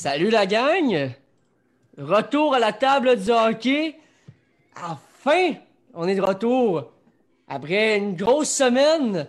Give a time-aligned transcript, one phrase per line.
[0.00, 1.10] Salut la gang!
[1.98, 3.96] Retour à la table du hockey.
[4.80, 5.54] Enfin,
[5.92, 6.92] on est de retour
[7.48, 9.26] après une grosse semaine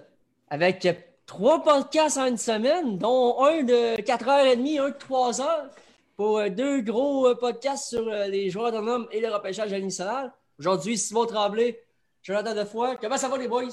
[0.48, 0.88] avec
[1.26, 5.70] trois podcasts en une semaine, dont un de 4h30, un de 3 heures
[6.16, 10.32] pour deux gros podcasts sur les joueurs d'hommes et le repêchage national.
[10.60, 11.80] Aujourd'hui, Simon Tremblay,
[12.22, 12.96] Jonathan Defoy.
[13.02, 13.72] Comment ça va les boys?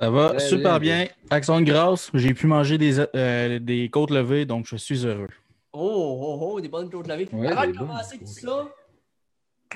[0.00, 1.08] Ça va super bien.
[1.28, 5.28] Action de grâce, j'ai pu manger des, euh, des côtes levées, donc je suis heureux.
[5.72, 7.28] Oh, oh, oh, des bonnes côtes levées.
[7.32, 8.68] Ouais, Avant de commencer tout ça,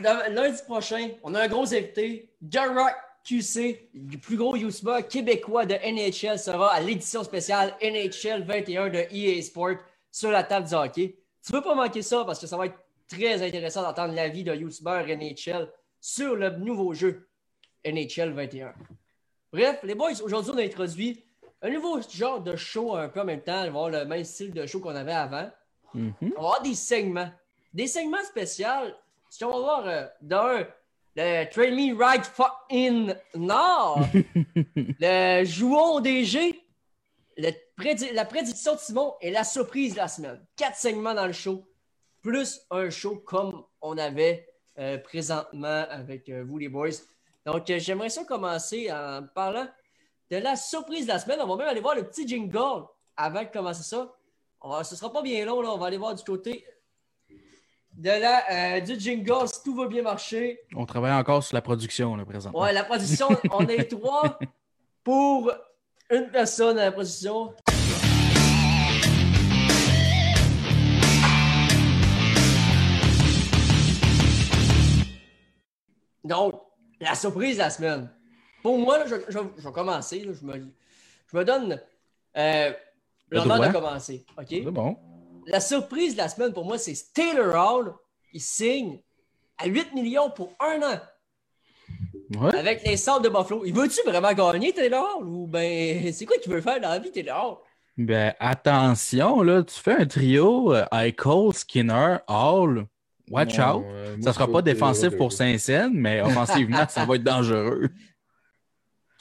[0.00, 2.30] lundi prochain, on a un gros invité.
[2.52, 2.94] Rock
[3.24, 9.06] QC, du plus gros YouTuber québécois de NHL, sera à l'édition spéciale NHL 21 de
[9.10, 9.76] EA Sport
[10.10, 11.16] sur la table du hockey.
[11.44, 14.44] Tu ne veux pas manquer ça parce que ça va être très intéressant d'entendre l'avis
[14.44, 17.28] de YouTuber NHL sur le nouveau jeu
[17.84, 18.74] NHL 21.
[19.52, 21.24] Bref, les boys, aujourd'hui, on a introduit
[21.62, 23.60] un nouveau genre de show un peu en même temps.
[23.60, 25.50] Avoir le même style de show qu'on avait avant.
[25.95, 26.14] Mhm.
[26.23, 27.31] On va avoir des segments.
[27.73, 28.67] Des segments spéciaux.
[29.31, 30.67] Si on va voir euh, d'un,
[31.17, 34.00] le Train Me Right Fucking Nord,
[34.77, 36.61] le Jouons DG,
[37.37, 40.45] le prédi- la prédiction de Simon et la surprise de la semaine.
[40.56, 41.65] Quatre segments dans le show,
[42.22, 46.91] plus un show comme on avait euh, présentement avec euh, vous les boys.
[47.47, 49.67] Donc, euh, j'aimerais ça commencer en parlant
[50.31, 51.41] de la surprise de la semaine.
[51.42, 52.84] On va même aller voir le petit jingle
[53.17, 54.12] avant de commencer ça.
[54.66, 55.68] On va- ce sera pas bien long, là.
[55.72, 56.64] On va aller voir du côté
[57.92, 60.58] de la, euh, du jingle si tout va bien marcher.
[60.74, 62.60] On travaille encore sur la production, là, présentement.
[62.62, 64.38] Ouais, la production, on est trois
[65.04, 65.52] pour
[66.10, 67.52] une personne à la production.
[76.24, 76.54] Donc,
[77.00, 78.10] la surprise de la semaine.
[78.62, 80.20] Pour moi, là, je, je- je vais commencer.
[80.20, 80.54] là, je, me,
[81.30, 81.80] je me donne
[82.36, 82.72] euh,
[83.30, 83.68] Le de droit.
[83.72, 84.24] commencer.
[84.38, 84.46] OK?
[84.48, 84.96] C'est bon.
[85.46, 87.94] La surprise de la semaine pour moi, c'est Taylor Hall.
[88.32, 89.00] Il signe
[89.58, 90.98] à 8 millions pour un an
[92.40, 92.56] Ouais.
[92.56, 93.64] avec les Sables de Buffalo.
[93.66, 95.24] Il veut-tu vraiment gagner, Taylor Hall?
[95.28, 97.56] Ou ben, c'est quoi qu'il veut faire dans la vie, Taylor Hall?
[97.96, 102.86] Ben, attention, là, tu fais un trio, euh, Eichel, Skinner, Hall.
[103.30, 103.84] Watch Non, out.
[103.86, 107.88] euh, Ça je sera pas défensif pour Saint-Saëns, mais offensivement, ça va être dangereux.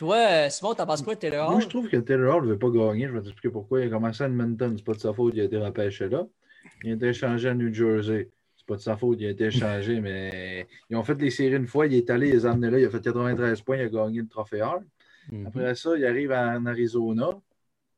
[0.04, 1.62] Toi, euh, Simon, t'en penses quoi de Taylor Moi, Hall?
[1.62, 3.08] je trouve que Taylor Hall ne veut pas gagner.
[3.08, 3.80] Je vais t'expliquer pourquoi.
[3.80, 4.74] Il a commencé à Edmonton.
[4.76, 5.32] C'est pas de sa faute.
[5.34, 6.28] Il a été repêché là.
[6.84, 8.30] Il a été échangé à New Jersey.
[8.58, 9.22] C'est pas de sa faute.
[9.22, 11.88] Il a été échangé, mais ils ont fait les séries une fois.
[11.88, 12.80] Il est allé, il les a amenés là.
[12.80, 13.78] Il a fait 93 points.
[13.78, 14.84] Il a gagné le trophée Hall.
[15.32, 15.48] Mhm.
[15.48, 17.30] Après ça, il arrive en Arizona.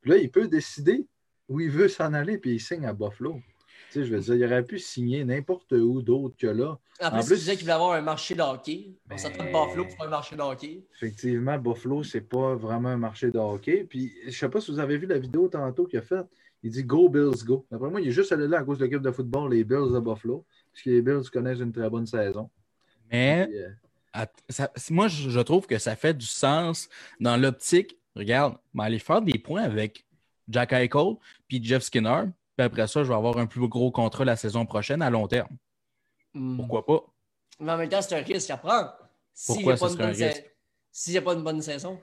[0.02, 1.08] Puis là, il peut décider
[1.50, 2.38] où il veut s'en aller.
[2.38, 3.40] Puis il signe à Buffalo.
[3.96, 6.78] Tu sais, je veux dire, il aurait pu signer n'importe où d'autre que là.
[7.02, 8.88] En plus, en plus- disait qu'il voulait avoir un marché de hockey.
[8.90, 10.84] On Mais- s'attend de Buffalo, c'est pas un marché de hockey.
[10.96, 13.86] Effectivement, Buffalo, c'est pas vraiment un marché de hockey.
[13.90, 16.26] Puis, je sais pas si vous avez vu la vidéo tantôt qu'il a faite.
[16.62, 17.66] Il dit Go Bills, go.
[17.72, 19.94] D'après moi, il est juste allé là à cause de l'équipe de football, les Bills
[19.94, 20.44] de Buffalo.
[20.74, 22.50] Parce que les Bills connaissent une très bonne saison.
[23.10, 26.90] Mais Puis, euh, ça- moi, je je trouve que ça fait du sens
[27.22, 27.98] dans l'optique.
[28.14, 30.06] Regarde, mais aller faire des points avec
[30.50, 31.16] Jack Eichel
[31.48, 32.24] puis Jeff Skinner.
[32.58, 35.28] Puis après ça, je vais avoir un plus gros contrat la saison prochaine à long
[35.28, 35.50] terme.
[36.34, 36.58] Hmm.
[36.58, 37.00] Pourquoi pas?
[37.60, 38.94] Mais en même temps, c'est un risque à prendre.
[39.34, 40.46] S'il Pourquoi n'y a, pas ce serait un risque?
[40.92, 42.00] s'il y a pas une bonne saison.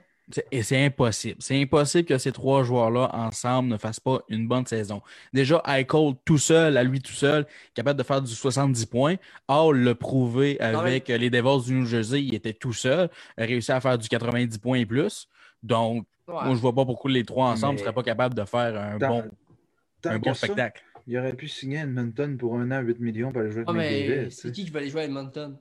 [0.51, 1.35] Et c'est impossible.
[1.41, 5.01] C'est impossible que ces trois joueurs-là, ensemble, ne fassent pas une bonne saison.
[5.33, 9.15] Déjà, Eichel, tout seul, à lui tout seul, capable de faire du 70 points.
[9.49, 12.23] Hall l'a prouvé avec les Devils du New Jersey.
[12.23, 15.27] Il était tout seul, a réussi à faire du 90 points et plus.
[15.61, 16.35] Donc, Ouais.
[16.45, 18.79] moi, je vois pas pourquoi les trois ensemble ne Mais- seraient pas capables de faire
[18.79, 19.25] un bon,
[20.05, 20.83] un bon ça, spectacle.
[21.07, 23.71] il aurait pu signer à Edmonton pour un an, 8 millions pour aller jouer Ah,
[23.71, 24.29] avec mais McDavid.
[24.29, 25.57] tu c'est qui qui veut aller jouer à Edmonton?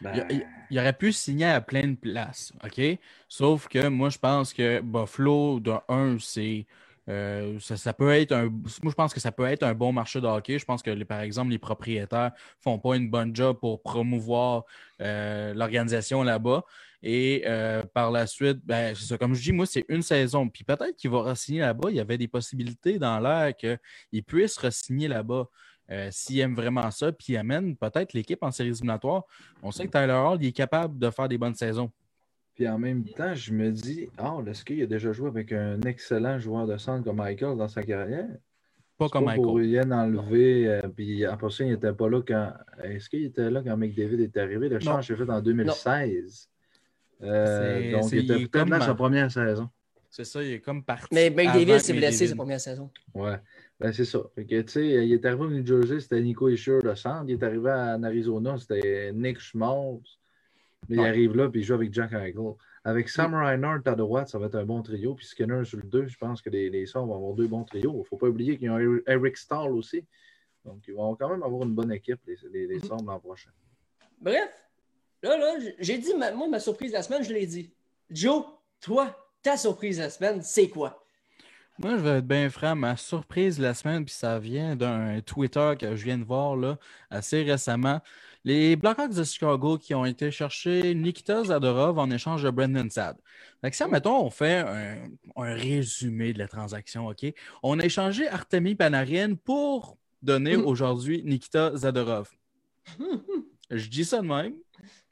[0.00, 2.80] Ben, Il, il- il aurait pu signer à plein de places, OK?
[3.28, 6.66] Sauf que moi, je pense que Buffalo, de un, c'est.
[7.08, 8.44] euh, ça, ça peut être un.
[8.48, 10.58] Moi, je pense que ça peut être un bon marché de hockey.
[10.58, 14.64] Je pense que, les- par exemple, les propriétaires font pas une bonne job pour promouvoir
[15.02, 16.64] euh, l'organisation là-bas.
[17.06, 19.18] Et euh, par la suite, ben, c'est ça.
[19.18, 20.48] Comme je dis, moi, c'est une saison.
[20.48, 21.90] Puis peut-être qu'il va re-signer là-bas.
[21.90, 25.46] Il y avait des possibilités dans l'air qu'il puisse re-signer là-bas.
[25.90, 29.24] euh, S'il aime vraiment ça, puis il amène peut-être l'équipe en séries éliminatoires.
[29.62, 31.90] On sait que Tyler Hall il est capable de faire des bonnes saisons.
[32.54, 35.78] Puis en même temps, je me dis, ah, est-ce qu'il a déjà joué avec un
[35.82, 38.28] excellent joueur de centre comme Michael dans sa carrière?
[38.96, 39.70] Pas comme pas pour Michael.
[39.82, 40.68] rien enlever.
[40.68, 42.52] euh, puis après ça, il n'était pas là quand.
[42.82, 44.70] Est-ce qu'il était là quand McDavid est arrivé?
[44.70, 46.48] Le change s'est fait en 2016.
[47.24, 49.68] Euh, donc, c'est- il était peut-être là sa première saison.
[50.10, 51.08] C'est ça, il est comme parti.
[51.12, 52.88] Mais McDavid s'est blessé sa première saison.
[53.14, 53.36] Ouais.
[53.80, 54.20] Ben, c'est ça.
[54.36, 57.24] Fait que, tu sais, il est arrivé au New Jersey, c'était Nico Isher le centre.
[57.26, 60.18] Il est arrivé en Arizona, c'était Nick Schmaltz.
[60.88, 62.34] Mais il arrive là, puis il joue avec Jack Eichel.
[62.84, 65.14] Avec Sam Reinhardt à droite, ça va être un bon trio.
[65.14, 67.64] Puis Skinner sur le 2, je pense que les, les Sorts vont avoir deux bons
[67.64, 67.92] trios.
[67.94, 70.04] Il ne faut pas oublier qu'ils ont Eric Stahl aussi.
[70.64, 73.50] Donc, ils vont quand même avoir une bonne équipe, les, les, les Storms l'an prochain.
[74.20, 74.50] Bref,
[75.24, 77.72] là, là, j'ai dit, ma- moi, ma surprise de la semaine, je l'ai dit.
[78.10, 78.44] Joe,
[78.80, 81.00] toi, ta surprise de la semaine, c'est quoi?
[81.78, 82.76] Moi, je vais être bien franc.
[82.76, 86.54] Ma surprise de la semaine, puis ça vient d'un Twitter que je viens de voir
[86.56, 86.78] là,
[87.10, 88.00] assez récemment.
[88.44, 93.16] Les Blackhawks de Chicago qui ont été chercher Nikita Zadorov en échange de Brendan Sad.
[93.62, 97.24] Fait que ça, mettons, on fait un, un résumé de la transaction, OK?
[97.62, 100.66] On a échangé Artemi Panarin pour donner Mhm.
[100.66, 102.30] aujourd'hui Nikita Zadorov.
[103.70, 104.54] Je dis ça de même.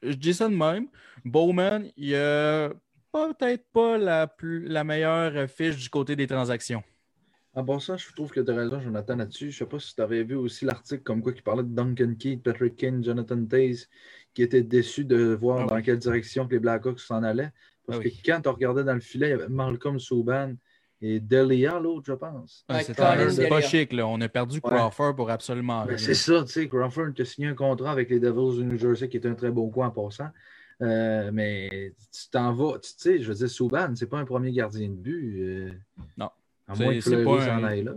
[0.02, 0.88] Je dis ça de même.
[1.25, 2.70] Bowman, il a
[3.12, 6.82] peut-être pas la, plus, la meilleure fiche du côté des transactions.
[7.54, 9.50] En passant, je trouve que tu as raison, Jonathan, là-dessus.
[9.50, 12.14] Je sais pas si tu avais vu aussi l'article comme quoi qui parlait de Duncan
[12.19, 13.88] Keith, Patrick Kane, Jonathan Taze,
[14.32, 17.52] qui étaient déçus de voir Ah dans quelle direction que les Blackhawks s'en allaient.
[17.87, 20.55] Parce Ah que quand tu regardais dans le filet, il y avait Malcolm Subban
[21.02, 22.64] et Delia, l'autre, je pense.
[22.69, 24.06] Ah, Ouais, c'est pas chic, là.
[24.06, 24.70] On a perdu Ouais.
[24.70, 25.99] Crawford pour absolument Ben, rien.
[25.99, 29.08] c'est ça, tu sais, Crawford a signé un contrat avec les Devils du New Jersey,
[29.08, 30.28] qui est un très beau coup en passant.
[30.81, 34.50] Euh, mais tu t'en vas, tu sais, je veux dire, Subban, c'est pas un premier
[34.52, 35.34] gardien de but.
[35.43, 35.70] euh,
[36.16, 36.31] Non.
[36.69, 37.93] À C'est- moins que pas s'en un- aille là.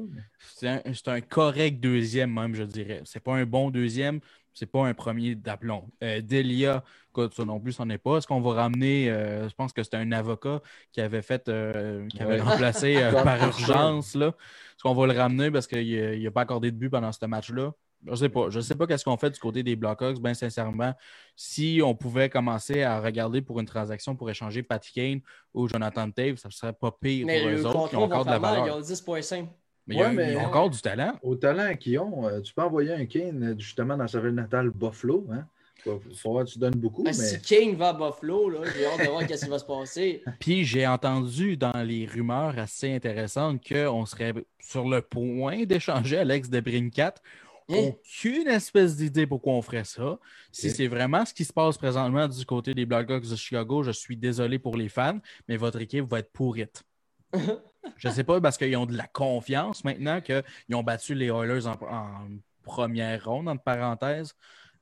[0.56, 3.02] C'est un, c'est un correct deuxième, même, je dirais.
[3.06, 4.20] C'est pas un bon deuxième,
[4.54, 5.88] c'est pas un premier d'aplomb.
[6.04, 6.84] Euh, Delia,
[7.22, 8.18] écoute, ça non plus, c'en est pas.
[8.18, 12.08] Est-ce qu'on va ramener, euh, je pense que c'était un avocat qui avait fait, euh,
[12.08, 12.42] qui avait Ouais.
[12.42, 14.28] remplacé euh, par urgence, là.
[14.28, 17.72] Est-ce qu'on va le ramener parce qu'il n'a pas accordé de but pendant ce match-là?
[18.08, 18.50] Je sais pas.
[18.52, 20.94] Je sais pas qu'est-ce qu'on fait du côté des Blackhawks, bien sincèrement.
[21.36, 25.20] Si on pouvait commencer à regarder pour une transaction pour échanger Patty Kane
[25.56, 28.30] ou Jonathan Tave, ça serait pas pire Mais pour eux autres qui ont encore de
[28.32, 28.68] la valeur.
[28.68, 29.48] ils ont 10,5.
[29.88, 31.14] Mais, il y a- Ouais, mais- ils ont encore du talent.
[31.24, 35.26] Au talent qu'ils ont, tu peux envoyer un Kane justement dans sa ville natale Buffalo.
[35.32, 35.48] Hein?
[36.46, 39.26] Tu donnes beaucoup, Ben, mais Si Kane va à Buffalo, là, j'ai hâte de voir
[39.28, 40.24] qu'est-ce qui va se passer.
[40.40, 46.50] Puis j'ai entendu dans les rumeurs assez intéressantes qu'on serait sur le point d'échanger Alex
[46.50, 47.16] de Brincat.
[47.70, 47.76] Hein?
[47.78, 50.20] Aucune espèce d'idée pourquoi on ferait ça.
[50.52, 53.92] Si c'est vraiment ce qui se passe présentement du côté des Blackhawks de Chicago, je
[53.92, 56.84] suis désolé pour les fans, mais votre équipe va être pourrite.
[57.98, 60.44] je ne sais pas parce qu'ils ont de la confiance maintenant qu'ils
[60.74, 62.28] ont battu les Oilers en, en
[62.64, 64.36] première ronde, entre parenthèses,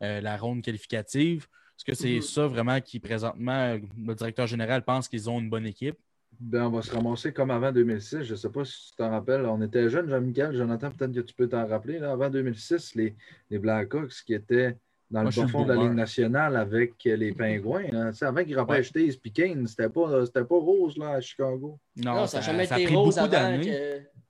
[0.04, 1.48] euh, la ronde qualificative.
[1.78, 2.22] Est-ce que c'est Mhm.
[2.22, 5.96] ça vraiment qui, présentement, le directeur général pense qu'ils ont une bonne équipe?
[6.40, 8.24] ben, on va se ramasser comme avant 2006.
[8.24, 9.46] Je ne sais pas si tu t'en rappelles.
[9.46, 12.00] On était jeunes, Jean-Michel, Jonathan, peut-être que tu peux t'en rappeler.
[12.00, 12.12] là.
[12.12, 13.16] Avant 2006, les,
[13.52, 14.76] les Blackhawks qui étaient
[15.12, 15.84] dans Moi, le bas fond de la.
[15.84, 17.86] Ligue nationale avec les Pingouins.
[17.94, 18.12] hein.
[18.22, 21.78] Avant qu'ils repêchent Taze et Kane, c'était pas, c'était pas rose là, à Chicago.
[21.98, 23.66] Non, Non, ça, n'a jamais ça a été pris rose beaucoup avant d'années.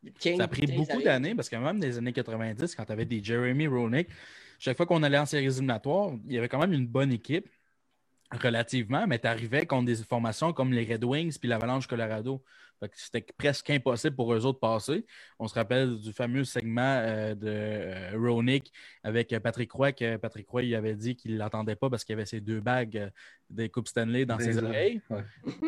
[0.03, 2.75] que Kane Ça a pris Kane beaucoup d'années parce que même dans les années 90,
[2.75, 4.09] quand tu avais des Jeremy Roenick,
[4.63, 7.49] chaque fois qu'on allait en séries éliminatoires, il y avait quand même une bonne équipe,
[8.31, 12.41] relativement, mais tu arrivais contre des formations comme les Red Wings puis l'Avalanche Colorado.
[12.93, 15.05] C'était presque impossible pour eux autres de passer.
[15.39, 18.71] On se rappelle du fameux segment euh, de euh, Roenick
[19.03, 22.13] avec Patrick Roy, que Patrick Roy il avait dit qu'il ne l'entendait pas parce qu'il
[22.13, 23.09] avait ses deux bagues euh,
[23.49, 25.23] des Coupes Stanley dans ses oreilles Ouais.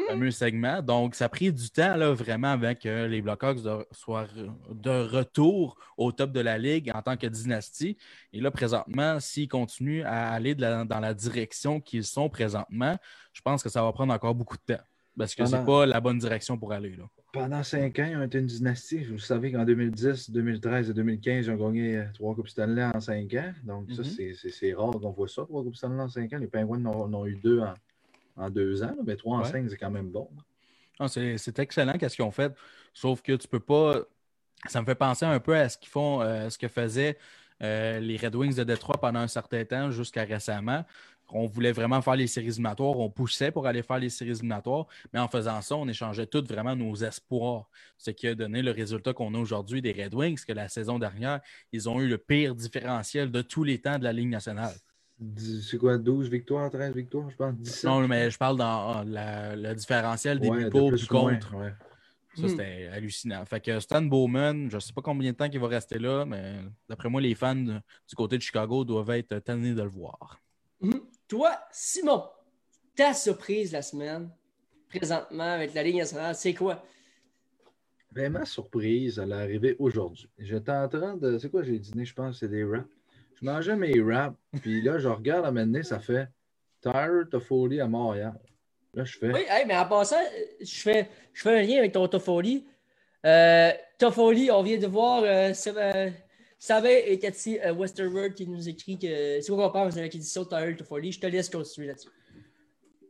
[0.09, 0.81] fameux segment.
[0.81, 4.27] Donc, ça a pris du temps là, vraiment avant que les Blackhawks de- soient
[4.71, 7.95] de retour au top de la Ligue en tant que dynastie.
[8.33, 12.97] Et là, présentement, s'ils continuent à aller de la- dans la direction qu'ils sont présentement,
[13.33, 14.83] je pense que ça va prendre encore beaucoup de temps.
[15.17, 16.95] Parce que c'est Pendant- pas la bonne direction pour aller.
[16.95, 17.05] Là.
[17.31, 19.03] Pendant cinq ans, ils ont été une dynastie.
[19.05, 22.99] Vous savez qu'en 2010, 2013 et 2015, ils ont gagné euh, trois Coupes Stanley en
[22.99, 23.53] cinq ans.
[23.63, 24.03] Donc, ça, Mhm.
[24.09, 26.37] c'est- c'est c'est rare qu'on voit ça, trois Coupes Stanley en cinq ans.
[26.37, 27.73] Les Penguins en en ont eu deux en,
[28.35, 29.49] en deux ans, mais trois en Ouais.
[29.51, 30.27] cinq, c'est quand même bon.
[31.07, 32.53] C'est c'est excellent qu'est-ce qu'ils ont fait.
[32.93, 34.01] Sauf que tu peux pas.
[34.67, 37.17] Ça me fait penser un peu à ce qu'ils font, euh, ce que faisaient
[37.61, 40.83] euh, les Red Wings de Détroit pendant un certain temps, jusqu'à récemment.
[41.29, 44.85] On voulait vraiment faire les séries éliminatoires, on poussait pour aller faire les séries éliminatoires,
[45.11, 47.69] mais en faisant ça, on échangeait tout vraiment nos espoirs.
[47.97, 50.99] Ce qui a donné le résultat qu'on a aujourd'hui des Red Wings, que la saison
[50.99, 51.41] dernière,
[51.71, 54.75] ils ont eu le pire différentiel de tous les temps de la Ligue nationale.
[55.37, 57.85] C'est quoi, 12 victoires, 13 victoires, je pense, 17?
[57.85, 61.55] Non, mais je parle dans la- le différentiel des buts pour, moins, contre.
[61.55, 61.73] ouais.
[62.35, 62.47] Ça, Hmm.
[62.49, 63.45] c'était hallucinant.
[63.45, 66.25] Fait que Stan Bowman, je ne sais pas combien de temps il va rester là,
[66.25, 66.55] mais
[66.89, 70.37] d'après moi, les fans du côté de Chicago doivent être tannés de le voir.
[70.81, 70.99] Mhm.
[71.27, 72.23] Toi, Simon,
[72.95, 74.29] ta surprise la semaine,
[74.89, 76.83] présentement avec la Ligue nationale, c'est quoi?
[78.11, 80.29] Vraiment surprise, elle est arrivée aujourd'hui.
[80.37, 81.37] J'étais en train de.
[81.37, 82.87] C'est quoi j'ai dîné, je pense, c'est des wraps.
[83.41, 86.29] Je mangeais mes wraps, puis là, je regarde à maintenant, ça fait
[86.81, 88.39] Tire Toffoli à Montréal.
[88.93, 89.33] Là, je fais.
[89.33, 90.23] Oui, hey, mais en passant,
[90.61, 92.65] je fais, je fais un lien avec ton Toffoli.
[93.25, 96.09] Euh, Toffoli, on vient de voir euh, euh,
[96.57, 100.47] Sabin et Cathy euh, qui nous écrit que c'est quoi qu'on pense avec l'édition de
[100.49, 101.11] Tyler Toffoli?
[101.11, 102.09] Je te laisse continuer là-dessus.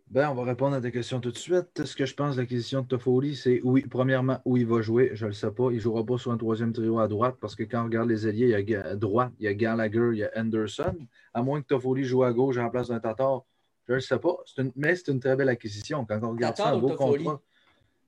[0.07, 1.83] Ben, on va répondre à ta question tout de suite.
[1.83, 5.11] Ce que je pense de l'acquisition de Toffoli, c'est oui, premièrement, où il va jouer,
[5.13, 5.71] je ne le sais pas.
[5.71, 8.07] Il ne jouera pas sur un troisième trio à droite parce que quand on regarde
[8.07, 10.95] les alliés, il y a à droite, il y a Gallagher, il y a Anderson.
[11.33, 13.43] À moins que Toffoli joue à gauche en place d'un Tatar,
[13.87, 14.37] je ne le sais pas.
[14.57, 14.71] Une...
[14.75, 16.05] mais c'est une très belle acquisition.
[16.05, 17.23] Quand on regarde Tatar ça, un beau Toffoli?
[17.23, 17.41] contrat.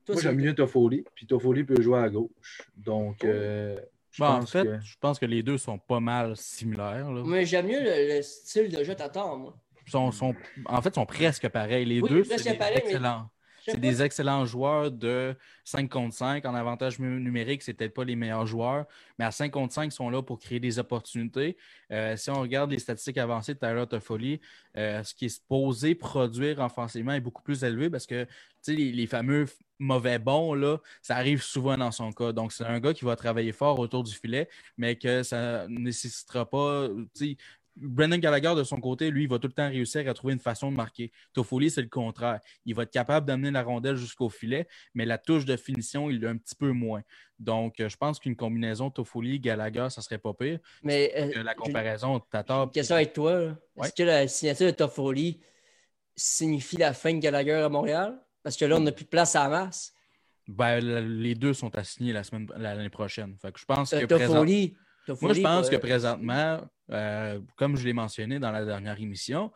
[0.06, 2.62] Toi, Moi, j'aime mieux Toffoli, puis Toffoli peut jouer à gauche.
[2.76, 3.76] Donc, euh,
[4.18, 4.80] Bon, en pense fait, que...
[4.80, 7.10] je pense que les deux sont pas mal similaires.
[7.12, 7.22] là.
[7.24, 9.56] Mais j'aime mieux le, le style de jeu Tatar, moi.
[9.86, 10.34] Sont, sont-
[10.66, 11.84] en fait, sont presque pareils.
[11.86, 12.54] Les Oui, deux, c'est des
[13.68, 16.44] C'est des excellents joueurs de 5 contre 5.
[16.46, 18.86] En avantage numérique, c'est peut-être pas les meilleurs joueurs,
[19.18, 21.56] mais à 5 contre 5, ils sont là pour créer des opportunités.
[21.92, 24.40] Euh, si on regarde les statistiques avancées de Tyler Toffoli,
[24.76, 28.26] euh, ce qui est supposé produire offensivement est beaucoup plus élevé parce que
[28.66, 29.46] les, les fameux
[29.78, 32.32] mauvais bons, là, ça arrive souvent dans son cas.
[32.32, 35.78] Donc, c'est un gars qui va travailler fort autour du filet, mais que ça ne
[35.78, 36.88] nécessitera pas.
[37.80, 40.40] Brendan Gallagher, de son côté, lui, il va tout le temps réussir à trouver une
[40.40, 41.12] façon de marquer.
[41.32, 42.40] Toffoli, c'est le contraire.
[42.64, 46.20] Il va être capable d'amener la rondelle jusqu'au filet, mais la touche de finition, il
[46.20, 47.02] l'a un petit peu moins.
[47.38, 50.58] Donc, euh, je pense qu'une combinaison Toffoli-Gallagher, ça serait pas pire.
[50.82, 52.64] Mais euh, la comparaison Tatar.
[52.64, 53.56] une question avec toi.
[53.82, 55.40] Est-ce que la signature de Toffoli
[56.16, 58.18] signifie la fin de Gallagher à Montréal?
[58.42, 59.92] Parce que là, on n'a plus de place à la masse.
[60.46, 63.36] Ben, le- les deux sont assignés la semaine l'année prochaine.
[63.40, 64.74] Fait que je pense Euh, que présent- Toffoli.
[65.20, 66.60] Moi, je pense euh, que présentement,
[66.90, 69.52] euh, comme je l'ai mentionné dans la dernière émission,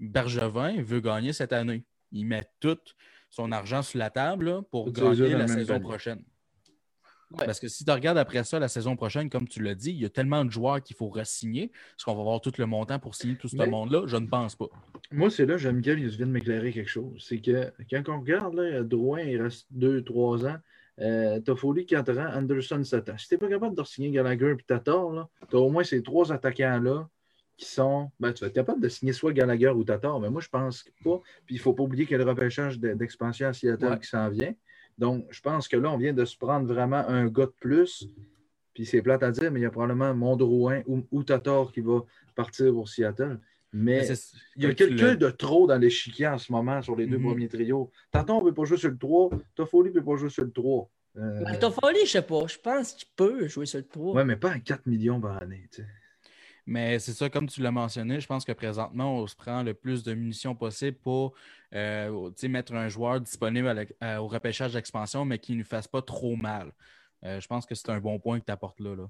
[0.00, 1.84] Bergevin veut gagner cette année.
[2.10, 2.78] Il met tout
[3.30, 6.22] son argent sur la table là, pour gagner la saison prochaine.
[7.38, 7.46] Ouais.
[7.46, 10.00] Parce que si tu regardes après ça, la saison prochaine, comme tu l'as dit, il
[10.00, 11.64] y a tellement de joueurs qu'il faut re-signer.
[11.64, 14.02] Est-ce qu'on va avoir tout le montant pour signer tout ce Mais- monde-là?
[14.06, 14.66] Je ne pense pas.
[15.10, 17.24] Moi, c'est là, j'aime bien, il vient de m'éclairer quelque chose.
[17.26, 20.58] C'est que quand on regarde, là, Drouin, il reste 2-3 ans.
[21.02, 22.30] Euh, Toffoli, 4 ans.
[22.34, 23.18] Anderson, 7 ans.
[23.18, 27.08] Si t'es pas capable de signer Gallagher et Tatar, t'as au moins ces trois attaquants-là
[27.56, 28.10] qui sont.
[28.20, 30.84] Ben, tu vas être capable de signer soit Gallagher ou Tatar, mais moi, je pense
[31.04, 31.20] pas.
[31.46, 33.98] Puis il faut pas oublier qu'il y a le repêchage de- d'expansion à Seattle Ouais.
[33.98, 34.54] qui s'en vient.
[34.98, 38.06] Donc, je pense que là, on vient de se prendre vraiment un gars de plus.
[38.74, 41.72] Puis c'est plate à dire, mais il y a probablement mon Drouin ou, ou Tatar
[41.72, 42.04] qui va
[42.34, 43.38] partir pour Seattle.
[43.72, 44.06] Mais
[44.56, 47.24] il y a quelqu'un de trop dans l'échiquier en ce moment sur les deux Mhm.
[47.30, 47.90] premiers trios.
[48.10, 50.52] Taton ne peut pas jouer sur le 3, Toffoli ne peut pas jouer sur le
[50.52, 50.90] 3.
[51.16, 52.46] Euh, Mais Toffoli, je sais pas.
[52.46, 54.14] Je pense qu'il peut jouer sur le 3.
[54.14, 55.68] ouais, mais pas à 4 millions par année.
[56.66, 59.74] Mais c'est ça, comme tu l'as mentionné, je pense que présentement, on se prend le
[59.74, 61.34] plus de munitions possible pour
[61.74, 65.52] euh, tu sais, mettre un joueur disponible à la- à- au repêchage d'expansion, mais qui
[65.54, 66.70] ne nous fasse pas trop mal.
[67.24, 68.94] Euh, je pense que c'est un bon point que tu apportes là.
[68.94, 69.08] là.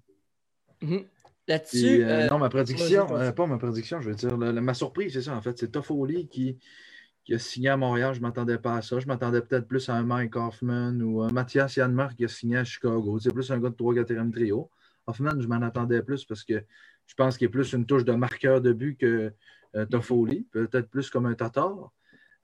[0.83, 1.05] Mhm.
[1.49, 4.61] Là-dessus, euh, euh, non, ma prédiction, euh, pas ma prédiction, je veux dire, le- le-
[4.61, 5.59] ma surprise, c'est ça, en fait.
[5.59, 6.59] C'est Toffoli qui,
[7.25, 8.15] qui a signé à Montréal.
[8.15, 9.01] Je ne m'attendais pas à ça.
[9.01, 12.59] Je m'attendais peut-être plus à un Mike Hoffman ou un Mathias Yanmark qui a signé
[12.59, 13.19] à Chicago.
[13.19, 14.71] C'est plus un gars de 3 4 trio.
[15.07, 16.63] Hoffman, je m'en attendais plus parce que
[17.07, 19.33] je pense qu'il est plus une touche de marqueur de but que
[19.75, 20.47] euh, Toffoli.
[20.53, 21.91] Peut-être plus comme un Tatar.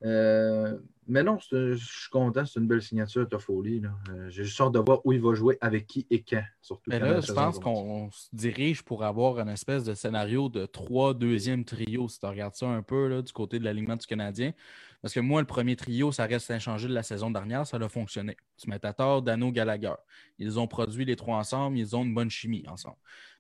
[0.05, 2.45] Euh, mais non, je suis content.
[2.45, 3.83] C'est une belle signature, Toffoli.
[4.11, 6.45] Euh, J'ai juste hâte de voir où il va jouer, avec qui et quand.
[6.61, 10.51] Surtout Mais quand là, je pense qu'on se dirige pour avoir un espèce de scénario
[10.51, 13.97] de trois deuxièmes trios, si tu regardes ça un peu là, du côté de l'alignement
[13.97, 14.53] du Canadien.
[15.01, 17.89] Parce que moi, le premier trio, ça reste inchangé de la saison dernière, ça a
[17.89, 18.37] fonctionné.
[18.57, 19.95] Tu mets Tatar, Dano, Gallagher.
[20.39, 22.97] Ils ont produit les trois ensemble, ils ont une bonne chimie ensemble.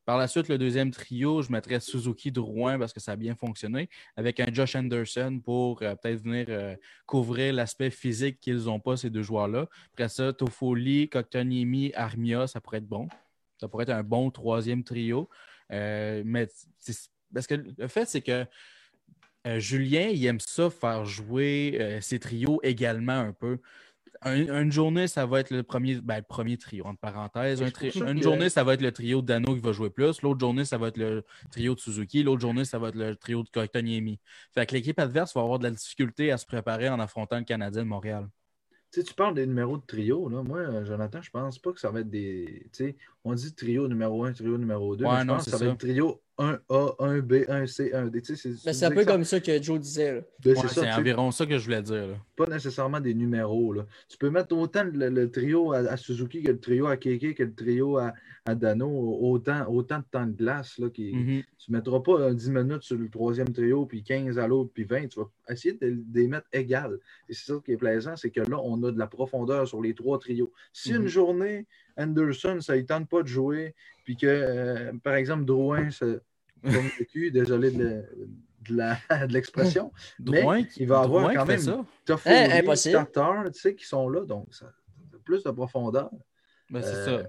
[0.08, 3.34] Par la suite, le deuxième trio, je mettrais Suzuki Drouin parce que ça a bien
[3.34, 6.74] fonctionné, avec un Josh Anderson pour euh, peut-être venir euh,
[7.04, 9.66] couvrir l'aspect physique qu'ils n'ont pas, ces deux joueurs-là.
[9.92, 13.06] Après ça, Toffoli, Kotkaniemi, Armia, ça pourrait être bon.
[13.60, 15.28] Ça pourrait être un bon troisième trio.
[15.72, 16.48] Euh, mais
[17.34, 18.46] parce que le fait, c'est que
[19.58, 23.58] Julien, il aime ça faire jouer ses trios également un peu.
[24.22, 27.62] Un- une journée, ça va être le premier, ben, le premier trio, entre parenthèses.
[27.62, 29.72] Un tri- ça une que- journée, ça va être le trio de Dano qui va
[29.72, 30.22] jouer plus.
[30.22, 32.22] L'autre journée, ça va être le trio de Suzuki.
[32.22, 34.18] L'autre journée, ça va être le trio de Kotkaniemi.
[34.54, 37.44] Fait que l'équipe adverse va avoir de la difficulté à se préparer en affrontant le
[37.44, 38.28] Canadien de Montréal.
[38.90, 40.28] Tu sais, tu parles des numéros de trio.
[40.30, 40.42] Là.
[40.42, 42.62] Moi, euh, Jonathan, je pense pas que ça va être des.
[42.72, 45.04] tu sais, on dit trio numéro 1, trio numéro 2.
[45.04, 45.72] Ouais, mais je non, pense que c'est ça va ça.
[45.74, 48.22] être trio 1A, 1B, 1C, 1D.
[48.22, 50.14] Tu sais, c'est c'est un peu comme ça que Joe disait.
[50.16, 50.20] là.
[50.44, 52.06] Ben, Ouais, c'est environ ça que je voulais dire.
[52.08, 52.14] là.
[52.36, 53.72] pas nécessairement des numéros.
[53.72, 53.86] Là.
[54.08, 57.34] Tu peux mettre autant le, le trio à, à Suzuki que le trio à Keke
[57.34, 58.12] que le trio à,
[58.44, 58.88] à Dano,
[59.20, 60.78] autant, autant de temps de glace.
[60.78, 61.42] Là, qui, Mhm.
[61.58, 64.70] Tu ne mettras pas euh, 10 minutes sur le troisième trio, puis 15 à l'autre,
[64.72, 65.08] puis 20.
[65.08, 66.98] Tu vas essayer de, de les mettre égales.
[67.28, 69.82] Et c'est ça qui est plaisant, c'est que là, on a de la profondeur sur
[69.82, 70.52] les trois trios.
[70.72, 71.02] Si Mhm.
[71.02, 71.66] une journée,
[71.96, 73.74] Anderson, ça ne tente pas de jouer,
[74.08, 76.06] puis que, euh, par exemple, Drouin, ça
[76.62, 78.02] tombe le cul, désolé de,
[78.70, 78.96] de la-
[79.26, 81.84] de l'expression, mais Drouin qui- il va avoir Drouin quand même ça.
[82.06, 82.94] Toffoli, Hein, impossible.
[82.94, 84.72] Tatar, tu sais, qui sont là, donc ça,
[85.26, 86.08] plus de profondeur.
[86.70, 87.28] Ben, c'est Euh, ça.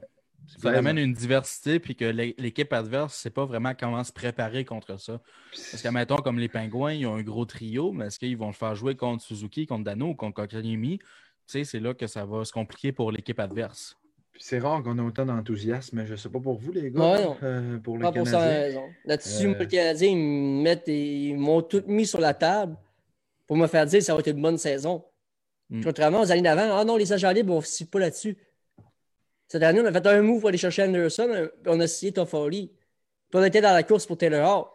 [0.57, 4.13] Ça amène une diversité, puis que l'é- l'équipe adverse ne sait pas vraiment comment se
[4.13, 5.19] préparer contre ça.
[5.51, 8.47] Parce que, mettons, comme les Pingouins, ils ont un gros trio, mais est-ce qu'ils vont
[8.47, 10.99] le faire jouer contre Suzuki, contre Dano ou contre Kotkaniemi?
[10.99, 11.05] Tu
[11.45, 13.97] sais, c'est là que ça va se compliquer pour l'équipe adverse.
[14.41, 16.99] C'est rare qu'on ait autant d'enthousiasme, mais je sais pas pour vous, les gars.
[17.01, 18.39] Ouais, euh, pour le 100% Canadien.
[18.39, 18.83] raison.
[19.03, 20.09] Là-dessus, Euh, le Canadien,
[20.87, 22.77] ils m'ont tout mis sur la table
[23.47, 25.03] pour me faire dire que ça va être une bonne saison.
[25.69, 25.83] Mm.
[25.83, 28.37] Contrairement aux années d'avant, ah non, les agents libres, on ne se pas là-dessus.
[29.49, 32.13] Cette année, on a fait un move pour aller chercher Anderson, un- on a signé
[32.13, 32.67] Toffoli.
[33.29, 34.65] Puis on était dans la course pour Taylor Hall.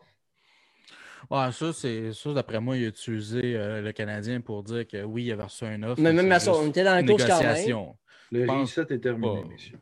[1.30, 5.02] Ouais, ça, c'est ça, d'après moi, il a utilisé euh, le Canadien pour dire que
[5.04, 6.00] oui, il avait reçu un offre.
[6.02, 7.54] Mais même à ça, on était dans la course quand même.
[8.32, 9.48] Le reset est terminé, pas.
[9.48, 9.78] messieurs.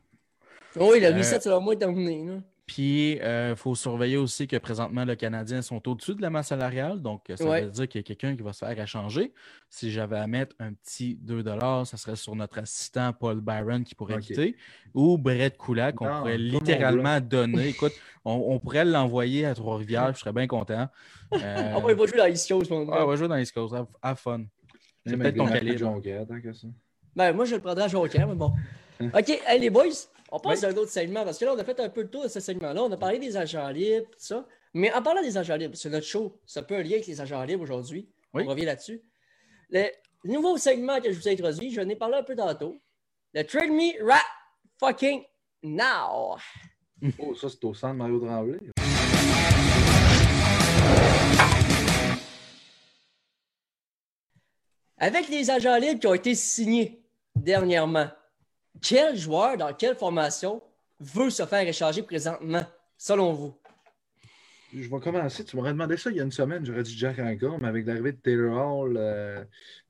[0.76, 2.24] Oui, le Euh, reset, selon moi, est terminé.
[2.26, 2.40] là.
[2.64, 7.02] Puis, il faut surveiller aussi que présentement, le Canadien sont au-dessus de la masse salariale.
[7.02, 7.62] Donc, ça Ouais.
[7.62, 9.34] veut dire qu'il y a quelqu'un qui va se faire échanger.
[9.68, 11.44] Si j'avais à mettre un petit 2
[11.84, 14.20] ça serait sur notre assistant Paul Byron qui pourrait Ok.
[14.22, 14.56] quitter
[14.94, 17.68] ou Brett Koula qu'on pourrait littéralement donner.
[17.76, 17.92] Écoute,
[18.24, 20.14] on, on pourrait l'envoyer à Trois-Rivières.
[20.14, 20.88] Je serais bien content.
[21.34, 23.04] Euh, Ah, ouais, il va jouer dans East Coast, mon gars.
[23.04, 23.74] on va jouer dans les Coast.
[23.74, 24.44] Have, have fun.
[25.04, 26.00] C'est peut-être ton calibre.
[27.16, 27.30] Jonquière, ça.
[27.30, 28.52] Ben, moi, je le prendrais à Joker, mais bon.
[29.00, 29.84] OK, hey, les boys,
[30.30, 30.66] on passe Oui.
[30.66, 32.28] à un autre segment parce que là, on a fait un peu le tour de
[32.28, 32.82] ce segment-là.
[32.82, 34.46] On a parlé des agents libres, tout ça.
[34.74, 36.38] Mais en parlant des agents libres, c'est notre show.
[36.46, 38.08] C'est un peu un lien avec les agents libres aujourd'hui.
[38.32, 38.44] Oui.
[38.46, 39.02] On revient là-dessus.
[39.70, 39.88] Le
[40.24, 42.80] nouveau segment que je vous ai introduit, je n'ai parlé un peu tantôt.
[43.34, 44.20] Le Trade Me Rat
[44.78, 45.22] Fucking
[45.64, 46.36] Now.
[47.18, 48.58] Oh, ça, c'est au centre Mario Tremblay.
[54.98, 57.01] Avec les agents libres qui ont été signés
[57.36, 58.08] dernièrement,
[58.80, 60.62] quel joueur dans quelle formation
[61.00, 62.64] veut se faire échanger présentement,
[62.96, 63.54] selon vous?
[64.74, 65.44] Je vais commencer.
[65.44, 66.64] Tu m'aurais demandé ça il y a une semaine.
[66.64, 69.44] J'aurais dit Jack encore, mais avec l'arrivée de Taylor Hall, euh,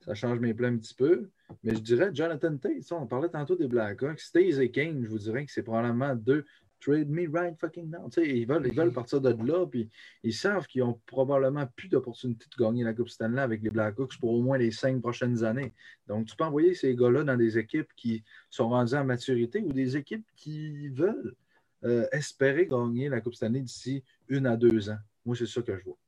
[0.05, 1.31] ça change mes plans un petit peu.
[1.63, 2.91] Mais je dirais Jonathan Tate.
[2.91, 4.19] on parlait tantôt des Blackhawks.
[4.19, 6.45] Stays et Kane, je vous dirais que c'est probablement deux.
[6.83, 8.09] Trade me right fucking now.
[8.11, 9.89] Tu sais, ils, veulent, ils veulent partir de là, puis
[10.25, 14.19] ils savent qu'ils n'ont probablement plus d'opportunité de gagner la Coupe Stanley avec les Blackhawks
[14.19, 15.73] pour au moins les cinq prochaines années.
[16.09, 19.73] Donc, tu peux envoyer ces gars-là dans des équipes qui sont rendues à maturité ou
[19.73, 21.37] des équipes qui veulent
[21.85, 24.99] euh, espérer gagner la Coupe Stanley d'ici une à deux ans.
[25.25, 25.99] Moi, c'est ça que je vois.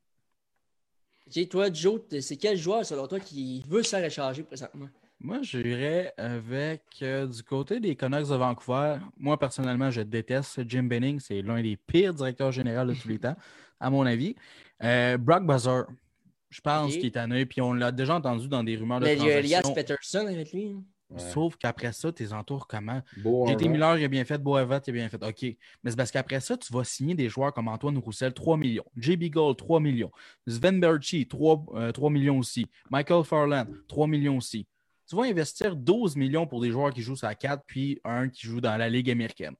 [1.27, 4.89] Ok, toi, Joe, c'est quel joueur, selon toi, qui veut se faire échanger présentement?
[5.25, 8.97] Moi, j'irais avec euh, du côté des Canucks de Vancouver.
[9.17, 11.19] Moi, personnellement, je déteste Jim Benning.
[11.19, 13.35] C'est l'un des pires directeurs généraux de tous les temps,
[13.79, 14.35] à mon avis.
[14.83, 15.85] Euh, Brock Buzzer,
[16.51, 16.99] je pense Ok.
[16.99, 17.47] qu'il est tanné.
[17.47, 19.63] Puis on l'a déjà entendu dans des rumeurs de Mais il y a Elias.
[19.73, 20.67] Peterson avec lui.
[20.77, 20.83] hein.
[21.09, 21.19] Ouais.
[21.19, 23.01] Sauf qu'après ça, tes entours comment?
[23.47, 23.67] JT.
[23.67, 24.37] Miller, il a bien fait.
[24.37, 25.23] Boavat, il a bien fait.
[25.23, 25.41] OK.
[25.83, 28.85] Mais c'est parce qu'après ça, tu vas signer des joueurs comme Antoine Roussel, 3 millions.
[28.95, 30.11] JB Gold, 3 millions.
[30.45, 32.67] Sven Berchi, 3, euh, 3 millions aussi.
[32.91, 34.67] Michael Farland, 3 millions aussi.
[35.07, 38.29] Tu vas investir 12 millions pour des joueurs qui jouent sur la 4, puis un
[38.29, 39.55] qui joue dans la Ligue américaine.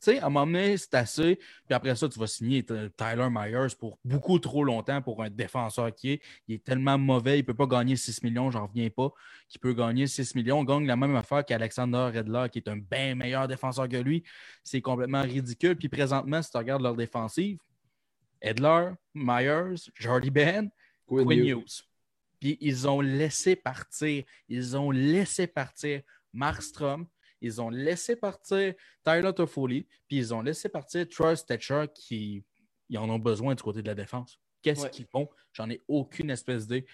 [0.00, 1.36] Tu sais, à un moment donné, c'est assez.
[1.36, 5.94] Puis après ça, tu vas signer Tyler Myers pour beaucoup trop longtemps pour un défenseur
[5.94, 6.22] qui est.
[6.46, 9.10] Il est tellement mauvais, il ne peut pas gagner 6 millions, j'en reviens pas.
[9.48, 13.14] Qui peut gagner 6 millions, gagne la même affaire qu'Alexander Redler, qui est un bien
[13.14, 14.24] meilleur défenseur que lui.
[14.62, 15.76] C'est complètement ridicule.
[15.76, 17.58] Puis présentement, si tu regardes leur défensive,
[18.42, 20.70] Edler, Myers, Jordy Ben,
[21.06, 21.30] Quinn.
[21.30, 21.82] Hughes.
[22.44, 26.02] Puis ils ont laissé partir, ils ont laissé partir
[26.34, 27.06] Markstrom,
[27.40, 32.44] ils ont laissé partir Tyler Toffoli, puis ils ont laissé partir Troy Stetcher qui
[32.90, 34.38] ils en ont besoin du côté de la défense.
[34.60, 34.90] Qu'est-ce Ouais.
[34.90, 35.26] qu'ils font?
[35.54, 36.84] J'en ai aucune espèce d'idée.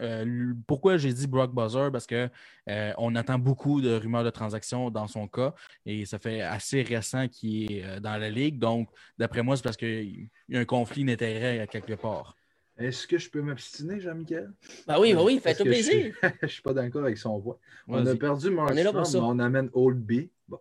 [0.00, 1.92] Euh, pourquoi j'ai dit Brock Buzzer?
[1.92, 2.28] Parce que
[2.68, 5.54] euh, on attend beaucoup de rumeurs de transactions dans son cas
[5.86, 8.58] et ça fait assez récent qu'il est euh, dans la ligue.
[8.58, 12.34] Donc, d'après moi, c'est parce qu'il y a un conflit d'intérêts à quelque part.
[12.80, 14.50] Est-ce que je peux m'obstiner, Jean-Michel?
[14.88, 16.14] Ben oui, ben oui, fais-toi plaisir.
[16.22, 17.58] Je ne suis pas d'accord avec son voix.
[17.86, 19.18] On a perdu est là pour Markstrom, ça.
[19.20, 20.30] mais on amène Oldby.
[20.48, 20.58] Bon.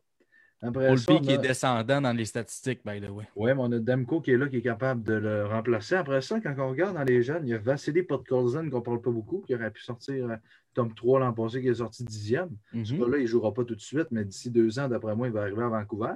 [0.62, 3.24] Après ça, Olby on qui a- est descendant dans les statistiques, by the way.
[3.38, 5.96] Oui, mais on a Demko qui est là, qui est capable de le remplacer.
[5.96, 8.84] Après ça, quand on regarde dans les jeunes, il y a Vassili Podkolzin qu'on ne
[8.84, 10.36] parle pas beaucoup, qui aurait pu sortir euh,
[10.74, 12.50] tome 3 l'an passé, qui est sorti dixième.
[12.84, 13.00] Ce Mhm.
[13.00, 15.34] gars-là, il ne jouera pas tout de suite, mais d'ici deux ans, d'après moi, il
[15.34, 16.12] va arriver à Vancouver.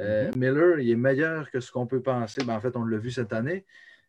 [0.00, 0.38] Euh, Mhm.
[0.40, 2.42] Miller, il est meilleur que ce qu'on peut penser.
[2.44, 3.64] Ben, en fait, on l'a vu cette année.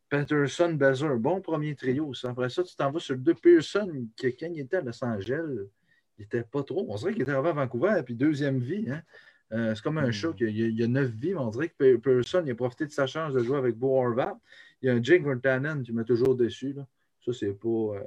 [0.09, 2.13] Peterson, Bezer, bon premier trio.
[2.13, 2.29] ça.
[2.29, 5.03] Après ça, tu t'en vas sur le deux Pearson, qui, quand il était à Los
[5.03, 5.67] Angeles,
[6.17, 6.85] il n'était pas trop.
[6.89, 8.89] On dirait qu'il était à Vancouver, puis deuxième vie.
[8.89, 9.01] hein.
[9.53, 11.69] Euh, c'est comme un chat, y a- il y a neuf vies, mais on dirait
[11.69, 14.37] que Pe- Pearson, il a profité de sa chance de jouer avec Bo Horvat.
[14.81, 16.73] Il y a un Jake Virtanen qui m'a toujours déçu.
[16.73, 16.85] Là.
[17.25, 17.67] Ça, c'est pas.
[17.67, 18.03] euh,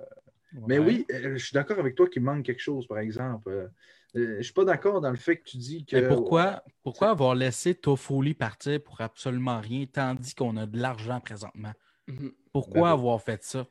[0.66, 3.48] mais oui, euh, je suis d'accord avec toi qu'il manque quelque chose, par exemple.
[3.48, 3.68] Euh,
[4.14, 5.96] je ne suis pas d'accord dans le fait que tu dis que.
[5.96, 11.20] Mais pourquoi, pourquoi avoir laissé Toffoli partir pour absolument rien, tandis qu'on a de l'argent
[11.20, 11.72] présentement?
[12.06, 12.32] Mhm.
[12.52, 13.66] Pourquoi Ben, avoir fait ça?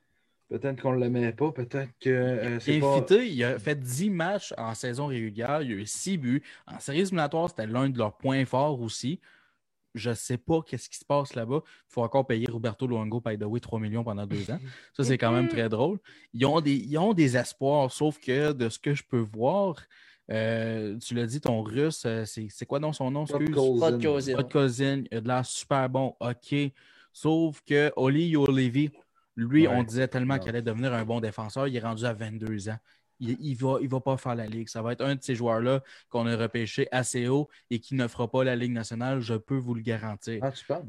[0.50, 3.06] Peut-être qu'on ne l'aimait pas, peut-être que euh, c'est pas...
[3.12, 6.44] Il a fait 10 matchs en saison régulière, il a eu 6 buts.
[6.66, 9.20] En série éliminatoire, c'était l'un de leurs points forts aussi.
[9.94, 11.62] Je ne sais pas qu'est-ce qui se passe là-bas.
[11.64, 14.60] Il faut encore payer Roberto Luongo, by the way, 3 millions pendant deux ans.
[14.94, 16.00] Ça, c'est quand même très drôle.
[16.34, 19.76] Ils ont, des, ils ont des espoirs, sauf que de ce que je peux voir,
[20.32, 23.24] euh, tu l'as dit, ton russe, euh, c'est c'est quoi dans son nom?
[23.24, 26.56] de cousin, il a de l'air super bon, ok.
[27.24, 28.92] Sauf que Oli Olevi,
[29.36, 32.14] lui, Ouais, on disait tellement qu'il allait devenir un bon défenseur, il est rendu à
[32.14, 32.78] 22 ans.
[33.20, 34.70] Il ne va, il va pas faire la Ligue.
[34.70, 38.08] Ça va être un de ces joueurs-là qu'on a repêché assez haut et qui ne
[38.08, 40.40] fera pas la Ligue nationale, je peux vous le garantir.
[40.42, 40.86] Ah, tu penses?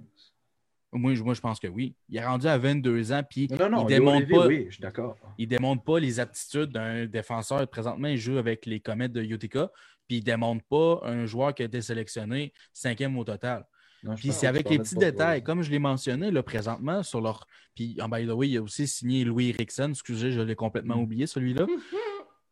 [0.93, 1.97] Moi, je- moi, je pense que oui.
[2.09, 4.75] Il est rendu à 22 ans, puis Non, non, il démontre Lévy, pas, oui, je
[4.75, 5.17] suis d'accord.
[5.37, 7.67] il démontre pas les aptitudes d'un défenseur.
[7.67, 9.69] Présentement, il joue avec les Comets de Utica,
[10.07, 13.67] puis il démontre pas un joueur qui a été sélectionné cinquième au total.
[14.03, 17.47] Non, Puis c'est avec les petits détails, comme je l'ai mentionné là, présentement sur leur.
[17.75, 19.89] Puis en by the way, il a aussi signé Louis Erickson.
[19.91, 21.03] Excusez, je l'ai complètement Mm.
[21.03, 21.67] oublié celui-là.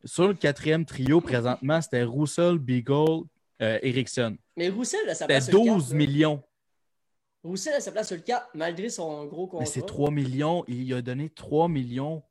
[0.05, 3.25] sur le quatrième trio présentement, c'était Roussel, Beagle,
[3.63, 4.37] euh, Erickson.
[4.57, 5.97] Mais Roussel a sa C'était place sur le 12 cap, là.
[5.97, 6.43] millions.
[7.43, 9.61] Roussel a sa place sur le cap, malgré son gros contrat.
[9.65, 10.65] Mais c'est 3 millions.
[10.69, 12.23] Il a donné 3 millions.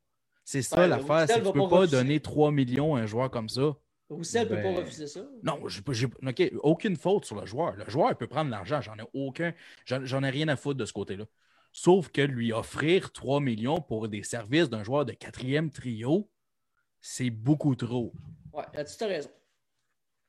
[0.44, 1.26] C'est ça Ouais, l'affaire.
[1.26, 1.96] Tu va peux pas pas refuser.
[1.96, 3.74] donner 3 millions à un joueur comme ça.
[4.10, 5.20] Roussel peut Ben- pas refuser ça?
[5.42, 7.76] Non, j'ai pas- j'ai OK, aucune faute sur le joueur.
[7.76, 9.52] Le joueur peut prendre l'argent, j'en ai aucun,
[9.84, 11.24] j'en j'en ai rien à foutre de ce côté-là.
[11.72, 16.30] Sauf que lui offrir 3 millions pour des services d'un joueur de quatrième trio,
[17.00, 18.14] c'est beaucoup trop.
[18.54, 19.30] Ouais, là-dessus, t'as raison.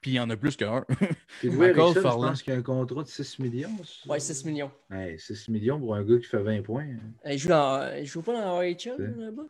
[0.01, 0.85] Puis il y en a plus qu'un.
[1.39, 3.69] Puis Louis Michael Erickson, je pense qu'il y a un contrat de 6 millions.
[3.83, 4.09] ça.
[4.09, 4.71] Ouais, 6 millions.
[4.91, 6.87] Hey, 6 millions pour un gars qui fait 20 points.
[7.25, 7.97] Il joue, dans...
[7.97, 9.43] il joue pas dans OHL, C'est- là-bas?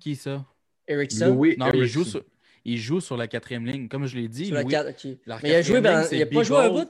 [0.00, 0.44] Qui ça?
[0.86, 1.34] Erickson?
[1.34, 2.22] Louis Non, il joue, sur,
[2.64, 3.88] il joue sur la quatrième ligne.
[3.88, 5.18] Comme je l'ai dit, Sur la Louis- 4, ok.
[5.26, 6.88] la Mais il a joué, ben, il a pas joué un bout?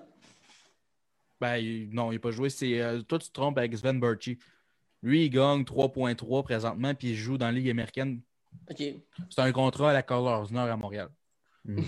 [1.40, 2.48] Ben, il- non, il n'a pas joué.
[2.48, 4.38] C'est, euh, toi, tu te trompes avec Sven Burchi.
[5.02, 8.20] Lui, il gagne 3.3 présentement, puis il joue dans la Ligue américaine.
[8.70, 8.78] Ok.
[9.30, 11.08] C'est un contrat à la Colors Nord à Montréal.
[11.64, 11.80] Mm.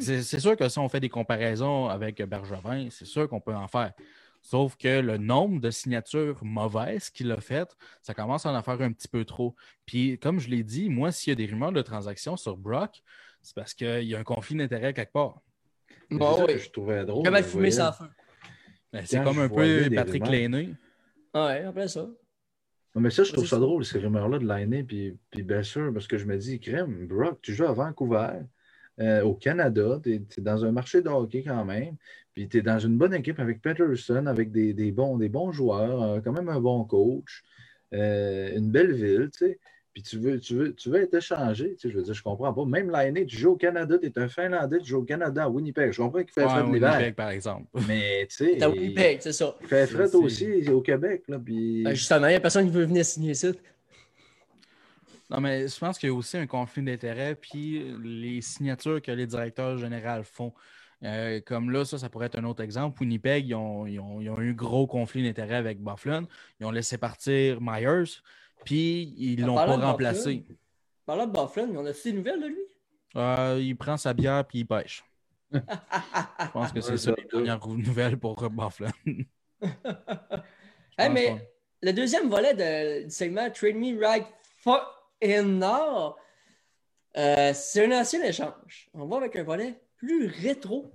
[0.00, 3.54] C'est, c'est sûr que si on fait des comparaisons avec Bergevin, c'est sûr qu'on peut
[3.54, 3.92] en faire.
[4.42, 8.80] Sauf que le nombre de signatures mauvaises qu'il a faites, ça commence à en faire
[8.80, 9.54] un petit peu trop.
[9.84, 13.02] Puis, comme je l'ai dit, moi, s'il y a des rumeurs de transactions sur Brock,
[13.42, 15.40] c'est parce qu'il y a un conflit d'intérêt quelque part.
[16.10, 16.58] Bon, que oui.
[16.58, 17.24] je trouvais drôle.
[17.24, 18.06] Comment je fumer voyais- sans feu?
[18.92, 20.26] Ben, c'est comme un peu Patrick.
[20.26, 20.70] Lainé.
[21.34, 22.08] Ouais, après ça.
[22.94, 25.92] Non, mais ça, je trouve ça drôle, ces rumeurs-là de l'année, puis, puis bien sûr,
[25.92, 28.40] parce que je me dis, crème, Brock, tu joues à Vancouver,
[29.00, 31.94] euh, au Canada, tu es, dans un marché de hockey quand même,
[32.34, 35.52] puis tu es dans une bonne équipe avec Peterson, avec des, des bons, des bons
[35.52, 37.42] joueurs, euh, quand même un bon coach,
[37.94, 39.58] euh, une belle ville, tu sais.
[39.94, 42.22] Puis tu veux, tu, veux, tu veux être échangé, tu sais, je veux dire, je
[42.22, 42.64] comprends pas.
[42.64, 45.48] Même l'année, tu joues au Canada, tu es un Finlandais, tu joues au Canada, à
[45.48, 45.90] Winnipeg.
[45.92, 47.66] Je comprends qu'il fait Ouais, de Winnipeg, par exemple.
[47.88, 49.56] mais tu sais, T'as Winnipeg, c'est ça.
[49.60, 51.82] il fait C'est- aussi au Québec, là, puis...
[51.82, 53.48] Ben, justement, il n'y a personne qui veut venir signer ça.
[55.30, 59.12] Non, mais je pense qu'il y a aussi un conflit d'intérêts, puis les signatures que
[59.12, 60.54] les directeurs généraux font.
[61.04, 63.00] Euh, comme là, ça, ça pourrait être un autre exemple.
[63.00, 66.26] Winnipeg, ils ont, ils ont- ils ont eu un gros conflit d'intérêts avec Bufflin.
[66.58, 68.20] Ils ont laissé partir Myers,
[68.64, 70.44] puis ils En l'ont pas remplacé.
[71.06, 72.62] Parlant de Bufflin, on a des nouvelles de lui?
[73.16, 75.04] Euh, il prend sa bière, puis il pêche.
[75.52, 78.90] Je pense que c'est Ouais, ça les dernières nouvelles pour Bufflin.
[81.00, 81.48] Hey, mais
[81.80, 84.26] le deuxième volet de- du segment Trade Me Right
[84.62, 84.82] Fucking
[85.22, 86.16] Now,
[87.16, 88.88] euh, c'est un ancien échange.
[88.94, 90.92] On va avec un volet plus rétro.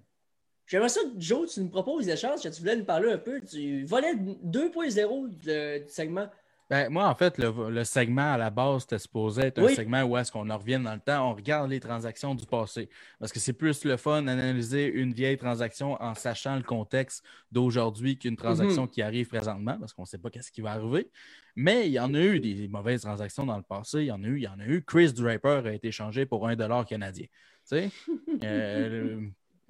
[0.65, 4.15] J'aimerais ça, Joe, tu nous proposes l'échange, tu voulais nous parler un peu du volet
[4.15, 6.27] 2.0 de- du segment.
[6.73, 10.01] Ben, moi, en fait, le, le segment à la base, c'était supposé être un segment
[10.01, 12.89] où est-ce qu'on en revient dans le temps, on regarde les transactions du passé.
[13.19, 18.17] Parce que c'est plus le fun d'analyser une vieille transaction en sachant le contexte d'aujourd'hui
[18.17, 21.11] qu'une transaction qui arrive présentement, parce qu'on ne sait pas qu'est-ce qui va arriver.
[21.55, 23.99] Mais il y en a eu des mauvaises transactions dans le passé.
[23.99, 24.83] Il y en a eu, il y en a eu.
[24.83, 27.27] Chris Draper a été échangé pour un dollar canadien.
[27.27, 27.29] Tu
[27.65, 27.89] sais?
[28.43, 29.21] Euh,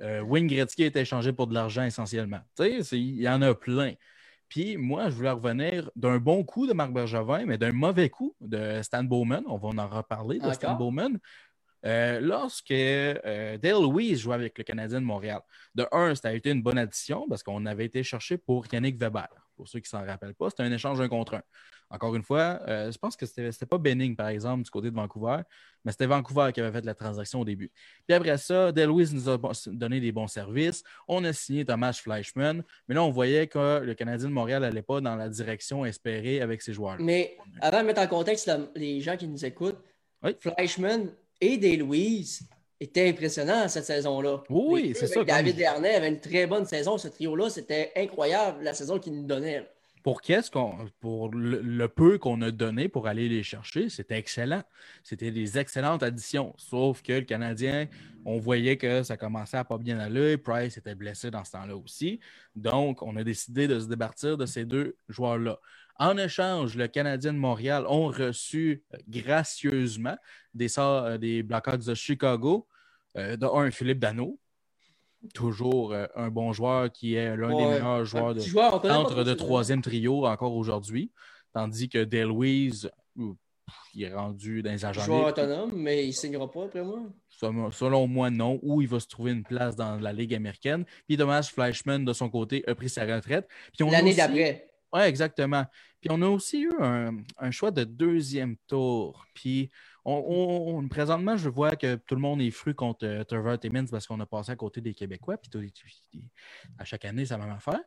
[0.01, 2.39] euh, Wayne Gretzky a été échangé pour de l'argent essentiellement.
[2.57, 3.91] Tu sais, c'est- il y en a plein.
[4.53, 8.35] Puis moi, je voulais revenir d'un bon coup de Marc Bergevin, mais d'un mauvais coup
[8.39, 9.41] de Stan Bowman.
[9.47, 10.75] On va en reparler de Stan?
[10.75, 11.17] Bowman.
[11.87, 15.41] Euh, lorsque euh, Dale Louise jouait avec le Canadien de Montréal.
[15.73, 18.99] De un, ça a été une bonne addition parce qu'on avait été chercher pour Yannick
[18.99, 19.27] Weber.
[19.55, 21.41] Pour ceux qui ne s'en rappellent pas, c'était un échange un contre un.
[21.89, 24.89] Encore une fois, euh, je pense que c'était c'était pas Benning, par exemple, du côté
[24.89, 25.41] de Vancouver,
[25.85, 27.71] mais c'était Vancouver qui avait fait la transaction au début.
[28.07, 29.37] Puis après ça, Dale Louise nous a
[29.67, 30.83] donné des bons services.
[31.07, 34.81] On a signé Thomas Fleischmann, mais là, on voyait que le Canadien de Montréal n'allait
[34.81, 36.97] pas dans la direction espérée avec ses joueurs.
[36.99, 39.79] Mais avant de mettre en contexte les gens qui nous écoutent,
[40.23, 40.35] Oui.
[40.39, 41.11] Fleischmann
[41.41, 41.77] et Day
[42.79, 44.43] Louise étaient impressionnants cette saison-là.
[44.49, 46.97] Oui, c'est ça, David comme- Dernay avait une très bonne saison.
[46.97, 49.67] Ce trio-là, c'était incroyable la saison qu'ils nous donnaient.
[50.03, 54.17] pour qu'est-ce qu'on pour le, le peu qu'on a donné pour aller les chercher, c'était
[54.17, 54.61] excellent.
[55.01, 56.53] C'était des excellentes additions.
[56.57, 57.87] Sauf que le Canadien,
[58.25, 60.35] on voyait que ça commençait à pas bien aller.
[60.37, 62.19] Price était blessé dans ce temps-là aussi.
[62.53, 65.57] Donc, on a décidé de se départir de ces deux joueurs-là.
[65.99, 70.17] En échange, le Canadien de Montréal ont reçu euh, gracieusement
[70.53, 72.67] des, sorts- euh, des Blackhawks de Chicago,
[73.17, 74.39] euh, de un Philippe Dano,
[75.33, 79.33] toujours euh, un bon joueur qui est l'un des meilleurs joueurs de, joueur, trop de
[79.33, 81.11] troisième trio encore aujourd'hui,
[81.53, 83.33] tandis que Deluise, euh,
[83.93, 86.99] il est rendu dans les agents Joueur autonome, mais il ne signera pas après moi.
[87.71, 88.59] Selon moi, non.
[88.61, 90.85] Ou il va se trouver une place dans la Ligue américaine.
[91.07, 93.47] Puis Thomas Fleischmann, de son côté, a pris sa retraite.
[93.79, 94.67] L'année d'après.
[94.93, 95.65] Oui, exactement.
[95.99, 99.25] Puis on a aussi eu un, choix de deuxième tour.
[99.33, 99.71] Puis
[100.05, 104.05] on, présentement, je vois que tout le monde est fru contre euh, Trevor Timmins parce
[104.05, 105.37] qu'on a passé à côté des Québécois.
[105.37, 106.19] Puis tout-
[106.77, 107.79] à chaque année, c'est la même affaire.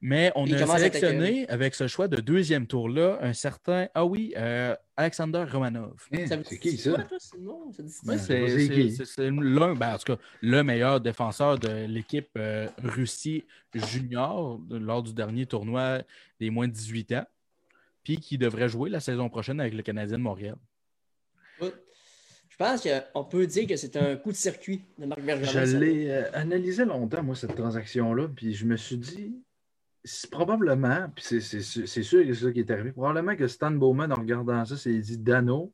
[0.00, 4.32] Mais on Il a sélectionné avec ce choix de deuxième tour-là un certain, ah oui,
[4.36, 6.08] euh, Alexander Romanov.
[6.12, 7.06] Hein, c'est qui ça?
[7.28, 15.02] c'est l'un, ben, en tout cas, le meilleur défenseur de l'équipe euh, Russie junior lors
[15.02, 16.02] du dernier tournoi
[16.40, 17.26] des moins de 18 ans,
[18.02, 20.56] puis qui devrait jouer la saison prochaine avec le Canadien de Montréal.
[22.58, 25.64] Je pense qu'on peut dire que c'est un coup de circuit de Marc Bergevin.
[25.64, 29.36] Je l'ai euh, analysé longtemps, moi, cette transaction-là, puis je me suis dit,
[30.30, 31.40] probablement, puis c'est-
[32.02, 34.98] sûr que c'est ça qui est arrivé, probablement que Stan Bowman, en regardant ça, s'est
[34.98, 35.72] dit Dano,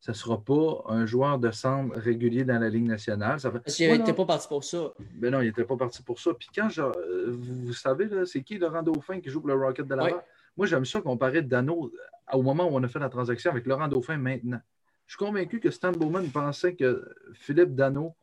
[0.00, 3.40] ça ne sera pas un joueur de centre régulier dans la Ligue nationale.
[3.40, 3.60] Ça fait...
[3.60, 4.92] Parce qu'il n'était pas parti pour ça.
[5.14, 6.32] Ben non, il n'était pas parti pour ça.
[6.34, 9.54] Puis quand je- euh, vous, savez, là, c'est qui Laurent Dauphin qui joue pour le
[9.54, 10.12] Rocket de Laval?
[10.14, 10.20] Ouais.
[10.56, 11.90] Moi, j'aime ça comparer Dano
[12.32, 14.60] au moment où on a fait la transaction avec Laurent Dauphin maintenant.
[15.06, 18.14] Je suis convaincu que Stan Bowman pensait que Philippe Dano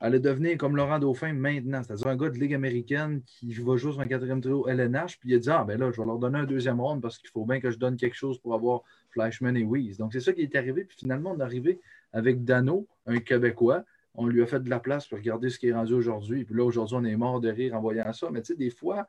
[0.00, 3.92] allait devenir comme Laurent Dauphin maintenant, c'est-à-dire un gars de Ligue américaine qui va jouer
[3.92, 6.18] sur un quatrième trio LNH, puis il a dit Ah, ben là, je vais leur
[6.18, 8.82] donner un deuxième round parce qu'il faut bien que je donne quelque chose pour avoir
[9.10, 9.96] Flashman et Weiss.
[9.96, 11.80] Donc, c'est ça qui est arrivé, puis finalement, on est arrivé
[12.12, 13.84] avec Dano, un Québécois.
[14.14, 16.44] On lui a fait de la place pour regarder ce qui est rendu aujourd'hui.
[16.44, 18.28] Puis là, aujourd'hui, on est mort de rire en voyant ça.
[18.30, 19.06] Mais tu sais, des fois,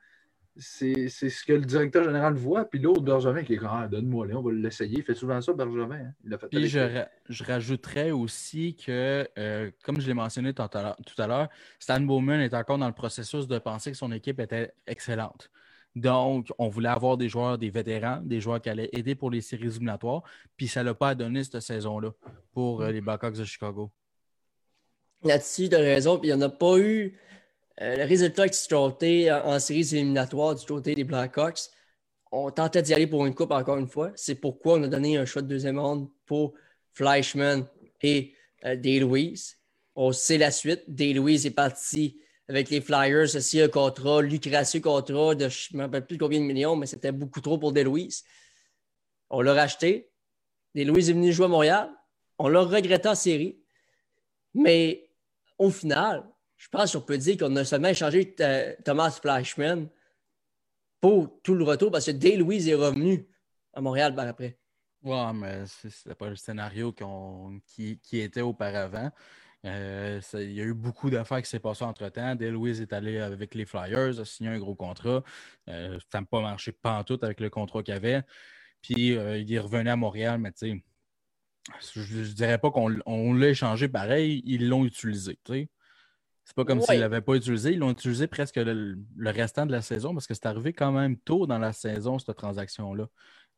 [0.60, 2.66] c'est c'est ce que le directeur général voit.
[2.66, 4.98] Puis l'autre, Bergevin, qui est comme Ah, donne-moi, là, on va l'essayer.
[5.00, 5.96] Il fait souvent ça, Bergevin.
[5.96, 6.12] hein.
[6.24, 10.54] Il l'a fait Puis je, ra- je rajouterais aussi que, euh, comme je l'ai mentionné
[10.54, 13.92] tout à l'heure- tout à l'heure, Stan Bowman est encore dans le processus de penser
[13.92, 15.50] que son équipe était excellente.
[15.96, 19.42] Donc, on voulait avoir des joueurs, des vétérans, des joueurs qui allaient aider pour les
[19.42, 20.22] séries éliminatoires.
[20.56, 22.12] Puis ça ne l'a pas donné cette saison-là
[22.54, 23.90] pour euh, les Blackhawks de Chicago.
[25.24, 26.20] Là-dessus, tu as raison.
[26.20, 27.27] Puis il n'y en a pas eu euh,
[27.80, 31.70] le résultat extraordinaire en, en séries éliminatoires du côté des Blackhawks.
[32.32, 34.12] On tentait d'y aller pour une coupe encore une fois.
[34.16, 36.54] C'est pourquoi on a donné un choix de deuxième ronde pour
[36.94, 37.66] Fleischmann
[38.02, 38.34] et
[38.66, 39.58] euh, Day-Louise.
[39.96, 40.84] On sait la suite.
[40.88, 45.84] Day-Louise est parti avec les Flyers, aussi un contrat, lucracieux contrat de je ne me
[45.84, 48.24] rappelle plus combien de millions, mais c'était beaucoup trop pour Day-Louise.
[49.30, 50.10] On l'a racheté.
[50.76, 51.90] Day-Louise est venu jouer à Montréal.
[52.40, 53.60] On l'a regretté en série.
[54.54, 55.10] Mais
[55.58, 56.24] au final,
[56.58, 59.88] je pense qu'on peut dire qu'on a seulement échangé euh, Thomas Flashman
[61.00, 63.28] pour tout le retour parce que Day Louise est revenu
[63.74, 64.58] à Montréal par après.
[65.04, 69.12] Ouais, mais c'était pas le scénario qui, était auparavant.
[69.66, 72.36] Euh, il y a eu beaucoup d'affaires qui s'est passé entre-temps.
[72.36, 75.24] Dale Louise est allé avec les Flyers, a signé un gros contrat.
[75.70, 78.24] Euh, ça n'a pas marché pantoute avec le contrat qu'il avait.
[78.82, 80.84] Puis il est revenu à Montréal, mais tu sais,
[81.96, 85.38] je, je dirais pas qu'on l'a échangé pareil, ils l'ont utilisé.
[86.48, 86.86] C'est pas comme Ouais.
[86.86, 87.72] s'ils ne l'avaient pas utilisé.
[87.74, 90.94] Ils l'ont utilisé presque le, le restant de la saison parce que c'est arrivé quand
[90.94, 93.10] même tôt dans la saison, cette transaction-là.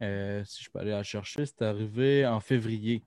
[0.02, 3.04] Euh, si je peux aller la chercher, c'est arrivé en février.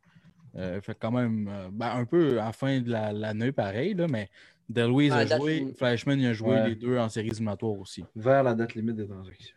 [0.55, 3.95] Euh, fait quand même euh, ben, un peu à la fin de la- l'année, pareil,
[3.95, 4.31] là, mais
[4.68, 5.79] Delouise Ah, a joué, limite.
[5.79, 6.68] Flashman il a joué Ouais.
[6.68, 8.05] les deux en séries éliminatoires aussi.
[8.14, 9.57] vers la date limite des transactions.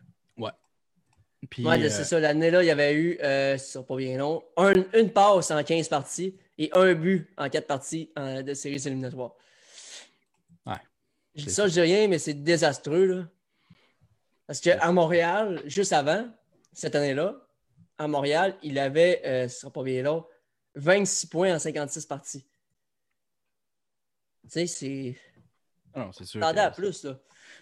[1.50, 2.18] Puis, Ouais, euh, c'est ça.
[2.18, 5.62] L'année-là, il y avait eu, euh, ce sera pas bien long, un- une passe en
[5.62, 9.34] 15 parties et un but en 4 parties de séries éliminatoires.
[11.36, 13.04] Je dis ça, je dis rien, mais c'est désastreux.
[13.06, 13.28] Là.
[14.46, 16.28] Parce qu'à Montréal, juste avant,
[16.72, 17.36] cette année-là,
[17.98, 20.26] à Montréal, il avait, euh, ce sera pas bien long,
[20.74, 22.46] 26 points en 56 parties.
[24.44, 25.16] Tu sais, c'est.
[25.94, 26.42] ah non, c'est sûr.
[26.42, 27.18] Attendez que- à plus, là.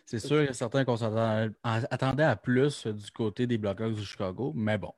[0.06, 3.94] C'est sûr, il y a certains qu'on s'attendait attendait à plus du côté des Blackhawks
[3.94, 4.92] du Chicago, mais bon.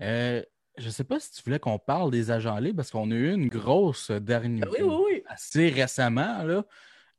[0.00, 0.42] Euh,
[0.78, 3.14] je ne sais pas si tu voulais qu'on parle des agents libres parce qu'on a
[3.14, 4.66] eu une grosse dernière.
[4.68, 5.22] Ah Oui, oui, oui.
[5.26, 6.64] Assez récemment, là,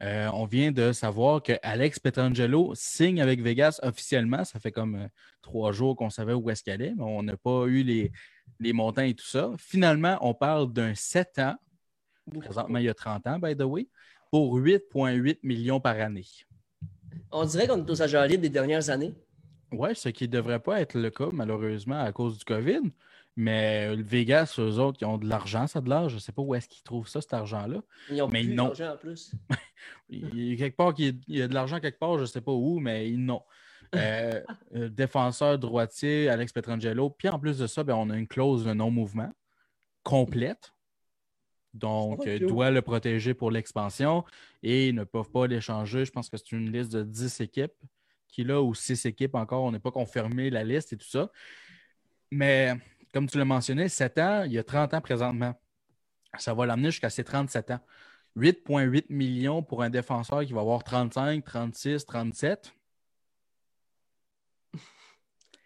[0.01, 4.43] euh, on vient de savoir que Alex Petrangelo signe avec Vegas officiellement.
[4.43, 5.07] Ça fait comme euh,
[5.41, 8.11] trois jours qu'on savait où est-ce qu'elle est, mais on n'a pas eu les,
[8.59, 9.51] les montants et tout ça.
[9.57, 11.55] Finalement, on parle d'un 7 ans,
[12.39, 13.87] présentement il y a 30 ans, by the way,
[14.31, 16.25] pour 8,8 millions par année.
[17.31, 19.13] On dirait qu'on est aux agents libres des dernières années.
[19.71, 22.91] Ouais, ce qui ne devrait pas être le cas, malheureusement, à cause du COVID.
[23.35, 26.09] Mais le Vegas, eux autres, ils ont de l'argent, ça de l'argent.
[26.09, 27.81] Je ne sais pas où est-ce qu'ils trouvent ça, cet argent-là.
[28.11, 29.31] Ils ont Mais plus d'argent en plus.
[30.09, 32.41] Il y a quelque part qu'il y a de l'argent quelque part, je ne sais
[32.41, 33.41] pas où, mais ils n'ont.
[33.95, 34.41] Euh,
[34.75, 37.09] euh, défenseur droitier, Alex Petrangelo.
[37.09, 39.31] Puis en plus de ça, ben, on a une clause de non-mouvement
[40.03, 40.73] complète.
[41.73, 44.23] Donc, euh, doit le protéger pour l'expansion
[44.61, 46.05] et ils ne peuvent pas l'échanger.
[46.05, 47.73] Je pense que c'est une liste de 10 équipes
[48.27, 49.63] qu'il a ou 6 équipes encore.
[49.63, 51.31] On n'est pas confirmé la liste et tout ça.
[52.31, 52.75] Mais
[53.13, 55.53] comme tu l'as mentionné, 7 ans, il y a 30 ans présentement.
[56.39, 57.79] Ça va l'amener jusqu'à ses 37 ans.
[58.35, 62.73] 8,8 millions pour un défenseur qui va avoir 35, 36, 37.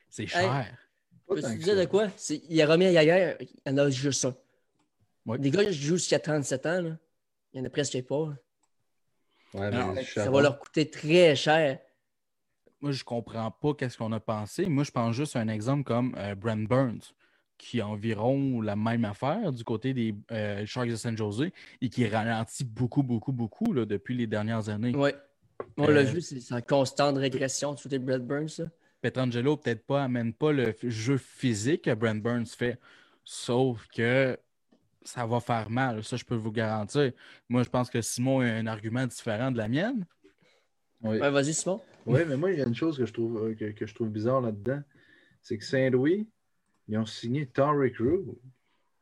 [0.10, 0.78] C'est cher.
[1.30, 2.08] Te que disais de quoi?
[2.50, 4.36] Il a remis à Yaguer, il y en a juste un.
[5.26, 5.38] Ouais.
[5.38, 6.98] Les gars qui jouent jusqu'à 37 ans, là,
[7.54, 8.34] il y en a presque pas.
[9.54, 11.80] Ouais, Non, Ça va leur coûter très cher.
[12.82, 14.68] Moi, je comprends pas qu'est-ce qu'on a pensé.
[14.68, 17.14] Moi, je pense juste à un exemple comme euh, Brent Burns,
[17.58, 21.50] qui a environ la même affaire du côté des euh, Sharks de San Jose
[21.82, 24.96] et qui ralentit beaucoup, beaucoup, beaucoup là, depuis les dernières années.
[24.96, 25.16] Ouais.
[25.76, 28.70] On l'a Euh, vu, c'est en constante régression du côté de Brad Burns.
[29.02, 32.80] Petrangelo, peut-être pas, amène pas le jeu physique que Brent Burns fait.
[33.24, 34.38] Sauf que
[35.04, 36.04] ça va faire mal.
[36.04, 37.12] Ça, je peux vous garantir.
[37.50, 40.06] Moi, je pense que Simon a un argument différent de la mienne.
[41.02, 41.20] Oui.
[41.20, 41.82] Ouais, vas-y, Simon.
[42.06, 43.94] Oui, mais moi, il y a une chose que je trouve, euh, que, que je
[43.94, 44.82] trouve bizarre là-dedans.
[45.42, 46.28] C'est que Saint-Louis,
[46.88, 48.24] ils ont signé Torrey Crew,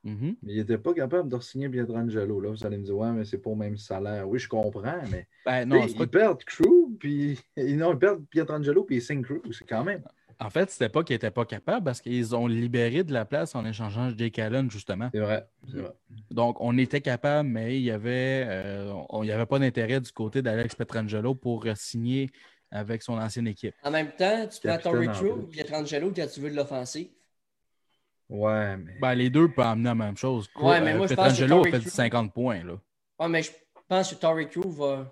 [0.03, 0.35] Mhm.
[0.43, 2.39] mais ils n'étaient pas capables de signer Pietrangelo.
[2.39, 4.27] Là, vous allez me dire, ouais, mais c'est pas au même salaire.
[4.29, 8.25] Oui, je comprends, mais Ben, non, c'est pas ils perdent Crew, puis non, ils perdent
[8.27, 9.41] Pietrangelo, puis ils signent Crew.
[9.51, 10.03] C'est quand même.
[10.37, 13.55] En fait, c'était pas qu'ils n'étaient pas capables parce qu'ils ont libéré de la place
[13.55, 15.09] en échangeant Jake Allen, justement.
[15.13, 15.47] C'est vrai.
[15.71, 15.93] C'est vrai.
[16.29, 20.01] Donc, on était capable, mais il y avait, euh, on- il n'y avait pas d'intérêt
[20.01, 22.29] du côté d'Alex Petrangelo pour signer
[22.69, 23.73] avec son ancienne équipe.
[23.81, 27.07] En même temps, tu prends Torrey Crew Pietrangelo quand tu veux de l'offensive.
[28.29, 28.93] Ouais, mais.
[28.99, 30.49] Ben, les deux peuvent amener la même chose.
[30.55, 32.63] Ouais, mais Euh, moi, je pense que Pietrangelo a fait Crew- du 50 points.
[32.63, 32.73] Là.
[33.19, 33.51] Ouais, mais je
[33.87, 35.11] pense que Torrey Crew va.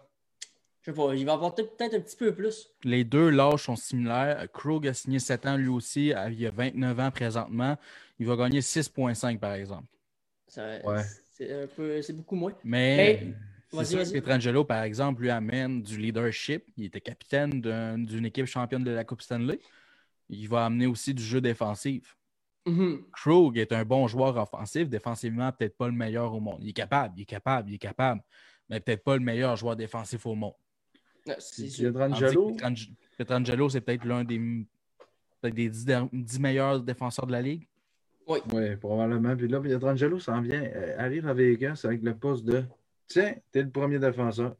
[0.82, 2.68] Je sais pas, il va apporter peut-être un petit peu plus.
[2.84, 4.46] Les deux lâches sont similaires.
[4.52, 6.08] Krug a signé 7 ans lui aussi.
[6.32, 7.78] Il a 29 ans présentement.
[8.20, 9.86] Il va gagner 6,5 par exemple.
[10.58, 11.02] Ouais.
[11.38, 12.02] C'est un peu.
[12.02, 12.52] C'est beaucoup moins.
[12.64, 13.24] Mais
[13.72, 14.12] Mais- c'est.
[14.12, 16.66] Pietrangelo, par exemple, lui amène du leadership.
[16.78, 19.60] Il était capitaine d'un- d'une équipe championne de la Coupe Stanley.
[20.30, 22.18] Il va amener aussi du jeu défensif.
[22.66, 23.04] Mhm.
[23.12, 26.60] Krug est un bon joueur offensif, défensivement, peut-être pas le meilleur au monde.
[26.62, 28.22] Il est capable, il est capable, il est capable,
[28.70, 30.54] mais peut-être pas le meilleur joueur défensif au monde.
[31.40, 31.92] Sûr.
[31.92, 32.52] Pietrangelo,
[33.18, 34.40] Pietrangelo, c'est peut-être l'un des,
[35.42, 37.68] peut-être des 10, der- 10 meilleurs défenseurs de la ligue.
[38.54, 39.36] Oui, probablement.
[39.36, 42.64] Puis là, Pietrangelo s'en vient, euh, arrive à Vegas avec le poste de
[43.08, 44.56] Tiens, t'es le premier défenseur.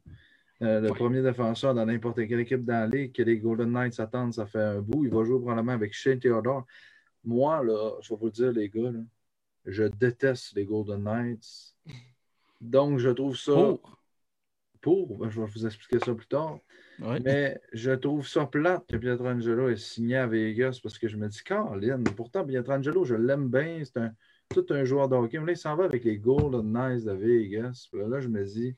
[0.62, 3.98] Euh, le premier défenseur dans n'importe quelle équipe dans la ligue que les Golden Knights
[3.98, 5.04] attendent, ça fait un bout.
[5.04, 6.66] Il va jouer probablement avec Shane Theodore.
[7.24, 9.00] Moi, là, je vais vous le dire, les gars, là,
[9.66, 11.74] je déteste les Golden Knights.
[12.60, 13.98] Donc, je trouve ça Pour.
[14.80, 15.18] pour.
[15.18, 16.58] ben, je vais vous expliquer ça plus tard.
[17.00, 17.18] Ouais.
[17.20, 21.28] Mais je trouve ça plate que Pietrangelo ait signé à Vegas parce que je me
[21.28, 24.12] dis, Caroline, pourtant Pietrangelo, je l'aime bien, c'est un,
[24.50, 25.38] tout un joueur de hockey.
[25.38, 27.88] Mais là, il s'en va avec les Golden Knights de Vegas.
[27.90, 28.76] Puis là, je me dis,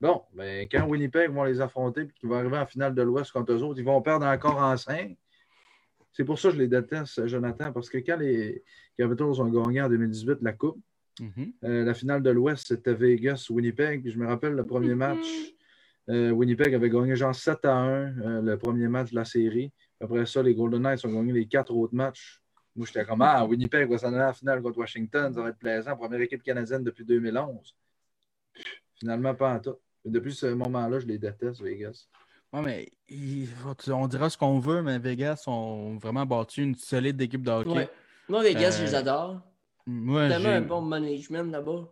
[0.00, 3.32] bon, ben, quand Winnipeg vont les affronter et qu'ils vont arriver en finale de l'Ouest
[3.32, 5.16] contre eux autres, ils vont perdre encore en 5.
[6.16, 8.64] C'est pour ça que je les déteste, Jonathan, parce que quand les
[8.96, 10.78] Capitals ont gagné en 2018 la Coupe,
[11.20, 11.52] Mhm.
[11.64, 14.02] euh, la finale de l'Ouest, c'était Vegas-Winnipeg.
[14.02, 15.26] Puis je me rappelle le premier match.
[16.08, 19.72] euh, Winnipeg avait gagné genre 7 à 1 euh, le premier match de la série.
[20.00, 22.40] Après ça, les Golden Knights ont gagné les quatre autres matchs.
[22.76, 25.32] Moi, j'étais comme Ah, Winnipeg va s'en aller en finale contre Washington.
[25.34, 25.96] Ça va être plaisant.
[25.96, 27.74] Première équipe canadienne depuis 2011.
[28.54, 28.64] Pff,
[29.00, 29.76] Finalement, pas en tout.
[30.04, 32.08] Depuis ce moment-là, je les déteste, Vegas.
[32.56, 33.48] Ouais, mais il-
[33.92, 37.70] on dira ce qu'on veut, mais Vegas ont vraiment battu une solide équipe de hockey.
[37.70, 37.88] Ouais.
[38.28, 39.40] Moi, Vegas, Euh, je les adore.
[39.86, 41.88] Moi, Tellement un bon management là-bas.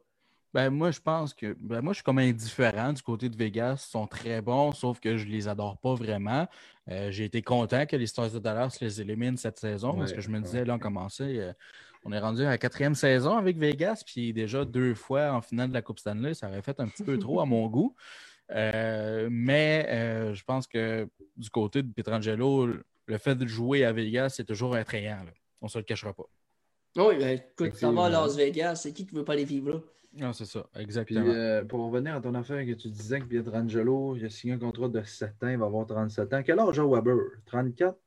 [0.53, 1.57] Ben, moi, je pense que.
[1.61, 3.85] Ben, moi, je suis comme indifférent du côté de Vegas.
[3.89, 6.47] Ils sont très bons, sauf que je les adore pas vraiment.
[6.89, 10.21] Euh, j'ai été content que les Stars de Dallas les éliminent cette saison parce que
[10.21, 10.43] je me ouais.
[10.45, 11.39] disais, là, on commençait.
[11.41, 11.53] euh,
[12.05, 15.71] on est rendu à la quatrième saison avec Vegas, puis déjà deux fois en finale
[15.71, 16.35] de la Coupe Stanley.
[16.35, 17.95] Ça aurait fait un petit peu trop à mon goût.
[18.51, 22.67] Euh, mais euh, je pense que du côté de Pietrangelo,
[23.07, 25.25] le fait de jouer à Vegas, c'est toujours attrayant.
[25.25, 25.33] là.
[25.61, 26.25] On se le cachera pas.
[26.97, 28.11] Oui, ben, écoute, ça va à.
[28.11, 28.77] Las Vegas.
[28.77, 29.81] C'est qui qui veut pas les vivre là?
[30.17, 31.27] Non, c'est ça, Puis, exactement.
[31.27, 34.59] euh, pour revenir à ton affaire que tu disais que Pietrangelo, il a signé un
[34.59, 36.43] contrat de 7 ans, il va avoir 37 ans.
[36.45, 37.17] Quel âge a Weber?
[37.47, 37.99] 34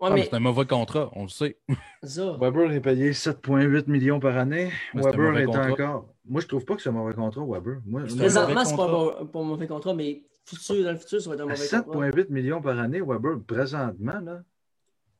[0.00, 1.56] Ouais, Ah, mais c'est un mauvais contrat, on le sait.
[2.02, 2.36] ça.
[2.40, 4.70] Weber est payé 7,8 millions par année.
[4.94, 6.06] Mais Weber est encore.
[6.28, 7.78] Moi, je trouve pas que c'est un mauvais contrat, Weber.
[7.86, 11.20] Moi, Présentement, mauvais c'est pas, un- pas un mauvais contrat, mais futur, dans le futur,
[11.22, 12.10] ça va être un mauvais contrat.
[12.10, 14.42] 7,8 millions par année, Weber, présentement, là,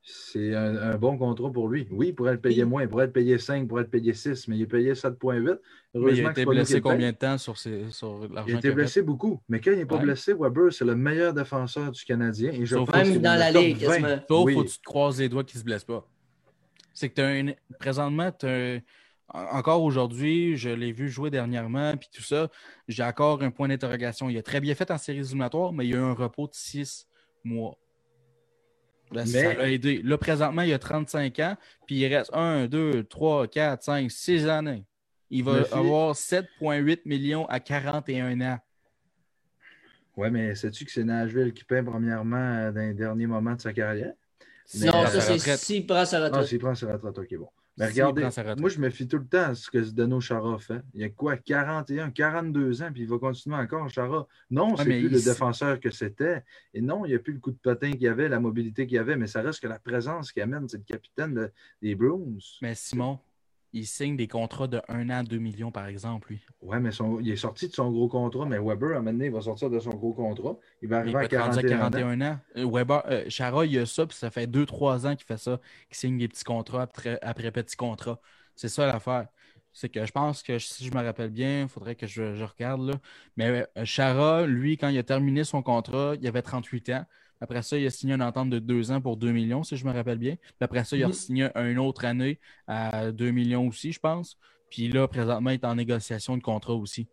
[0.07, 1.89] C'est un, un bon contrat pour lui.
[1.91, 2.69] Oui, il pourrait le payer Oui.
[2.69, 2.83] moins.
[2.83, 5.59] Il pourrait le payer 5, il pourrait le payer 6, mais il est payé 7,8.
[5.95, 8.71] Mais il a été blessé combien de temps sur, ses- sur l'argent Il a été
[8.71, 9.41] blessé beaucoup.
[9.49, 10.03] Mais quand il n'est pas Ouais.
[10.03, 12.53] blessé, Weber, c'est le meilleur défenseur du Canadien.
[12.53, 13.87] Et je Sauf pense Même dans la ligue, 20.
[13.87, 14.19] quasiment.
[14.29, 14.55] Sauf Oui.
[14.55, 16.07] faut que tu te croises les doigts qu'il ne se blesse pas.
[16.93, 17.55] C'est que tu as une...
[17.79, 18.81] présentement, un-
[19.33, 22.51] encore aujourd'hui, je l'ai vu jouer dernièrement, puis tout ça,
[22.89, 24.29] j'ai encore un point d'interrogation.
[24.29, 26.47] Il a très bien fait en séries éliminatoires, mais il y a eu un repos
[26.47, 27.07] de six
[27.43, 27.79] mois.
[29.15, 30.01] Là, Mais- Ça l'a aidé.
[30.03, 31.57] Là, présentement, il a 35 ans,
[31.87, 34.85] puis il reste 1, 2, 3, 4, 5, 6 années.
[35.31, 38.59] Il va avoir 7,8 millions à 41 ans.
[40.17, 43.61] Ouais, mais sais-tu que c'est Nashville qui paie premièrement euh, dans les derniers moments de
[43.61, 44.13] sa carrière?
[44.79, 46.47] Mais, non, ça, c'est s'il prend sa Ah, retraite.
[46.47, 47.49] s'il prend sa retraite, ok, bon.
[47.77, 48.23] Mais regardez,
[48.61, 50.81] moi, je me fie tout le temps à ce que Zdeno Chara fait.
[50.95, 54.27] Il y a quoi, 41, 42 ans, puis il va continuer encore, Chara.
[54.51, 56.45] Non, c'est plus le défenseur que c'était.
[56.73, 58.87] Et non, il n'y a plus le coup de patin qu'il y avait, la mobilité
[58.87, 61.51] qu'il y avait, mais ça reste que la présence qu'il amène, c'est le capitaine de-
[61.83, 62.39] des Bruins.
[62.63, 63.19] Mais Simon,
[63.75, 66.41] il signe des contrats de 1 an, 2 millions, par exemple, lui.
[66.63, 69.13] Ouais, mais son- il est sorti de son gros contrat, mais Weber, à un moment
[69.13, 70.57] donné, il va sortir de son gros contrat.
[70.83, 71.91] Il va Il arriver peut à être rendu 41, à ans.
[71.91, 72.39] 41 ans.
[72.57, 75.61] Euh, Weber, euh, Chara, il a ça, puis ça fait 2-3 ans qu'il fait ça,
[75.89, 78.21] qu'il signe des petits contrats après, après petits contrats.
[78.55, 79.29] C'est ça l'affaire.
[79.73, 82.45] C'est que je pense que si je me rappelle bien, il faudrait que je, je
[82.45, 82.95] regarde là.
[83.37, 87.05] Mais euh, Chara, lui, quand il a terminé son contrat, il avait 38 ans.
[87.45, 89.85] Après ça, il a signé une entente de 2 ans pour 2 millions, si je
[89.85, 90.37] me rappelle bien.
[90.37, 91.13] Puis après ça, il a Mhm.
[91.13, 94.39] signé une autre année à 2 millions aussi, je pense.
[94.71, 97.07] Puis là, présentement, il est en négociation de contrat aussi.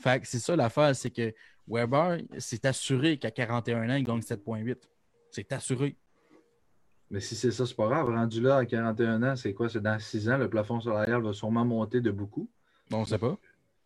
[0.00, 1.34] Fait que c'est ça l'affaire, c'est que
[1.66, 4.88] Weber, c'est assuré qu'à 41 ans, il gagne 7,8.
[5.32, 5.96] C'est assuré.
[7.10, 8.06] Mais si c'est ça, c'est pas grave.
[8.10, 9.68] Rendu là à 41 ans, c'est quoi?
[9.68, 12.48] C'est dans 6 ans, le plafond salarial va sûrement monter de beaucoup.
[12.92, 13.36] On ne sait pas.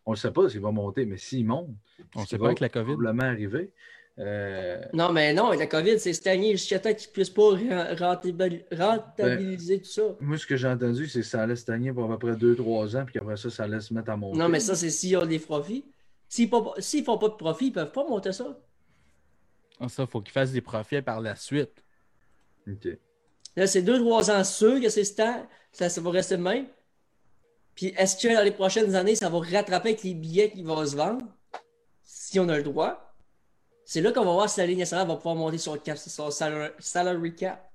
[0.04, 1.70] On ne sait pas s'il va monter, mais s'il monte,
[2.14, 2.92] On ce sait pas avec la COVID.
[2.92, 3.72] probablement arriver.
[4.18, 7.94] Euh, Non, mais non, la COVID, c'est stagné jusqu'à temps qu'ils ne puissent pas ren-
[7.94, 10.02] rentabili- rentabiliser tout ça.
[10.20, 12.96] moi, ce que j'ai entendu, c'est que ça allait stagner pour à peu près 2-3
[12.96, 14.38] ans, puis qu'après ça, ça allait se mettre à monter.
[14.38, 15.84] Non, mais ça, c'est s'ils ont des profits.
[16.28, 18.58] S'ils ne font pas de profit, ils ne peuvent pas monter ça.
[19.80, 21.82] Ah, Ça, il faut qu'il fasse des profits par la suite.
[22.68, 22.88] OK.
[23.56, 25.04] Là, c'est 2-3 ans sûr que c'est.
[25.04, 26.66] Ça, ça va rester le même.
[27.74, 30.84] Puis est-ce que dans les prochaines années, ça va rattraper avec les billets qui vont
[30.86, 31.26] se vendre?
[32.02, 33.11] Si on a le droit?
[33.84, 36.30] C'est là qu'on va voir si la Ligue nationale va pouvoir monter son, cap, son
[36.30, 37.68] salary, salary cap.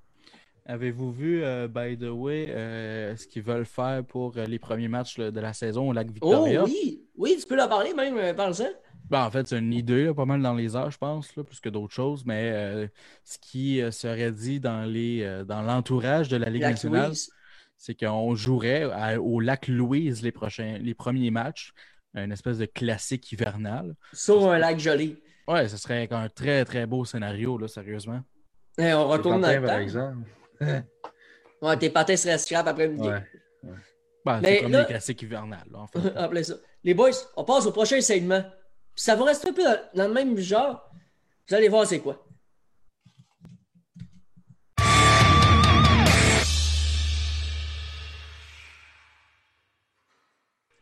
[0.66, 4.89] Avez-vous vu, euh, by the way, euh, ce qu'ils veulent faire pour euh, les premiers
[4.89, 6.64] matchs là, de la saison au Lac Oh Victoria?
[6.66, 7.03] oui!
[7.18, 8.68] Oui, tu peux leur parler même, euh, parle-en.
[9.10, 11.43] Ben, en fait, c'est une idée, là, pas mal dans les airs, je pense, là,
[11.43, 12.89] plus que d'autres choses, mais
[13.24, 17.30] ce qui serait dit dans les dans l'entourage de la Ligue Lac nationale, Louise.
[17.78, 21.72] c'est qu'on jouerait à- au lac Louise les prochains les premiers matchs,
[22.16, 23.95] une espèce de classique hivernal.
[24.12, 25.16] Sur un lac gelé.
[25.48, 28.22] Ouais, ce serait un très très beau scénario, là, sérieusement.
[28.78, 29.80] Eh, on retourne dans le par temps.
[29.80, 30.28] exemple.
[31.60, 33.08] Ouais, tes patins seraient scrap après-midi.
[33.08, 33.24] Ouais.
[34.24, 35.98] Ben, Mais c'est comme là- les classiques hivernales, là, en fait.
[36.16, 36.54] Appelez ça.
[36.84, 38.41] Les boys, on passe au prochain segment.
[38.93, 40.88] Puis ça va rester un peu dans, dans le même genre?
[41.50, 42.24] Vous allez voir c'est quoi.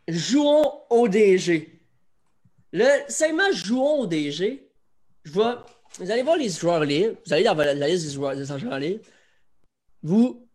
[0.07, 1.74] Jouons au DG.
[2.78, 4.69] Le segment Jouons au DG,
[5.23, 5.32] je.
[5.32, 7.15] Vous allez voir les joueurs libres.
[7.26, 9.01] Vous allez dans la la liste des joueurs, des agents libres.
[10.03, 10.45] Vous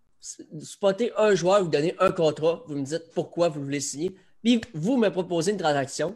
[0.61, 4.15] spottez un joueur, vous donnez un contrat, vous me dites pourquoi vous voulez signer.
[4.45, 6.15] Puis vous me proposez une transaction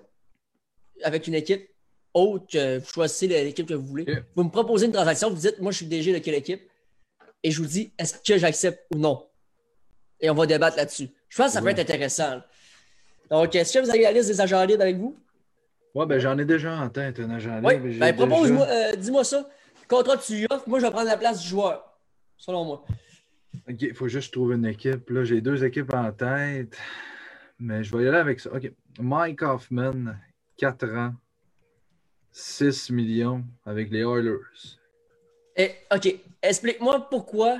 [1.03, 1.71] avec une équipe
[2.13, 4.05] autre que vous choisissez l'équipe que vous voulez.
[4.37, 6.69] Vous me proposez une transaction, vous dites moi je suis DG de quelle équipe
[7.43, 9.27] et je vous dis est-ce que j'accepte ou non?
[10.21, 11.09] Et on va débattre là-dessus.
[11.31, 11.73] Je pense que ça peut Ouais.
[11.73, 12.43] être intéressant.
[13.31, 15.17] Donc, est-ce que vous avez la liste des agents libres avec vous?
[15.95, 17.99] Ouais, ben j'en ai déjà en tête un agent libre.
[17.99, 19.49] Ben, propose-moi, déjà- euh, dis-moi ça.
[19.89, 21.99] Contrat tu offres, moi je vais prendre la place du joueur.
[22.37, 22.85] Selon moi.
[23.69, 25.09] OK, il faut juste trouver une équipe.
[25.11, 26.77] Là, j'ai deux équipes en tête.
[27.61, 28.53] Mais je vais y aller avec ça.
[28.53, 28.73] OK.
[28.99, 30.15] Mike Hoffman,
[30.57, 31.15] 4 ans,
[32.33, 34.41] 6 millions avec les Oilers.
[35.57, 37.59] Et, OK, explique-moi pourquoi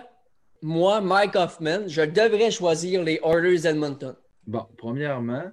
[0.61, 4.17] moi, Mike Hoffman, je devrais choisir les Oilers Edmonton.
[4.47, 5.45] Bon, premièrement,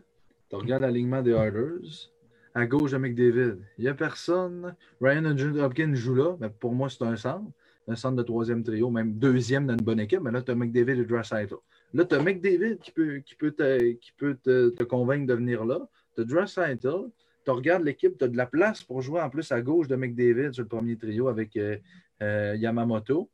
[0.50, 2.10] tu regardes l'alignement des Oilers.
[2.54, 4.76] À gauche de McDavid, il n'y a personne.
[5.00, 5.26] Ryan
[5.60, 7.50] Hopkins joue là, mais pour moi, c'est un centre.
[7.88, 10.20] Un centre de troisième trio, même deuxième dans une bonne équipe.
[10.22, 11.56] Mais là, tu as McDavid et Draisaitl.
[11.94, 15.66] Là, tu as McDavid qui peut, qui peut, te, qui peut te, convaincre de venir
[15.66, 15.80] là.
[16.16, 17.10] Tu as Draisaitl.
[17.44, 19.96] Tu regardes l'équipe, tu as de la place pour jouer en plus à gauche de
[19.96, 21.78] McDavid sur le premier trio avec euh,
[22.22, 23.30] euh, Yamamoto.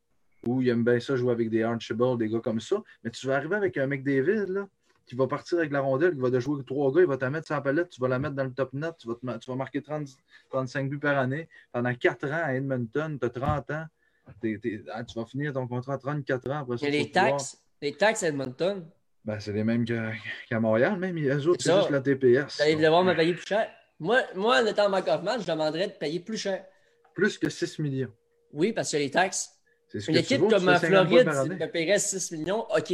[0.45, 2.82] Ou il aime bien ça jouer avec des Archibald, des gars comme ça.
[3.03, 4.70] Mais tu vas arriver avec un McDavid, là,
[5.08, 7.18] qui va partir avec la rondelle, qui va de jouer avec trois gars, il va
[7.18, 9.26] te mettre la palette, tu vas la mettre dans le top net, tu vas, te
[9.26, 10.08] ma- tu vas marquer 30,
[10.49, 11.47] 35 buts par année.
[11.72, 13.86] Pendant 4 ans à Edmonton, tu as 30 ans.
[14.28, 16.89] Ah, tu vas finir ton contrat à 34 ans après ça.
[16.89, 18.86] Les pouvoir- taxes, les taxes à Edmonton,
[19.24, 21.16] Ben, c'est les mêmes qu'à Montréal, même.
[21.16, 22.58] Les autres, C'est juste la TPS.
[22.60, 23.70] Donc, devoir me payer plus cher.
[23.99, 26.66] Moi, moi, en étant Hoffman, je demanderais de payer plus cher.
[27.14, 28.12] Plus que 6 millions.
[28.53, 29.49] Oui, parce que les taxes.
[29.88, 32.93] C'est ce Une équipe comme 50 Floride me paierait 6 millions, OK.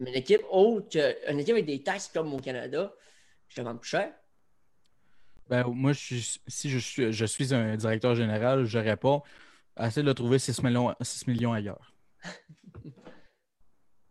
[0.00, 0.96] Mais une équipe haute,
[1.28, 2.92] une équipe avec des taxes comme au Canada,
[3.48, 4.12] je demande plus cher.
[5.48, 9.22] Ben, moi, je suis- si je suis, je suis un directeur général, je réponds
[9.78, 11.94] essaie de trouver 6 millions, 6 millions ailleurs.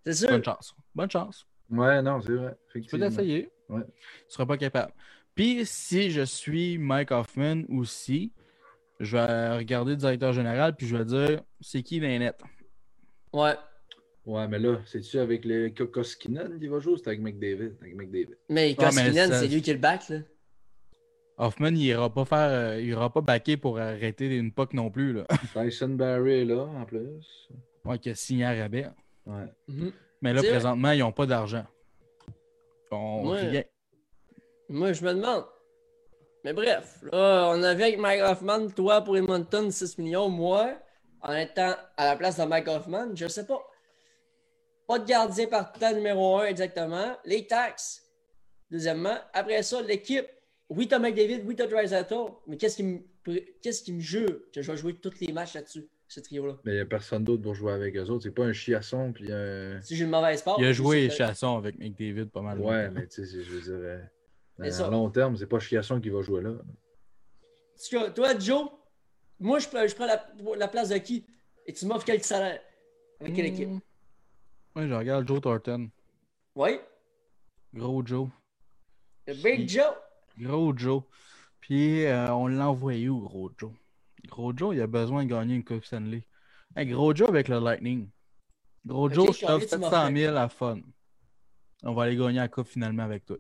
[0.06, 0.30] C'est sûr.
[0.30, 0.76] Bonne chance.
[0.96, 1.48] Bonne chance.
[1.70, 2.56] Ouais, non, c'est vrai.
[2.72, 3.52] Tu peux l'essayer.
[3.68, 3.82] Ouais.
[3.82, 4.92] Tu ne seras pas capable.
[5.36, 8.34] Puis, si je suis Mike Hoffman aussi,
[9.00, 12.42] je vais regarder le directeur général puis je vais dire c'est qui les nets?
[13.32, 13.56] Ouais.
[14.30, 17.74] Ouais, mais là, c'est-tu avec les Kokoskinen qui va jouer ou c'est avec McDavid?
[17.82, 18.38] Avec McDavid.
[18.48, 20.18] Mais Ah, Koskinen, c'est lui qui est le back, là.
[21.40, 22.50] Hoffman, il ira pas faire.
[22.52, 25.14] euh, il ira pas backer pour arrêter une puck non plus.
[25.14, 25.26] Là.
[25.54, 27.50] Tyson Barry est là, en plus.
[27.84, 28.86] Ouais, qui a signé à rabais.
[29.26, 29.46] Ouais.
[29.68, 29.92] Mhm.
[30.22, 30.50] Mais là, vrai.
[30.52, 31.66] présentement, ils n'ont pas d'argent.
[32.92, 33.68] Ont Ouais.
[34.68, 35.46] Moi, je me demande.
[36.44, 40.30] Mais bref, là, on avait avec Mike Hoffman, toi pour Edmonton, 6 millions.
[40.30, 40.76] Moi,
[41.22, 43.60] en étant à la place de Mike Hoffman, je sais pas.
[44.90, 47.16] Pas de gardien partant numéro 1 exactement.
[47.24, 48.02] Les taxes,
[48.72, 49.16] deuxièmement.
[49.34, 50.26] Après ça, l'équipe.
[50.68, 52.08] Oui, t'as McDavid, oui, t'as Drysdale,
[52.48, 53.00] mais qu'est-ce qui me
[53.62, 56.58] qu'est-ce qui me jure que je vais jouer tous les matchs là-dessus, ce trio-là?
[56.64, 58.24] Mais il n'y a personne d'autre pour jouer avec eux autres.
[58.24, 59.14] C'est pas un chiasson.
[59.14, 59.80] Puis un...
[59.84, 60.56] Si j'ai une mauvaise part.
[60.58, 62.60] Il a joué Chasson avec McDavid pas mal.
[62.60, 62.94] Ouais, longtemps.
[63.00, 64.02] mais tu sais, je veux dire, euh,
[64.60, 66.50] à ça- long terme, c'est pas chiasson qui va jouer là.
[66.50, 68.70] En tout cas, toi, Joe,
[69.40, 70.28] moi, je prends, je prends la,
[70.58, 71.28] la place de qui?
[71.68, 72.60] Et tu m'offres quel salaire?
[73.22, 73.70] Avec quelle équipe?
[73.70, 73.80] Hmm.
[74.76, 75.90] Ouais, je regarde Joe Thornton.
[76.56, 76.80] Oui,
[77.74, 78.28] Gros Joe.
[79.28, 79.94] Big Joe.
[80.38, 81.04] Gros Joe.
[81.62, 83.72] Puis euh, on l'a envoyé où, Gros Joe?
[84.28, 86.24] Gros Joe, il a besoin de gagner une Coupe Stanley.
[86.76, 88.10] Hey, gros Joe avec le Lightning.
[88.86, 90.16] Gros Ok, Joe, je t'offre tu m'as 700 fait?
[90.16, 90.80] 000 à fun.
[91.84, 93.38] On va aller gagner la Coupe finalement avec toi.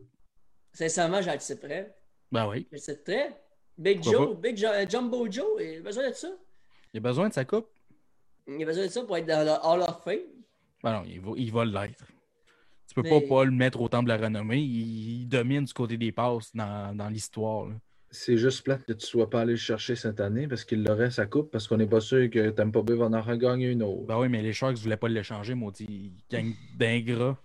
[0.73, 1.95] Sincèrement, j'accepterais.
[2.31, 2.67] Ben oui.
[2.71, 3.41] J'accepterais.
[3.77, 6.27] Big Pourquoi Joe, Big Jo- euh, Jumbo Joe, il a besoin de ça.
[6.93, 7.69] Il a besoin de sa coupe?
[8.47, 10.38] Il a besoin de ça pour être dans le Hall of Fame.
[10.83, 12.05] Ben non, il va, il va l'être.
[12.87, 14.59] Tu peux Mais- pas pas le mettre au temple de la renommée.
[14.61, 17.67] Il, il domine du côté des passes dans, dans l'histoire.
[18.11, 21.11] C'est juste plate que tu sois pas allé le chercher cette année parce qu'il l'aurait
[21.11, 24.07] sa coupe parce qu'on n'est pas sûr que Tampa Bay va en regagner une autre.
[24.07, 25.85] Ben oui, mais les Sharks voulaient pas l'échanger, maudit.
[25.87, 27.37] Ils gagnent d'ingrat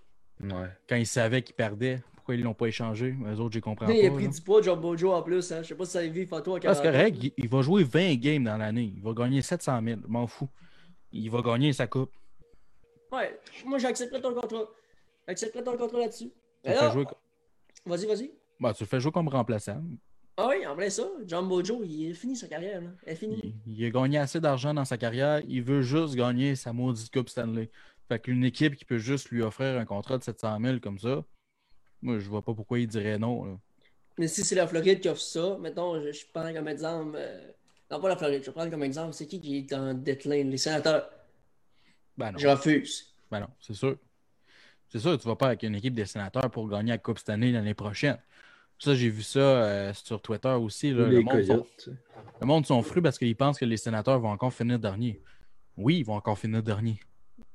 [0.43, 0.69] Ouais.
[0.89, 2.03] quand ils savaient qu'ils perdaient.
[2.17, 3.15] Pourquoi ils l'ont pas échangé?
[3.31, 3.93] Les autres, je comprends pas.
[3.93, 4.31] il a pris là.
[4.31, 5.53] du poids, Jumbo Joe en plus.
[5.53, 5.61] Hein.
[5.63, 7.61] Je sais pas si ça a vu photo à c'est 40 correct, il, il va
[7.61, 8.95] jouer 20 games dans l'année.
[8.97, 10.01] Il va gagner 700 000.
[10.03, 10.49] Je m'en fous.
[11.13, 12.11] Il va gagner sa coupe.
[13.15, 14.65] Ouais, moi, j'accepterais ton contrat.
[15.29, 16.31] J'accepterais ton contrat là-dessus.
[16.65, 17.05] Là, jouer,
[17.87, 18.31] Vas-y, vas-y.
[18.61, 19.83] ben, tu le fais jouer comme remplaçant.
[20.37, 21.05] Ah oui, en plein ça.
[21.27, 22.81] Jumbo Joe, il a fini sa carrière.
[22.81, 22.89] Là.
[23.07, 23.19] Elle.
[23.23, 25.41] Il, il a gagné assez d'argent dans sa carrière.
[25.47, 27.71] Il veut juste gagner sa maudite Coupe Stanley.
[28.09, 31.25] Fait qu'une équipe qui peut juste lui offrir un contrat de 700 000 comme ça,
[32.03, 33.45] moi, je vois pas pourquoi il dirait non.
[33.45, 33.57] là.
[34.19, 37.15] Mais si c'est la Floride qui offre ça, mettons, je, je prends comme exemple.
[37.17, 37.51] euh,
[37.91, 39.13] Non, pas la Floride, je vais prendre comme exemple.
[39.13, 41.09] C'est qui qui est en deadline Les sénateurs.
[42.17, 42.39] Ben non.
[42.39, 43.13] Je refuse.
[43.31, 43.97] Ben non, c'est sûr.
[44.89, 47.31] C'est sûr, tu vas pas avec une équipe des sénateurs pour gagner la Coupe cette
[47.31, 48.19] année l'année prochaine.
[48.79, 50.93] Ça, j'ai vu ça euh, sur Twitter aussi.
[50.93, 51.07] là.
[51.07, 51.67] Le, les monde sont,
[52.41, 55.21] le monde sont fruits parce qu'ils pensent que les sénateurs vont encore finir dernier.
[55.77, 57.01] Oui, ils vont encore finir dernier.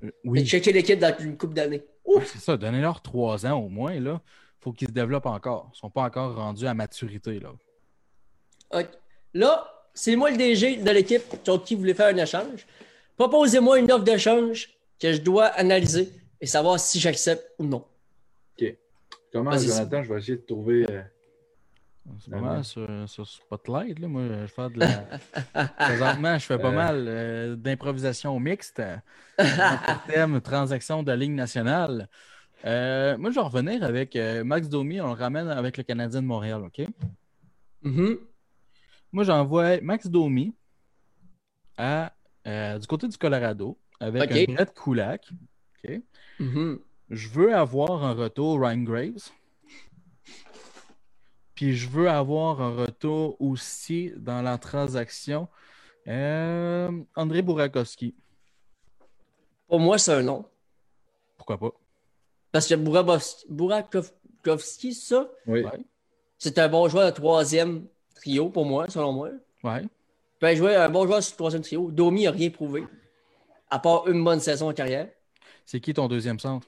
[0.04, 1.84] Euh, Et oui, checker l'équipe dans une coupe d'années.
[2.06, 2.26] Ouf!
[2.32, 2.58] c'est ça.
[2.58, 4.00] Donnez-leur trois ans au moins.
[4.00, 4.22] Là.
[4.60, 5.72] faut qu'ils se développent encore.
[5.74, 7.40] Ils sont pas encore rendus à maturité.
[7.40, 7.54] Là.
[8.72, 8.88] Ok.
[9.34, 12.66] Là, c'est moi le DG de l'équipe contre qui voulait faire un échange.
[13.20, 16.10] Proposez-moi une offre d'échange que je dois analyser
[16.40, 17.86] et savoir si j'accepte ou non.
[19.32, 20.86] Comment, Vas-y, Jonathan, je vais essayer de trouver.
[22.20, 22.64] C'est pas Ah mal ouais.
[22.64, 24.00] sur, sur Spotlight.
[24.00, 24.08] Là.
[24.08, 25.68] Moi, je fais de la.
[25.78, 26.72] Présentement, je fais pas Euh.
[26.72, 28.82] mal euh, d'improvisation mixte.
[29.38, 32.10] Notre thème transaction de la Ligue nationale.
[32.66, 35.00] Euh, moi, je vais revenir avec euh, Max Domi.
[35.02, 36.62] On le ramène avec le Canadien de Montréal.
[36.64, 36.88] OK?
[37.84, 38.18] Mhm.
[39.12, 40.56] Moi, j'envoie Max Domi
[41.78, 42.14] à,
[42.46, 45.30] du côté du Colorado avec un Brett Kulak.
[45.84, 46.02] OK?
[46.40, 46.80] Mhm.
[47.10, 49.32] Je veux avoir un retour Ryan Graves.
[51.56, 55.48] Puis je veux avoir un retour aussi dans la transaction
[56.08, 58.16] euh, André Burakovsky.
[59.68, 60.46] Pour moi, c'est un non.
[61.38, 61.72] Pourquoi pas?
[62.52, 62.76] Parce que
[63.50, 65.64] Burakovsky, ça, Oui.
[65.64, 65.86] Ouais.
[66.38, 67.86] c'est un bon joueur de troisième
[68.16, 69.30] trio pour moi, selon moi.
[69.64, 69.84] Ouais.
[70.42, 71.92] Il peut jouer un bon joueur sur le troisième trio.
[71.92, 72.86] Domi n'a rien prouvé,
[73.70, 75.10] à part une bonne saison en carrière.
[75.66, 76.66] C'est qui ton deuxième centre?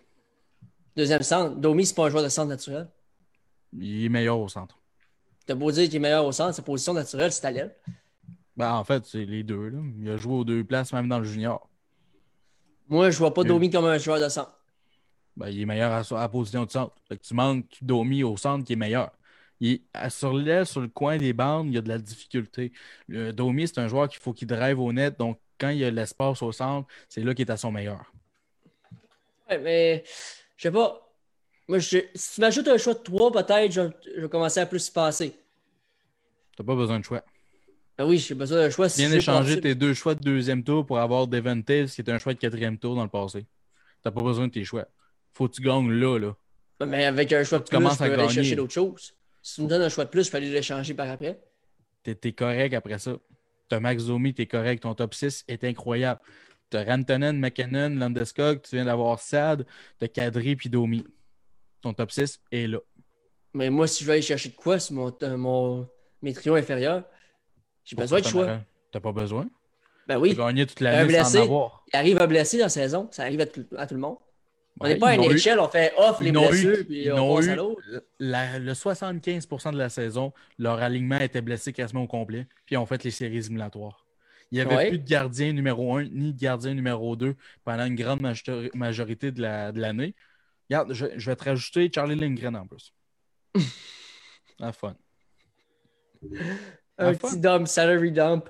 [0.95, 2.89] Deuxième centre, Domi, c'est pas un joueur de centre naturel.
[3.73, 4.77] Il est meilleur au centre.
[5.45, 7.73] T'as beau dire qu'il est meilleur au centre, sa position naturelle, c'est à l'aile.
[8.57, 9.69] Ben, en fait, c'est les deux.
[9.69, 9.79] Là.
[9.99, 11.69] Il a joué aux deux places, même dans le junior.
[12.89, 13.45] Moi, je vois pas.
[13.45, 14.53] Domi comme un joueur de centre.
[15.37, 16.93] Ben, il est meilleur à, à la position de centre.
[17.07, 19.11] Fait que tu manques Domi au centre qui est meilleur.
[19.61, 21.97] Il est- à- sur l'aile, sur le coin des bandes, il y a de la
[21.99, 22.73] difficulté.
[23.07, 25.17] Le Domi, c'est un joueur qu'il faut qu'il drive au net.
[25.19, 28.11] Donc, quand il y a l'espace au centre, c'est là qu'il est à son meilleur.
[29.49, 30.03] Ouais, mais
[30.57, 31.07] je sais pas.
[31.67, 33.81] Moi, je- si tu m'ajoutes un choix de 3, peut-être, je,
[34.15, 35.33] je vais commencer à plus passer.
[36.57, 37.23] T'as pas besoin de choix.
[37.97, 38.89] Ben oui, j'ai besoin d'un choix.
[38.89, 39.61] si Tu viens passer.
[39.61, 42.39] tes deux choix de deuxième tour pour avoir Devon Taves, qui est un choix de
[42.39, 43.45] quatrième tour dans le passé.
[44.01, 44.87] T'as pas besoin de tes choix.
[45.33, 46.35] Faut que tu gagnes là, là.
[46.85, 48.33] Mais avec un choix de Tu plus, commences je peux à aller gagner.
[48.33, 49.13] chercher d'autres choses.
[49.41, 51.41] Si tu me donnes un choix de plus, je peux aller l'échanger par après.
[52.03, 53.17] T'es t'es correct après ça.
[53.69, 54.83] T'as Max Domi, t'es correct.
[54.83, 56.19] Ton top 6 est incroyable.
[56.69, 59.65] T'as Rantanen, McKinnon, Landeskog, tu viens d'avoir Sad,
[59.99, 61.05] t'as Kadri puis Domi.
[61.81, 62.79] Ton top 6 est là.
[63.53, 65.87] Mais moi, si je veux aller chercher de quoi sur mon, euh, mon,
[66.21, 67.03] mes trios inférieurs,
[67.83, 68.59] j'ai besoin de choix.
[68.91, 69.49] T'as pas besoin?
[70.07, 71.83] Ben Tu oui, gagné toute l'année sans en avoir.
[71.93, 73.07] il arrive à blesser dans la saison.
[73.11, 74.17] Ça arrive à tout, à tout le monde.
[74.83, 77.55] On n'est pas eu- NHL, on fait off les blessures, eu, puis on passe à
[77.55, 77.81] l'autre.
[78.19, 82.77] la- le 75% de la saison, leur alignement était blessé quasiment au complet, puis ils
[82.77, 84.05] ont fait les séries éliminatoires.
[84.51, 84.89] Il n'y avait Ouais.
[84.89, 89.31] plus de gardien numéro 1 ni de gardien numéro 2 pendant une grande major- majorité
[89.31, 90.13] de la- de l'année.
[90.69, 92.93] Regarde, je, je vais te rajouter Charlie Lindgren en plus.
[94.59, 94.95] La fun.
[96.97, 98.49] Un petit dump, salary dump.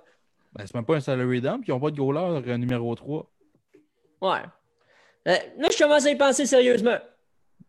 [0.54, 3.32] Ben, c'est même pas un salary dump, ils n'ont pas de goaler euh, numéro 3.
[4.22, 4.42] Ouais.
[5.28, 6.98] Euh, là, je commence à y penser sérieusement.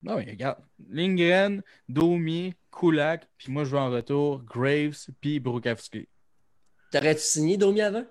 [0.02, 0.58] Non, mais regarde.
[0.88, 6.08] Lindgren, Domi, Kulak, puis moi je veux en retour Graves, puis Brukowski.
[6.90, 8.04] T'aurais-tu signé Domi avant?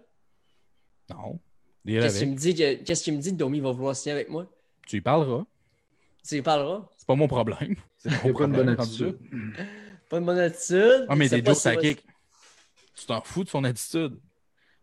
[1.09, 1.39] Non.
[1.85, 3.95] Qu'est-ce que tu me dis que, qu'est-ce que tu me dis que Domi va vouloir
[3.95, 4.47] signer avec moi?
[4.87, 5.43] Tu y parleras.
[6.27, 6.87] Tu y parleras?
[6.97, 7.75] C'est pas mon problème.
[7.97, 9.17] C'est pas une bonne attitude.
[10.09, 11.05] Pas de bonne attitude.
[11.09, 12.05] Ah, mais C'est à kick.
[12.95, 14.19] Tu t'en fous de son attitude.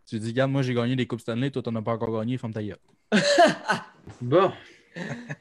[0.07, 2.19] Tu lui dis, regarde, moi j'ai gagné des Coupes Stanley, toi t'en as pas encore
[2.19, 2.79] gagné, ferme ta gueule.
[4.21, 4.51] Bon,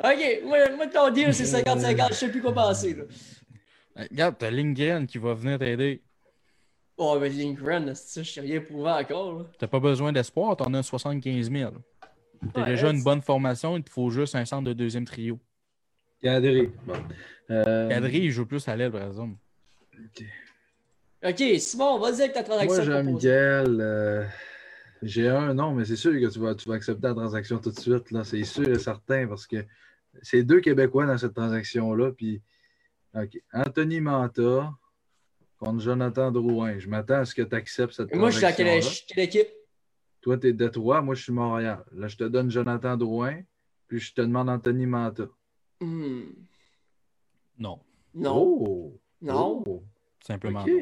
[0.03, 2.93] Ok, moi, moi ton deal, c'est 50-50, je sais plus quoi penser.
[2.93, 3.03] Là.
[3.97, 6.01] Euh, Regarde, t'as Lindgren qui va venir t'aider.
[6.97, 9.45] Oh, mais Lindgren, c'est ça, je suis rien prouvé encore.
[9.57, 11.72] T'as pas besoin d'espoir, t'en as 75 000.
[12.53, 15.39] T'as Ouais, déjà une bonne formation, il te faut juste un centre de deuxième trio.
[16.22, 16.72] Cadré.
[16.86, 16.93] Bon.
[17.49, 19.36] Euh, Kadri, il joue plus à l'aile, par exemple.
[21.24, 23.03] Ok, Simon, vas-y avec ta transaction.
[23.03, 24.26] Moi, euh,
[25.02, 27.72] j'ai un nom, mais c'est sûr que tu vas, tu vas accepter la transaction tout
[27.72, 28.12] de suite.
[28.12, 28.24] là.
[28.24, 29.66] C'est sûr et certain parce que
[30.22, 32.12] c'est deux Québécois dans cette transaction-là.
[32.12, 32.41] Puis,
[33.14, 33.41] OK.
[33.54, 34.74] Anthony Manta
[35.58, 36.78] contre Jonathan Drouin.
[36.80, 38.68] Je m'attends à ce que tu acceptes cette Et moi, je suis à quelle,
[39.18, 39.48] équipe?
[40.22, 41.84] Toi, tu es Détroit, moi, je suis Montréal.
[41.93, 43.41] Là, je te donne Jonathan Drouin,
[43.88, 45.28] puis je te demande Anthony Manta.
[45.80, 46.22] Hmm,
[47.58, 47.80] Non,
[48.14, 48.36] Non.
[48.36, 49.00] Oh!
[49.22, 49.64] Non.
[49.66, 49.84] Oh,
[50.26, 50.62] simplement.
[50.62, 50.68] OK.
[50.70, 50.82] non.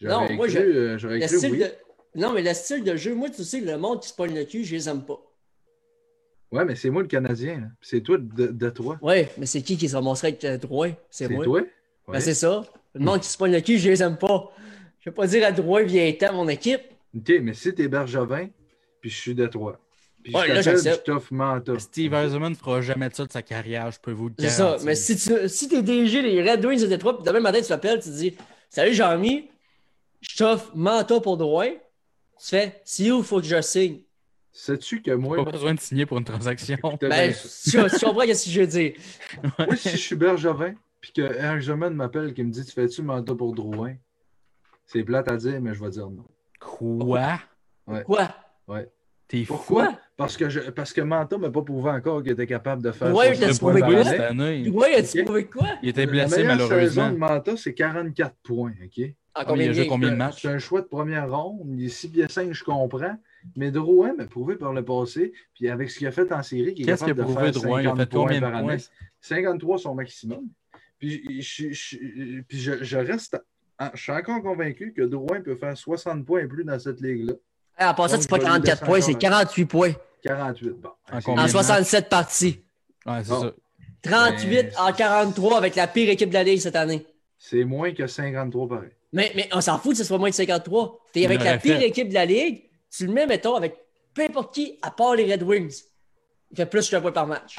[0.00, 1.58] J'aurais Non, moi, cru, je- euh, j'aurais Le cru style oui.
[1.58, 1.70] de...
[2.14, 4.44] Non, mais le style de jeu, moi, tu sais, le monde qui se pogne le
[4.44, 5.18] cul, je les aime pas.
[6.50, 7.60] Ouais, mais c'est moi le Canadien.
[7.60, 7.66] là.
[7.80, 8.98] C'est toi de, de toi.
[9.02, 10.90] Ouais, mais c'est qui qui se ramasserait avec euh, Drouin?
[11.08, 11.44] C'est C'est moi.
[11.44, 11.60] toi?
[11.60, 12.20] Ben, Ouais.
[12.20, 12.62] c'est ça.
[12.94, 14.50] Le monde qui se pogne le cul, je les aime pas.
[14.98, 16.80] Je vais pas dire à Drouin, viens-t'en, mon équipe.
[17.16, 18.48] OK, mais si t'es Bergevin,
[19.00, 19.78] puis je suis de toi.
[20.24, 21.06] Puis Ouais, je là, t'appelle, puis je j'accepte.
[21.06, 21.78] t'offre Manta.
[21.78, 24.48] Steve Eisenman ne fera jamais de ça de sa carrière, je peux vous le C'est
[24.50, 24.76] ça.
[24.84, 27.68] Mais si, tu, si t'es DG des Red Wings de Détroit, puis demain matin, tu
[27.68, 28.36] t'appelles, tu te dis
[28.68, 29.48] Salut Jean-Mi,
[30.20, 31.70] je t'offre Manta pour Drouin.
[32.40, 34.00] Tu fais Si où il faut que je signe?
[34.52, 36.76] Sais-tu que moi, Pas besoin de signer pour une transaction.
[37.00, 37.88] Ben, bien tu, ça.
[37.88, 38.92] tu comprends ce que je veux dire.
[39.58, 43.34] moi, si je suis Bergevin, puis que Bergevin m'appelle qui me dit Tu fais-tu Manta
[43.34, 43.94] pour Drouin?
[44.86, 46.24] C'est plate à dire, mais je vais dire non.
[46.58, 47.38] Quoi?
[48.04, 48.28] Quoi?
[49.28, 49.54] T'es fou?
[49.54, 52.90] Pourquoi Parce que, je, parce que Manta m'a pas prouvé encore qu'il était capable de
[52.90, 54.04] faire Ouais, 60 t'as Il a points prouvé quoi?
[54.04, 54.44] cette année.
[54.48, 54.62] année.
[54.70, 55.24] Drouin, as-tu Ok.
[55.26, 55.68] prouvé quoi?
[55.84, 56.78] Il était La blessé malheureusement.
[56.80, 58.72] saison de Manta, c'est 44 points.
[58.84, 59.04] OK?
[59.34, 59.90] En Ah, il combien a de joué games?
[59.90, 60.42] combien de matchs?
[60.42, 61.60] C'est un choix de première ronde.
[61.78, 63.16] Il est 6 pieds 5, je comprends.
[63.56, 65.32] Mais Drouin m'a prouvé par le passé.
[65.54, 67.32] Puis avec ce qu'il a fait en série, qu'il est Qu'est-ce capable qu'il a de
[67.34, 67.80] prouvé, faire Drouin?
[67.80, 68.72] Il a 50 fait combien points de par points?
[68.72, 68.82] année?
[69.20, 70.40] 53 son maximum.
[70.98, 73.40] Puis, je, je- puis je, je reste.
[73.78, 77.00] en- Je suis encore convaincu que Drouin peut faire 60 points et plus dans cette
[77.00, 77.34] ligue-là.
[77.78, 79.92] Ah, en passant, c'est pas je vais lui 44 laisser points, c'est encore 48 points
[80.22, 80.70] 48.
[80.80, 80.88] Bon.
[81.10, 82.60] En C'est- combien en de 67 parties.
[83.06, 83.40] Ouais, c'est Bon.
[83.42, 83.52] ça.
[84.02, 87.06] 38 Mais- en 43 avec la pire équipe de la Ligue cette année.
[87.42, 88.90] C'est moins que 53 pareil.
[89.14, 91.06] Mais, mais on s'en fout que ce soit moins de 53.
[91.10, 91.88] T'es avec la pire fait.
[91.88, 93.76] équipe de la Ligue, tu le mets, mettons, avec
[94.12, 95.84] peu importe qui, à part les Red Wings.
[96.50, 97.58] Il fait plus qu'un point par match.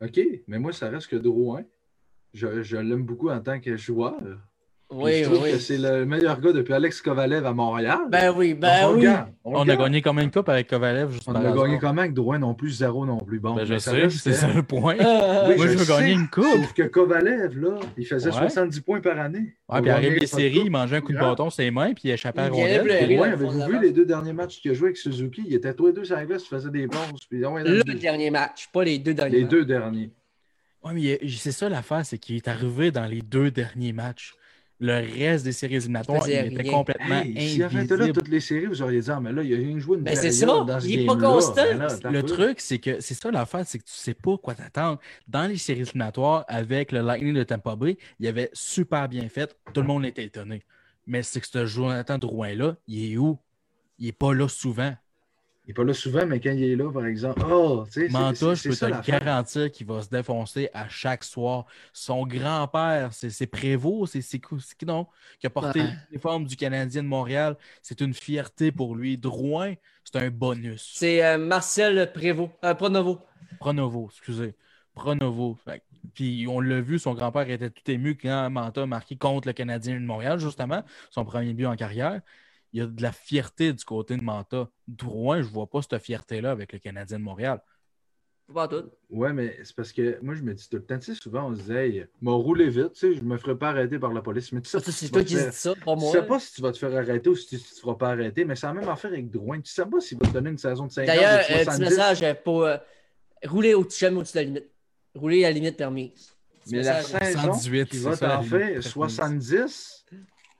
[0.00, 1.62] OK, mais moi, ça reste que Drouin.
[2.32, 4.18] Je, je l'aime beaucoup en tant que joueur.
[4.94, 5.52] Oui, je trouve oui.
[5.52, 7.98] que c'est le meilleur gars depuis Alex Kovalev à Montréal.
[8.10, 9.06] Ben oui, ben on oui.
[9.44, 11.12] on, a gagné combien de coupe avec Kovalev?
[11.12, 13.40] Juste On a gagné comment avec Drouin non plus, zéro non plus.
[13.40, 14.96] Bon, Ben, je sais, c'est ça le point.
[15.00, 16.44] Euh, Oui, Moi, je veux sais, gagner une coupe.
[16.44, 18.48] Sauf que Kovalev, là, il faisait Ouais.
[18.48, 19.56] 70 points par année.
[19.68, 21.92] Ouais, puis il arrive les séries, il mangeait un coup de bâton sur ses mains,
[21.94, 22.82] puis il échappait à rondelle.
[22.82, 23.14] plus.
[23.14, 25.42] Drouin, avez-vous vu les deux derniers matchs qu'il a joué avec Suzuki?
[25.46, 28.68] Il était tous les deux sur la glace, il faisait des dans le dernier match,
[28.72, 30.10] pas les deux derniers Les deux derniers.
[30.84, 34.34] Ouais, mais c'est ça l'affaire, c'est qu'il est arrivé dans les deux derniers matchs.
[34.84, 36.72] Le reste des séries éliminatoires, il était rien.
[36.72, 38.18] complètement Hey, s'il avait été là invisible.
[38.18, 40.16] toutes les séries, vous auriez dit, ah, mais là, il a rien joué une Ben,
[40.16, 41.54] c'est ça, dans ce il est pas constant.
[41.54, 42.26] Ben là, Le peu.
[42.26, 44.98] truc, c'est que c'est ça l'affaire, c'est que tu sais pas quoi t'attendre.
[45.28, 49.56] Dans les séries éliminatoires, avec le Lightning de Tampa Bay, il avait super bien fait.
[49.72, 50.64] Tout le monde était étonné.
[51.06, 53.38] Mais c'est que ce Jonathan Drouin-là, il est où?
[54.00, 54.92] Il est pas là souvent.
[55.64, 58.08] Il n'est pas là souvent, mais quand il est là, par exemple, oh, tu sais,
[58.08, 61.22] c'est- Manta, c'est je c'est peux ça te garantir qu'il va se défoncer à chaque
[61.22, 61.66] soir.
[61.92, 65.06] Son grand-père, c'est c'est Prévost, c'est c'est quoi- c'est qui non?
[65.38, 65.92] Qui a porté Ouais.
[66.10, 67.56] l'uniforme du Canadien de Montréal.
[67.80, 69.16] C'est une fierté pour lui.
[69.18, 70.82] Drouin, c'est un bonus.
[70.96, 73.20] C'est euh, Marcel Prévost, euh, Pronovo.
[73.60, 74.56] Pronovo, excusez.
[74.94, 75.54] Pronovo.
[75.64, 75.82] Fait
[76.14, 79.52] Puis on l'a vu, son grand-père était tout ému quand Manta a marqué contre le
[79.54, 82.20] Canadien de Montréal, justement, son premier but en carrière.
[82.72, 84.68] Il y a de la fierté du côté de Manta.
[84.88, 87.60] Drouin, je vois pas cette fierté-là avec le Canadien de Montréal.
[88.52, 88.84] Pas tout.
[89.08, 91.48] Ouais, mais c'est parce que moi, je me dis tout le temps, tu sais, souvent,
[91.48, 94.12] on se disait, hey, m'a roulé vite, tu sais, je me ferai pas arrêter par
[94.12, 94.52] la police.
[94.52, 96.12] Mais tu sais, c'est tu toi qui dis ça, pas Tu moi.
[96.12, 98.10] sais pas si tu vas te faire arrêter ou si tu ne te feras pas
[98.10, 99.60] arrêter, mais c'est la même affaire avec Drouin.
[99.60, 101.80] Tu sais pas s'il va te donner une saison de 50 D'ailleurs, un petit 70.
[101.80, 102.76] message euh, pour euh,
[103.44, 104.70] rouler au jamais au-dessus de la limite.
[105.14, 106.34] Rouler à la limite permise.
[106.64, 108.80] Petit Mais la saison 118, qui c'est va t'en faire permise.
[108.86, 110.04] 70,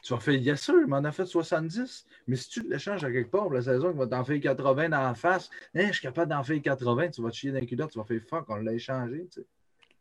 [0.02, 2.06] tu vas faire, yes sûr, il m'en a fait 70.
[2.26, 4.88] Mais si tu l'échanges à quelque part pour la saison, il va t'en faire 80
[4.88, 5.48] dans la face.
[5.74, 8.04] Hein, je suis capable d'en faire 80, tu vas te chier le culotte, tu vas
[8.04, 9.26] faire fuck, on l'a échangé.
[9.32, 9.46] Tu sais.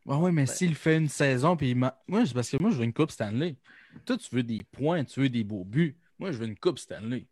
[0.08, 2.72] Ouais, ouais, mais s'il fait une saison, puis il m'a- moi, c'est parce que moi,
[2.72, 3.56] je veux une Coupe Stanley.
[4.06, 5.96] Toi, tu veux des points, tu veux des beaux buts.
[6.18, 7.28] Moi, je veux une Coupe Stanley.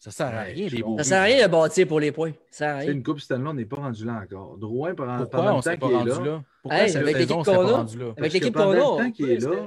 [0.00, 0.96] Ça sert à rien, beaux.
[0.98, 1.08] Ça buts.
[1.08, 2.32] sert à rien de bâtir pour les points.
[2.50, 2.92] Ça sert à rien.
[2.92, 4.56] une Coupe Stanley, on n'est pas rendu là encore.
[4.58, 6.44] Drouin, pendant, Pourquoi pendant on le temps qu'il est rendu là, là?
[6.62, 7.86] Pourquoi Hey, cette avec l'équipe qu'on a?
[8.16, 9.66] Avec l'équipe que pendant qu'on a, le temps on qu'il est là.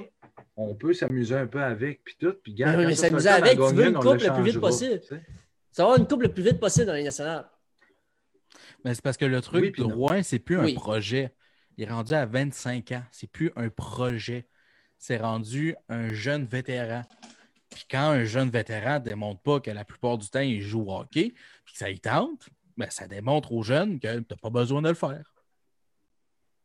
[0.56, 2.34] On peut s'amuser un peu avec, puis tout.
[2.44, 5.00] Puis, gars, Mais s'amuser avec, tu veux une coupe le plus vite possible.
[5.02, 5.22] tu sais.
[5.72, 7.50] Ça va une coupe le plus vite possible dans les nationales.
[8.84, 9.84] Mais c'est parce que le truc Oui.
[9.84, 10.72] Rouen, c'est plus Oui.
[10.72, 11.34] un projet.
[11.78, 13.04] Il est rendu à 25 ans.
[13.12, 14.48] C'est plus un projet.
[14.98, 17.04] C'est rendu un jeune vétéran.
[17.70, 20.84] Puis quand un jeune vétéran ne démontre pas que la plupart du temps, il joue
[20.84, 21.34] au hockey,
[21.64, 24.82] puis que ça y tente, ben, ça démontre aux jeunes que tu n'as pas besoin
[24.82, 25.24] de le faire.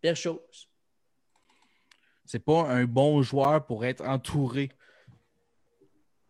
[0.00, 0.68] Pire chose.
[2.26, 4.70] C'est pas un bon joueur pour être entouré.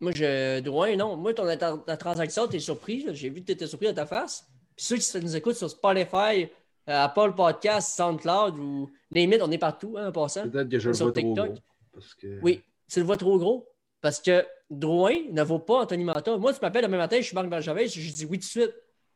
[0.00, 0.60] Moi, je.
[0.60, 1.16] Drouin, non.
[1.16, 3.06] Moi, ton ta, ta transaction, t'es surpris.
[3.12, 4.46] J'ai vu que t'étais surpris de ta face.
[4.76, 6.48] Puis ceux qui nous écoutent sur Spotify,
[6.88, 10.48] euh, Apple Podcast, SoundCloud ou Limite, on est partout, hein, en passant.
[10.50, 11.46] Peut-être que je le Sur vois trop TikTok.
[11.48, 11.60] gros.
[11.94, 12.40] Parce que...
[12.42, 13.66] Oui, tu le vois trop gros.
[14.02, 16.36] Parce que Drouin ne vaut pas Anthony Manta.
[16.36, 18.74] Moi, tu m'appelles demain matin, je suis Marc Bergevin, je dis oui tout de suite.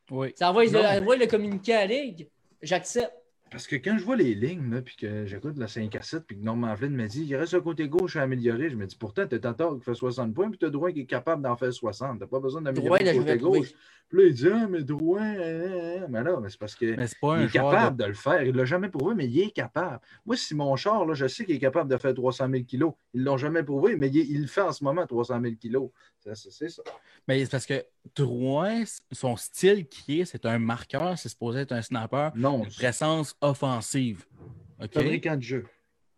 [0.09, 0.33] Oui.
[0.35, 0.83] Ça envoie, le, Non.
[0.83, 2.27] envoie le communiqué à la Ligue.
[2.63, 3.13] J'accepte.
[3.51, 6.23] Parce que quand je vois les lignes, là, puis que j'écoute la 5 à 7,
[6.25, 8.87] puis que Norman Flynn me dit il reste un côté gauche à améliorer, je me
[8.87, 11.57] dis pourtant, t'as Tatar qui fait 60 points, puis t'as Drouin qui est capable d'en
[11.57, 12.17] faire 60.
[12.17, 13.73] T'as pas besoin d'améliorer n'a le côté gauche.
[14.07, 16.05] Puis là, il dit Ah, mais Drouin, hein, hein, hein.
[16.09, 16.95] mais là, mais c'est parce que.
[16.95, 18.07] Mais c'est pas Il un est capable de- de...
[18.07, 18.41] le faire.
[18.43, 19.99] Il ne l'a jamais prouvé, mais il est capable.
[20.25, 22.93] Moi, si mon char, là, je sais qu'il est capable de faire 300 000 kilos.
[23.13, 25.55] Ils ne l'ont jamais prouvé, mais il, il le fait en ce moment, 300 000
[25.59, 25.89] kilos.
[26.23, 26.83] C'est ça.
[27.27, 27.83] Mais c'est parce que
[28.15, 32.69] Drouin, son style qui est, c'est un marqueur, c'est supposé être un snapper, Non, une
[32.71, 34.25] présence offensive.
[34.93, 35.65] Fabricant de jeu.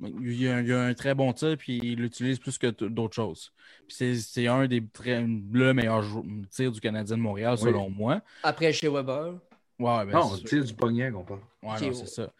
[0.01, 2.67] Il y, a, il y a un très bon tir, puis il l'utilise plus que
[2.67, 3.53] d'autres choses.
[3.87, 6.03] Puis c'est- c'est un des très, le meilleur
[6.49, 7.63] tir du Canadien de Montréal, Oui.
[7.63, 8.21] selon moi.
[8.41, 9.35] Après, chez Weber.
[9.79, 10.49] Ouais, ben, non, c'est sûr.
[10.49, 11.39] tire du pognet qu'on parle.
[11.61, 11.93] Ouais, Ok, non, ouais.
[11.93, 12.33] c'est ça.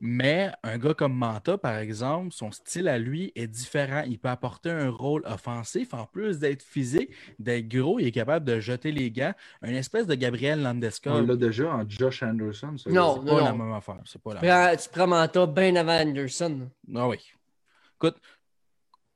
[0.00, 4.02] Mais un gars comme Manta, par exemple, son style à lui est différent.
[4.06, 5.92] Il peut apporter un rôle offensif.
[5.94, 9.34] En plus d'être physique, d'être gros, il est capable de jeter les gants.
[9.62, 11.28] Une espèce de Gabriel On Landeskog.
[11.28, 12.76] l'a déjà en Josh Anderson.
[12.78, 12.90] ça.
[12.90, 13.20] Non.
[13.22, 13.98] C'est pas la même affaire.
[14.04, 14.50] C'est pas la même.
[14.50, 16.70] Prends- tu prends Manta bien avant Anderson.
[16.94, 17.18] Ah oui.
[17.96, 18.16] Écoute,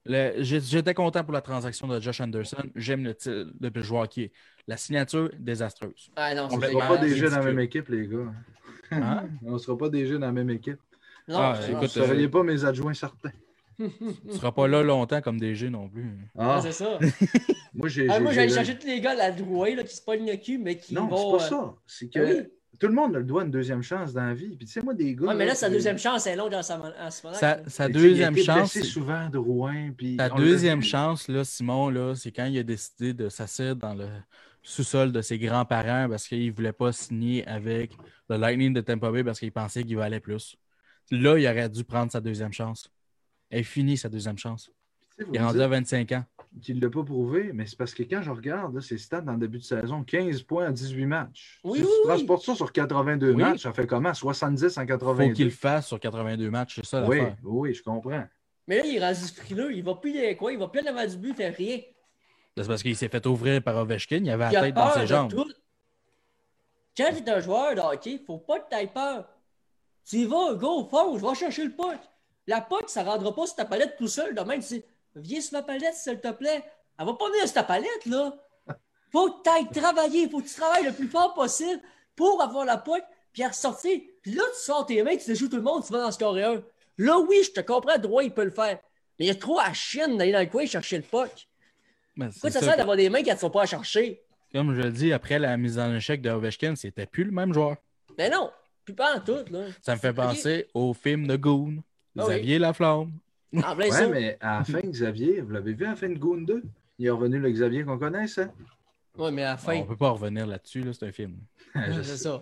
[0.06, 2.62] le- j'étais content pour la transaction de Josh Anderson.
[2.74, 4.32] J'aime le, style- le joueur qui est.
[4.66, 6.10] La signature désastreuse.
[6.16, 8.32] Ah non, On c'est ne pas des jeux dans la même équipe, les gars.
[8.90, 9.24] Hein?
[9.44, 10.78] On ne sera pas des jeux dans la même équipe.
[11.28, 13.32] Non, Ah, écoute, ne euh, pas mes adjoints certains.
[13.78, 13.84] Tu
[14.26, 16.06] ne seras pas là longtemps comme DG non plus.
[16.38, 16.98] Ah, Ah, c'est ça.
[17.74, 18.08] moi, j'ai.
[18.08, 20.36] Ah, j'ai- moi, j'allais chercher tous les gars, la Drouin, là, qui se pognent le
[20.36, 21.38] cul, mais qui Non, vont.
[21.38, 21.74] c'est pas euh, ça.
[21.86, 22.48] C'est que ah oui.
[22.78, 24.54] tout le monde a le droit à une deuxième chance dans la vie.
[24.56, 25.26] Puis tu sais, moi, des gars.
[25.26, 26.90] Ouais, mais là, sa deuxième chance est longue en ce moment.
[27.00, 29.90] en ce moment, Sa, sa deuxième chance, c'est- souvent de Rouen.
[29.96, 33.94] Puis sa deuxième chance, là, Simon, là, c'est quand il a décidé de s'asseoir dans
[33.94, 34.06] le
[34.64, 37.92] sous-sol de ses grands-parents parce qu'il ne voulait pas signer avec
[38.28, 40.56] le Lightning de Tampa Bay parce qu'il pensait qu'il valait plus.
[41.10, 42.90] Là, il aurait dû prendre sa deuxième chance.
[43.50, 44.70] Elle est finie, sa deuxième chance.
[45.30, 46.24] Il est rendu à 25 ans.
[46.62, 49.20] qu'il ne l'a pas prouvé, mais c'est parce que quand je regarde là, ses stats
[49.20, 51.60] dans le début de saison, 15 points en 18 matchs.
[51.62, 52.06] Oui, si oui, tu oui.
[52.08, 53.36] transportes ça sur 82 Oui.
[53.42, 54.12] matchs, ça fait comment?
[54.14, 55.32] 70 en Faut 82.
[55.34, 57.36] qu'il le fasse sur 82 matchs, c'est ça oui, l'affaire.
[57.44, 58.24] oui, je comprends.
[58.66, 59.72] Mais là, il est rendu frileux.
[59.76, 60.52] Il va plus les quoi?
[60.52, 61.78] Il va plus en avant du but, il fait rien.
[62.56, 65.06] C'est parce qu'il s'est fait ouvrir par Ovechkin, il avait Il la tête dans ses
[65.06, 65.30] jambes.
[65.30, 65.50] tout.
[66.96, 69.24] Quand tu es un joueur de hockey, faut pas que tu aies peur.
[70.08, 71.98] Tu y vas, go, fonce, va chercher le puck.
[72.46, 74.34] La puck, ça ne rendra pas sur ta palette tout seul.
[74.34, 74.84] De même, tu dis,
[75.16, 76.62] viens sur ma palette, s'il te plaît.
[76.98, 78.36] Elle va pas venir sur ta palette, là.
[79.10, 80.28] Faut que tu ailles travailler.
[80.28, 81.80] Faut que tu travailles le plus fort possible
[82.14, 83.02] pour avoir la puck,
[83.32, 84.00] puis à ressortir.
[84.22, 86.18] Puis là, tu sors tes mains, tu déjoues tout le monde, tu vas dans ce
[86.18, 86.62] scorer un.
[86.98, 88.78] Là, oui, je te comprends, droit, il peut le faire.
[89.18, 91.48] Mais il y a trop à chienne d'aller dans le coin chercher le puck.
[92.16, 94.20] Pourquoi ça ça, sert d'avoir des mains qui ne sont pas à chercher?
[94.52, 97.52] Comme je le dis, après la mise en échec de Ovechkin, c'était plus le même
[97.52, 97.76] joueur.
[98.16, 98.50] Mais non,
[98.84, 99.64] plus pas en tout, là.
[99.82, 101.82] Ça me fait penser au film de Goon,
[102.16, 102.34] Ah oui.
[102.34, 103.12] Xavier Laflamme.
[103.56, 104.08] En plein Ouais, ça.
[104.08, 106.62] mais à la fin, Xavier, vous l'avez vu à la fin de Goon 2?
[106.98, 108.50] Il est revenu le Xavier qu'on connaisse, hein?
[109.16, 111.36] Ouais, mais à la fin, On peut pas revenir là-dessus, là, c'est un film.
[112.02, 112.40] C'est ça.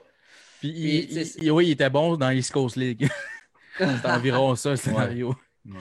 [0.61, 3.09] Puis, Puis, il- tu sais, il- oui, il était bon dans East Coast League.
[3.79, 5.35] c'est environ ça, le scénario.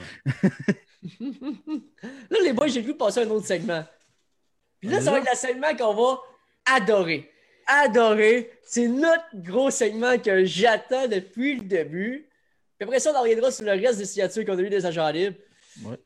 [1.20, 3.84] Là, les boys, j'ai vu passer un autre segment.
[4.80, 6.20] Puis là, ça va être le segment qu'on va
[6.64, 7.30] adorer.
[7.66, 8.50] Adorer.
[8.62, 12.28] C'est notre gros segment que j'attends depuis le début.
[12.78, 14.84] Puis après ça, on en reviendra sur le reste des signatures qu'on a eu des
[14.84, 15.36] agents libres.
[15.84, 15.96] Ouais.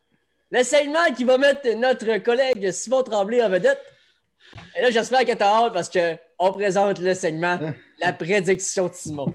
[0.50, 3.80] Le segment qui va mettre notre collègue Simon Tremblay en vedette.
[4.76, 7.58] Et là, j'espère que t'as hâte parce qu'on présente le segment
[7.98, 9.34] La prédiction de Simon.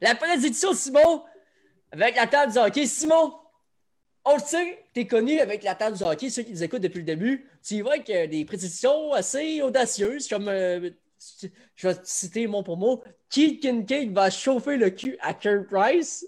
[0.00, 1.24] La prédiction Simon
[1.92, 2.86] avec la table du hockey.
[2.86, 3.34] Simon,
[4.24, 6.98] on le sait, t'es connu avec la table du hockey, ceux qui nous écoutent depuis
[6.98, 7.48] le début.
[7.62, 10.90] Tu y vas avec euh, des prédictions assez audacieuses, comme euh,
[11.76, 13.02] je vais te citer mot pour mot.
[13.30, 16.26] Keith Kincaid va chauffer le cul à Kurt Price.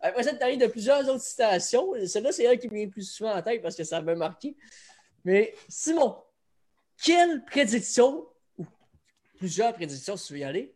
[0.00, 1.92] Après ça, tu de plusieurs autres citations.
[2.06, 4.14] Celle-là, c'est elle qui me vient le plus souvent en tête parce que ça m'a
[4.14, 4.56] marqué.
[5.24, 6.16] Mais Simon,
[7.02, 8.26] quelle prédiction,
[8.58, 8.66] ou
[9.38, 10.74] plusieurs prédictions si tu veux y aller,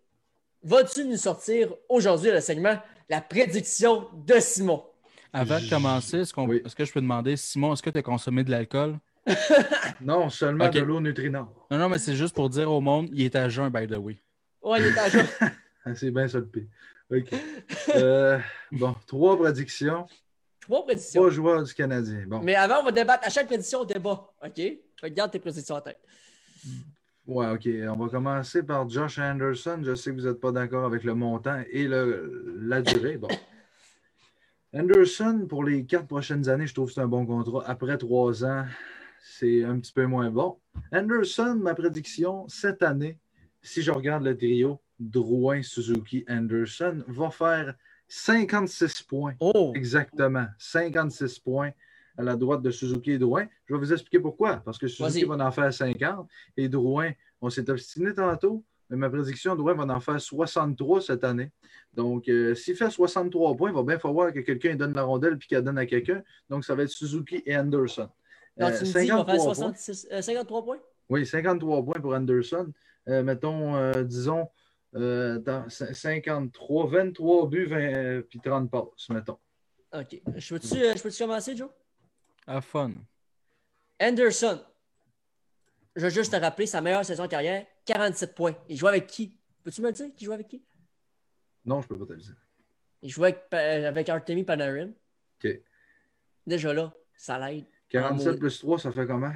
[0.66, 2.76] vas-tu nous sortir aujourd'hui le segment
[3.08, 4.84] La prédiction de Simon?
[5.32, 6.62] Avant de commencer, est-ce, qu'on- Oui.
[6.64, 8.98] est-ce que je peux demander, Simon, est-ce que tu as consommé de l'alcool?
[10.00, 11.48] Non, seulement de l'eau Nutrinor.
[11.70, 13.96] Non, non, mais c'est juste pour dire au monde, il est à jeun, by the
[13.96, 14.16] way.
[14.62, 15.50] Ouais, il est à.
[15.84, 16.66] Ah, C'est bien ça le pire.
[17.12, 17.28] OK.
[17.94, 18.38] Euh,
[18.72, 20.06] bon, trois prédictions.
[20.60, 21.20] Trois prédictions.
[21.20, 22.24] Trois joueurs du Canadien.
[22.26, 23.24] Bon, Mais avant, on va débattre.
[23.26, 24.28] À chaque prédiction, on débat.
[24.44, 24.54] OK?
[24.56, 26.00] Fait que garde tes prédictions en tête.
[27.26, 27.68] Ouais, OK.
[27.88, 29.80] On va commencer par Josh Anderson.
[29.82, 33.16] Je sais que vous n'êtes pas d'accord avec le montant et le, la durée.
[33.16, 33.28] Bon.
[34.72, 37.62] Anderson, pour les quatre prochaines années, je trouve que c'est un bon contrat.
[37.66, 38.66] Après trois ans,
[39.22, 40.58] c'est un petit peu moins bon.
[40.92, 43.18] Anderson, ma prédiction, cette année,
[43.62, 47.74] si je regarde le trio, Drouin, Suzuki, Anderson, va faire
[48.08, 49.34] 56 points.
[49.40, 49.72] Oh!
[49.74, 50.46] Exactement.
[50.58, 51.72] 56 points
[52.16, 53.46] à la droite de Suzuki et Drouin.
[53.66, 54.56] Je vais vous expliquer pourquoi.
[54.56, 59.10] Parce que Suzuki va en faire 50 et Drouin, on s'est obstiné tantôt, mais ma
[59.10, 61.50] prédiction, Drouin va en faire 63 cette année.
[61.92, 65.38] Donc, euh, s'il fait 63 points, il va bien falloir que quelqu'un donne la rondelle
[65.38, 66.22] puis qu'elle donne à quelqu'un.
[66.48, 68.08] Donc, ça va être Suzuki et Anderson.
[68.56, 69.54] Donc, Euh, tu me dis qu'il va faire 53 points.
[69.54, 70.78] 66, euh, 53 points?
[71.08, 72.72] Oui, 53 points pour Anderson.
[73.08, 74.48] Euh, mettons, disons,
[74.96, 79.38] euh, dans 53, 23 buts, 20, puis 30 passes, mettons.
[79.92, 80.20] OK.
[80.36, 81.68] Je peux-tu je peux-tu commencer, Joe?
[82.46, 82.92] Have fun.
[84.00, 84.60] Anderson.
[85.96, 88.54] Je veux juste te rappeler sa meilleure saison de carrière, 47 points.
[88.68, 89.36] Il jouait avec qui?
[89.64, 90.06] Peux-tu me le dire?
[90.14, 90.62] Qui jouait avec qui?
[91.64, 92.36] Non, je ne peux pas te le dire.
[93.02, 94.90] Il jouait avec, euh, avec Artemi Panarin.
[95.42, 95.50] OK.
[96.46, 97.64] Déjà là, ça l'aide.
[97.88, 99.32] 47 Ah, plus 3, ça fait comment?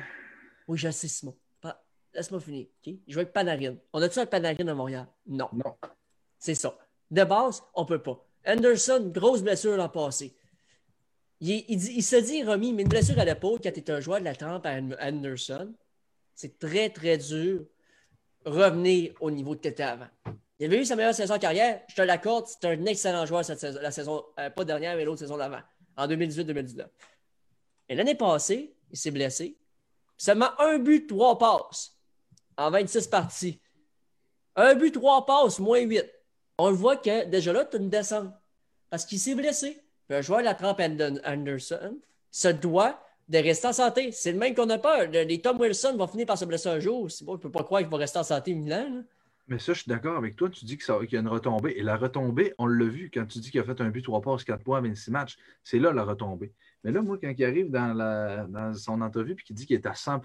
[0.68, 1.36] Oui, je sais, Simon.
[1.60, 1.82] Pas-
[2.14, 2.66] Laisse-moi finir.
[2.66, 2.86] OK?
[3.06, 3.76] Il jouait avec Panarin.
[3.92, 5.06] On a-tu un Panarin à Montréal?
[5.26, 5.48] Non.
[5.52, 5.76] Non.
[6.38, 6.76] C'est ça.
[7.10, 8.24] De base, on peut pas.
[8.46, 10.34] Anderson, grosse blessure l'an passé.
[11.40, 13.90] Il, il dit- il se dit remis, mais une blessure à l'épaule quand tu es
[13.90, 15.74] un joueur de la trempe à An- Anderson,
[16.34, 17.64] c'est très, très dur
[18.44, 20.08] revenir au niveau que tu étais avant.
[20.58, 23.44] Il avait eu sa meilleure saison en carrière, je te l'accorde, c'est un excellent joueur
[23.44, 25.60] cette saison, la saison, euh, pas dernière, mais l'autre saison d'avant,
[25.96, 26.86] en 2018-2019.
[27.88, 29.56] Et l'année passée, il s'est blessé.
[30.18, 31.96] Seulement un but, trois passes
[32.58, 33.60] en 26 parties.
[34.56, 36.04] Un but, trois passes, moins 8
[36.58, 38.34] on le voit que déjà là, tu as une descente.
[38.90, 39.82] Parce qu'il s'est blessé.
[40.10, 40.80] Puis un joueur de la trempe
[41.24, 41.96] Anderson
[42.32, 44.10] se doit de rester en santé.
[44.10, 45.02] C'est le même qu'on a peur.
[45.06, 47.08] Le- Les Tom Wilson vont finir par se blesser un jour.
[47.08, 48.86] C'est bon, je ne peux pas croire qu'il va rester en santé là.
[49.46, 50.48] Mais ça, je suis d'accord avec toi.
[50.50, 51.74] Tu dis qu'il y a une retombée.
[51.76, 54.20] Et la retombée, on l'a vu quand tu dis qu'il a fait un but, 3
[54.20, 55.36] passes, 4 points à 26 matchs.
[55.62, 56.50] C'est là la retombée.
[56.82, 59.76] Mais là, moi, quand il arrive dans, la, dans son entrevue et qu'il dit qu'il
[59.76, 60.20] est à 100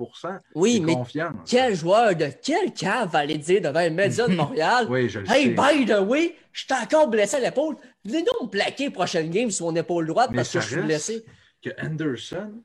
[0.55, 1.47] Oui, mais confiance.
[1.47, 4.87] quel joueur de quel cave va aller dire devant les médias de Montréal?
[4.89, 5.75] Oui, je le Hey, sais.
[5.77, 7.75] by the way, je suis encore blessé à l'épaule.
[8.05, 10.81] Venez donc me plaquer prochaine game sur mon épaule droite Mais parce que je suis
[10.81, 11.25] blessé.
[11.61, 12.61] que Anderson,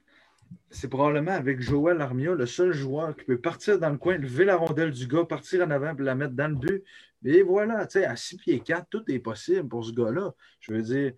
[0.69, 4.45] c'est probablement avec Joel Armia le seul joueur qui peut partir dans le coin, lever
[4.45, 6.85] la rondelle du gars, partir en avant et la mettre dans le but.
[7.25, 10.33] Et voilà, tu sais, à 6 pieds 4, tout est possible pour ce gars-là.
[10.61, 11.13] Je veux dire,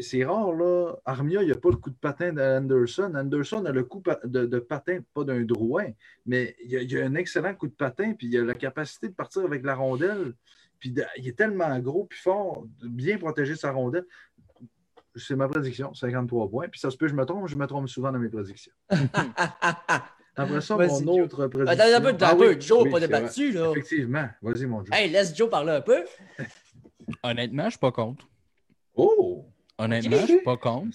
[0.00, 0.94] c'est rare, là.
[1.04, 3.12] Armia, il n'y a pas le coup de patin d'Anderson.
[3.14, 5.86] Anderson a le coup de, de patin, pas d'un drouin,
[6.26, 8.54] mais il a, il y a un excellent coup de patin, puis il a la
[8.54, 10.32] capacité de partir avec la rondelle.
[10.78, 14.04] Puis de- il est tellement gros puis fort, de bien protéger sa rondelle.
[15.14, 16.68] C'est ma prédiction, 53 points.
[16.68, 18.72] Puis ça se peut, je me trompe, je me trompe souvent dans mes prédictions.
[20.38, 21.24] Après ça, mon Joe.
[21.24, 21.82] autre prédiction.
[21.84, 22.60] Attends un peu, Ah oui.
[22.60, 23.70] Joe oui, pas débattu, là.
[23.70, 24.28] Effectivement.
[24.42, 24.94] Vas-y, mon Joe.
[24.94, 26.04] Hey, laisse Joe parler un peu.
[27.22, 28.28] Honnêtement, je suis pas contre.
[28.94, 29.46] Oh!
[29.78, 30.94] Honnêtement, je suis pas contre.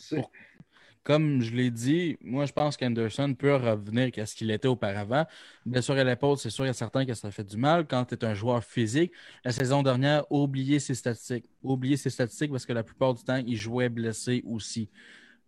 [1.04, 5.26] Comme je l'ai dit, moi, je pense qu'Anderson peut revenir à ce qu'il était auparavant.
[5.66, 7.88] Blessure à l'épaule, c'est sûr et certain que ça fait du mal.
[7.88, 9.12] Quand tu es un joueur physique,
[9.44, 11.46] la saison dernière, oubliez ses statistiques.
[11.64, 14.90] Oubliez ses statistiques parce que la plupart du temps, il jouait blessé aussi.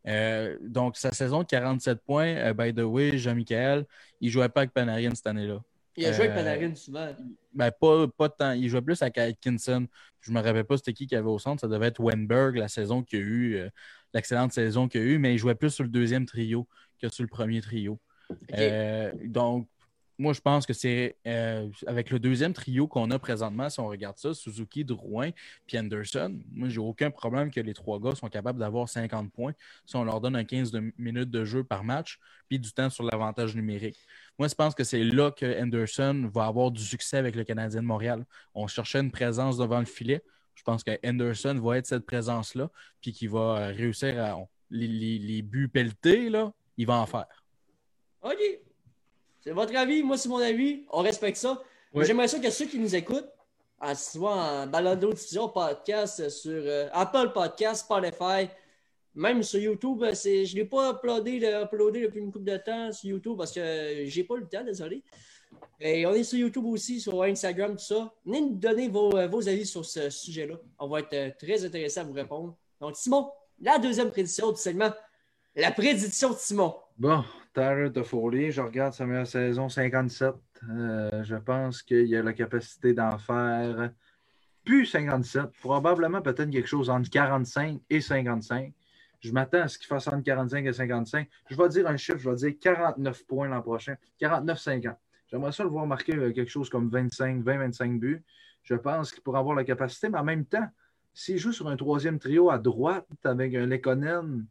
[0.08, 3.86] Euh, donc, sa saison de 47 points, euh, by the way, Jean-Michel,
[4.20, 5.62] il jouait pas avec Panarin cette année-là.
[5.96, 7.08] Il a joué avec Euh, Panarin souvent.
[7.54, 8.52] Ben, pas, pas tant.
[8.52, 9.88] Il jouait plus avec Atkinson.
[10.22, 11.62] Je me rappelle pas c'était qui qui avait au centre.
[11.62, 13.70] Ça devait être Wenberg, la saison qu'il y a eu, euh,
[14.14, 16.68] l'excellente saison qu'il y a eu, mais il jouait plus sur le deuxième trio
[17.00, 18.00] que sur le premier trio.
[18.54, 19.68] Euh, donc,
[20.24, 23.88] moi, je pense que c'est euh, avec le deuxième trio qu'on a présentement, si on
[23.88, 25.32] regarde ça, Suzuki, Drouin,
[25.68, 29.52] puis Anderson, moi, j'ai aucun problème que les trois gars sont capables d'avoir 50 points
[29.86, 32.90] si on leur donne un 15 de- minutes de jeu par match, puis du temps
[32.90, 33.98] sur l'avantage numérique.
[34.40, 37.82] Moi, je pense que c'est là que Anderson va avoir du succès avec le Canadien
[37.82, 38.26] de Montréal.
[38.56, 40.24] On cherchait une présence devant le filet.
[40.56, 42.70] Je pense que Anderson va être cette présence-là,
[43.02, 44.38] puis qu'il va euh, réussir à.
[44.70, 47.26] les- les buts pelletés, là, il va en faire.
[48.22, 48.40] OK.
[49.44, 50.86] C'est votre avis, moi c'est mon avis.
[50.92, 51.62] On respecte ça.
[51.96, 53.30] J'aimerais ça que ceux qui nous écoutent,
[53.80, 58.48] en, soit en balado diffusion podcast sur euh, Apple Podcast, Spotify,
[59.14, 62.46] même sur YouTube, euh, c'est, je ne l'ai pas uploadé, le- uploadé depuis une couple
[62.46, 65.04] de temps sur YouTube parce que j'ai pas le temps, désolé.
[65.80, 68.12] Et on est sur YouTube aussi, sur Instagram, tout ça.
[68.26, 70.56] Venez nous donner vos, euh, vos avis sur ce sujet-là.
[70.80, 72.56] On va être euh, très intéressé à vous répondre.
[72.80, 73.30] Donc, Simon,
[73.62, 74.92] la deuxième prédiction du segment,
[75.56, 76.74] la prédiction de Simon.
[76.98, 77.24] Bon,
[77.54, 80.34] Tyler Toffoli, je regarde sa meilleure saison, 57.
[80.70, 83.92] Euh, je pense qu'il a la capacité d'en faire
[84.64, 88.74] plus 57, probablement peut-être quelque chose entre 45 et 55.
[89.20, 91.28] Je m'attends à ce qu'il fasse entre 45 et 55.
[91.50, 94.96] Je vais dire un chiffre, je vais dire 49 points l'an prochain, 49-50.
[95.28, 98.24] J'aimerais ça le voir marquer euh, quelque chose comme 25, 20-25 buts.
[98.64, 100.68] Je pense qu'il pourra avoir la capacité, mais en même temps,
[101.14, 104.46] s'il joue sur un troisième trio à droite avec un Lekonen,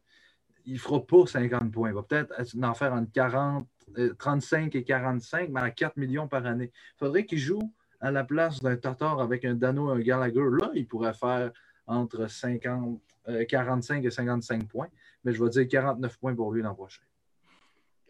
[0.66, 1.90] il ne fera pas 50 points.
[1.90, 2.32] Il va peut-être
[2.62, 3.66] en faire entre 40,
[3.98, 6.70] euh, 35 et 45, mais à 4 millions par année.
[6.74, 10.44] Il faudrait qu'il joue à la place d'un Tatar avec un Dano et un Gallagher.
[10.60, 11.52] Là, il pourrait faire
[11.86, 14.88] entre 50, euh, 45 et 55 points.
[15.24, 17.02] Mais je vais dire 49 points pour lui l'an prochain.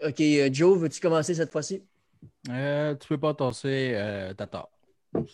[0.04, 1.82] OK, euh, Joe, veux-tu commencer cette fois-ci?
[2.48, 4.68] Euh, tu peux pas tasser euh, Tatar.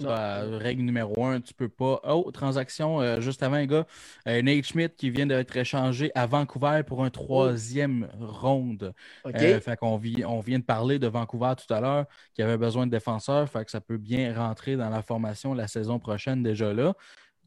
[0.01, 0.59] Ça, Non.
[0.59, 2.01] règle numéro un, tu peux pas.
[2.09, 3.87] Oh, transaction, euh, juste avant, les gars.
[4.27, 8.93] Euh, Nate Schmidt qui vient d'être échangé à Vancouver pour un troisième ronde.
[9.25, 9.35] OK.
[9.37, 12.87] Euh, fait qu'on on vient de parler de Vancouver tout à l'heure, qui avait besoin
[12.87, 13.49] de défenseurs.
[13.49, 16.95] Fait que ça peut bien rentrer dans la formation la saison prochaine déjà là.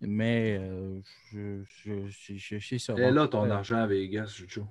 [0.02, 1.00] Mais euh,
[1.32, 2.94] je, je, je, je, sais ça.
[2.98, 4.62] Et là, ton argent à Vegas, Juju.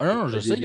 [0.00, 0.56] Ah non, je sais,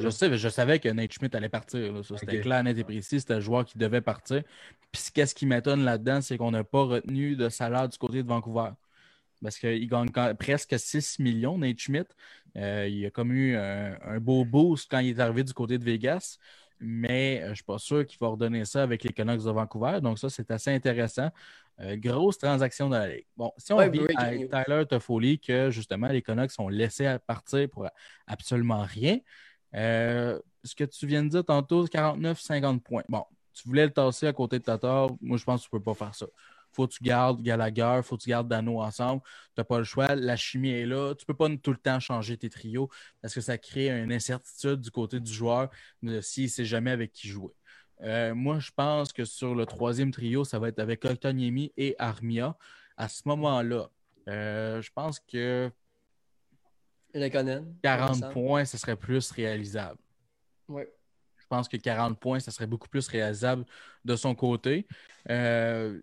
[0.00, 1.92] je sais, je savais que Nate Schmidt allait partir.
[1.92, 2.02] là.
[2.02, 3.20] Ça, C'était clair, net et précis.
[3.20, 4.42] C'était le joueur qui devait partir.
[4.90, 8.28] Puis qu'est-ce qui m'étonne là-dedans, c'est qu'on n'a pas retenu de salaire du côté de
[8.28, 8.70] Vancouver.
[9.42, 12.08] Parce qu'il gagne presque 6 millions, Nate Schmidt.
[12.56, 15.78] Euh, il a comme eu un, un beau boost quand il est arrivé du côté
[15.78, 16.38] de Vegas.
[16.80, 19.50] Mais euh, je ne suis pas sûr qu'il va redonner ça avec les Canucks de
[19.50, 20.00] Vancouver.
[20.00, 21.30] Donc, ça, c'est assez intéressant.
[21.80, 23.26] Euh, grosse transaction dans la ligue.
[23.36, 24.48] Bon, si on Ouais, revient à news.
[24.48, 27.86] Tyler Toffoli, que justement, les Canucks sont laissés à partir pour
[28.26, 29.18] absolument rien.
[29.74, 33.04] Euh, ce que tu viens de dire tantôt, 49-50 points.
[33.08, 35.08] Bon, tu voulais le tasser à côté de Tatar.
[35.20, 36.26] Moi, je pense que tu ne peux pas faire ça.
[36.72, 39.22] Faut que tu gardes Gallagher, faut que tu gardes Dano ensemble.
[39.22, 40.14] Tu n'as pas le choix.
[40.14, 41.14] La chimie est là.
[41.14, 42.88] Tu ne peux pas tout le temps changer tes trios
[43.20, 45.70] parce que ça crée une incertitude du côté du joueur
[46.02, 47.54] de s'il ne sait jamais avec qui jouer.
[48.02, 51.94] Euh, moi, je pense que sur le troisième trio, ça va être avec Kotkaniemi et
[51.98, 52.56] Armia.
[52.96, 53.90] À ce moment-là,
[54.28, 55.70] euh, je pense que
[57.14, 57.76] Lekonen.
[57.82, 58.32] 40 ensemble.
[58.32, 59.98] points, ce serait plus réalisable.
[60.68, 60.88] Ouais.
[61.48, 63.64] pense que 40 points, ça serait beaucoup plus réalisable
[64.04, 64.86] de son côté.
[65.28, 66.00] Euh,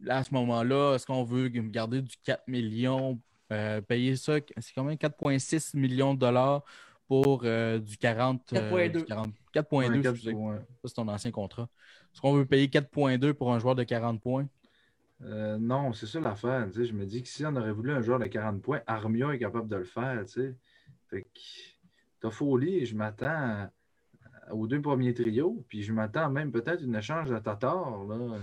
[0.00, 3.18] là, à ce moment-là, est-ce qu'on veut garder du 4 millions,
[3.52, 6.62] euh, payer ça, c'est combien 4,6 millions de dollars
[7.08, 8.52] pour euh, du 40.
[8.52, 9.06] 4,2.
[9.54, 10.32] 4,2, Ouais, excusez.
[10.32, 10.56] ouais.
[10.56, 11.68] Ça, c'est ton ancien contrat.
[12.12, 14.48] Est-ce qu'on veut payer 4,2 pour un joueur de 40 points?
[15.24, 16.68] Euh, non, c'est ça l'affaire.
[16.72, 19.38] Je me dis que si on aurait voulu un joueur de 40 points, Armia est
[19.38, 20.24] capable de le faire.
[20.26, 20.54] tu sais.
[21.08, 21.28] Fait que
[22.20, 23.70] Toffoli, je m'attends
[24.50, 28.04] aux deux premiers trios, puis je m'attends même peut-être une échange de Tatar.
[28.04, 28.38] Là.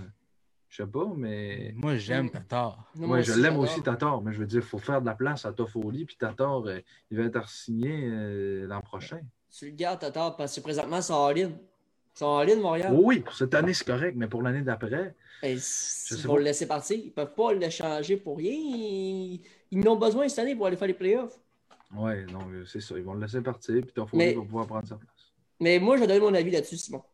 [0.74, 1.72] Je sais pas, mais.
[1.76, 2.30] Moi, j'aime.
[2.30, 2.90] Tatar.
[2.96, 5.14] Ouais, moi je l'aime aussi, Tatar, mais je veux dire, il faut faire de la
[5.14, 6.80] place à Toffoli, puis Tatar, euh,
[7.12, 9.20] il va être signé euh, l'an prochain.
[9.56, 11.52] Tu le gardes, Tatar, parce que présentement, c'est en ligne.
[12.12, 12.92] Sont en ligne, Montréal.
[12.92, 15.56] Oui, oui, pour cette année, c'est correct, mais pour l'année d'après, Ben,
[16.10, 16.96] ils vont le laisser partir.
[16.98, 18.50] Ils ne peuvent pas le changer pour rien.
[18.52, 21.38] Ils, ils en ont besoin cette année pour aller faire les playoffs.
[21.96, 22.98] ouais, donc c'est ça.
[22.98, 25.32] Ils vont le laisser partir, puis Toffoli Mais- va pouvoir prendre sa place.
[25.60, 27.04] Mais moi, je vais donner mon avis là-dessus, Simon.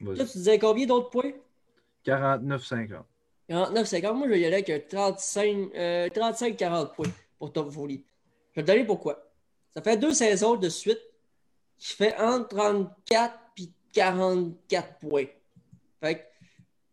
[0.00, 1.32] Là, tu disais combien d'autres points?
[2.06, 3.02] 49-50.
[3.48, 4.14] 49-50.
[4.14, 7.06] Moi, je vais y aller avec un 35, euh, 35-40 points
[7.38, 8.04] pour Folie.
[8.52, 9.22] Je vais te donner pourquoi.
[9.74, 11.00] Ça fait deux saisons de suite
[11.78, 15.26] qui fait entre 34 et 44 points.
[16.00, 16.20] Fait que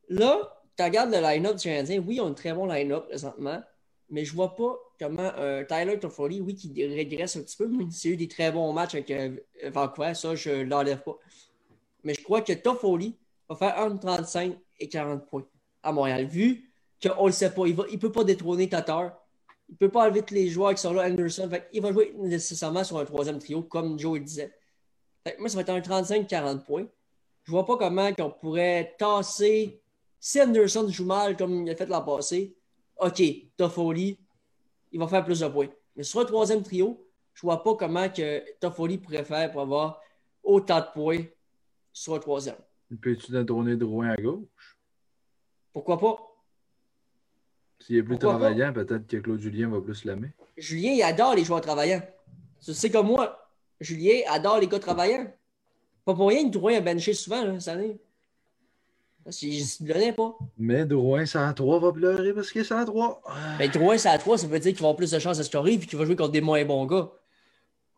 [0.10, 2.03] là, tu regardes le line-up du Canadien.
[2.05, 3.62] Oui, ils ont un très bon line-up présentement,
[4.10, 7.86] mais je vois pas comment euh, Tyler Toffoli, oui, qui régresse un petit peu, mais
[7.91, 10.14] c'est eu des très bons matchs avec euh, Vancouver.
[10.14, 11.18] Ça, je ne l'enlève pas.
[12.03, 13.18] Mais je crois que Toffoli
[13.49, 15.45] va faire entre 35 et 40 points
[15.84, 16.71] à Montréal, vu
[17.01, 17.67] qu'on ne le sait pas.
[17.67, 19.17] Il ne peut pas détrôner Tatar.
[19.67, 21.47] Il ne peut pas enlever tous les joueurs qui sont là, Anderson.
[21.49, 24.53] Fait il va jouer nécessairement sur un troisième trio, comme Joe le disait.
[25.38, 26.86] Moi, ça va être un 35-40 points.
[27.43, 29.82] Je vois pas comment on pourrait tasser.
[30.19, 32.55] Si Anderson joue mal comme il a fait l'an passé,
[32.97, 33.21] OK,
[33.55, 34.19] Toffoli,
[34.91, 35.69] il va faire plus de points.
[35.95, 40.01] Mais sur un troisième trio, je vois pas comment que Toffoli pourrait faire pour avoir
[40.43, 41.23] autant de points
[41.93, 42.57] sur un troisième.
[43.01, 44.77] Peux-tu détrôner Drouin à gauche?
[45.73, 46.17] Pourquoi pas?
[47.79, 50.31] S'il est plus Pourquoi travaillant, peut-être que Claude Julien va plus l'aimer.
[50.57, 52.01] Julien, il adore les joueurs travaillants.
[52.63, 55.31] Tu sais comme moi, Julien adore les gars travaillants.
[56.03, 57.99] Pas pour rien que Drouin a benché souvent là, cette année.
[59.23, 60.37] Parce qu'il ne donnait pas.
[60.57, 63.21] Mais Drouin, 103 va pleurer parce qu'il est 103.
[63.25, 63.55] Ah.
[63.59, 65.73] Mais Drouin, à 3, ça veut dire qu'il va avoir plus de chances à scorer
[65.73, 67.11] et qu'il va jouer contre des moins bons gars.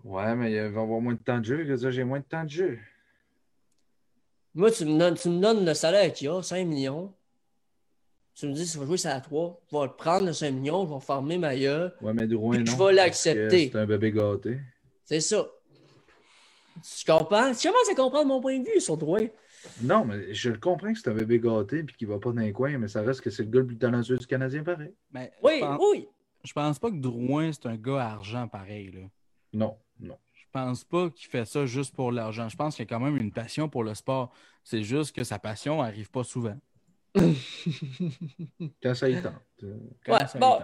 [0.04, 1.66] Ouais, mais il va avoir moins de temps de jeu.
[1.66, 2.80] Que ça, j'ai moins de temps de jeu.
[4.54, 7.14] Moi, tu me donnes, tu me donnes le salaire qu'il a, 5 millions.
[8.36, 10.52] Tu me dis, si va jouer ça à 3, je vais le prendre le 5
[10.52, 11.94] millions, je vais farmer ma gueule.
[12.02, 12.66] Ouais, mais Drouin, non.
[12.66, 13.70] je vais l'accepter.
[13.72, 14.60] C'est un bébé gâté.
[15.06, 15.48] C'est ça.
[16.84, 17.54] Tu comprends?
[17.54, 19.28] Tu commences à comprendre mon point de vue sur Drouin.
[19.82, 22.42] Non, mais je le comprends que c'est un bébé gâté et qu'il va pas dans
[22.42, 24.94] les coins, mais ça reste que c'est le gars le plus talentueux du Canadien, pareil.
[25.12, 26.08] Mais Oui, je, pense, oui.
[26.44, 28.92] je pense pas que Drouin, c'est un gars à argent pareil.
[28.92, 29.02] Là.
[29.54, 30.18] Non, non.
[30.54, 32.50] Je pense pas qu'il fait ça juste pour l'argent.
[32.50, 34.34] Je pense qu'il y a quand même une passion pour le sport.
[34.66, 36.58] C'est juste que sa passion n'arrive pas souvent.
[38.84, 39.34] Quand ça y tente.
[40.06, 40.58] Quand Ouais, ça bon.
[40.60, 40.64] tente.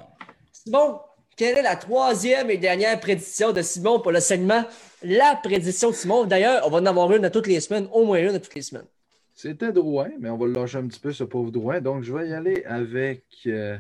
[0.52, 1.00] Simon,
[1.38, 4.66] quelle est la troisième et dernière prédiction de Simon pour le segment
[5.04, 6.26] La prédiction de Simon?
[6.26, 8.56] D'ailleurs, on va en avoir une à toutes les semaines, au moins une à toutes
[8.56, 8.88] les semaines.
[9.34, 11.80] C'était Drouin, mais on va le lâcher un petit peu, ce pauvre Drouin.
[11.80, 13.24] Donc, je vais y aller avec.
[13.46, 13.78] euh,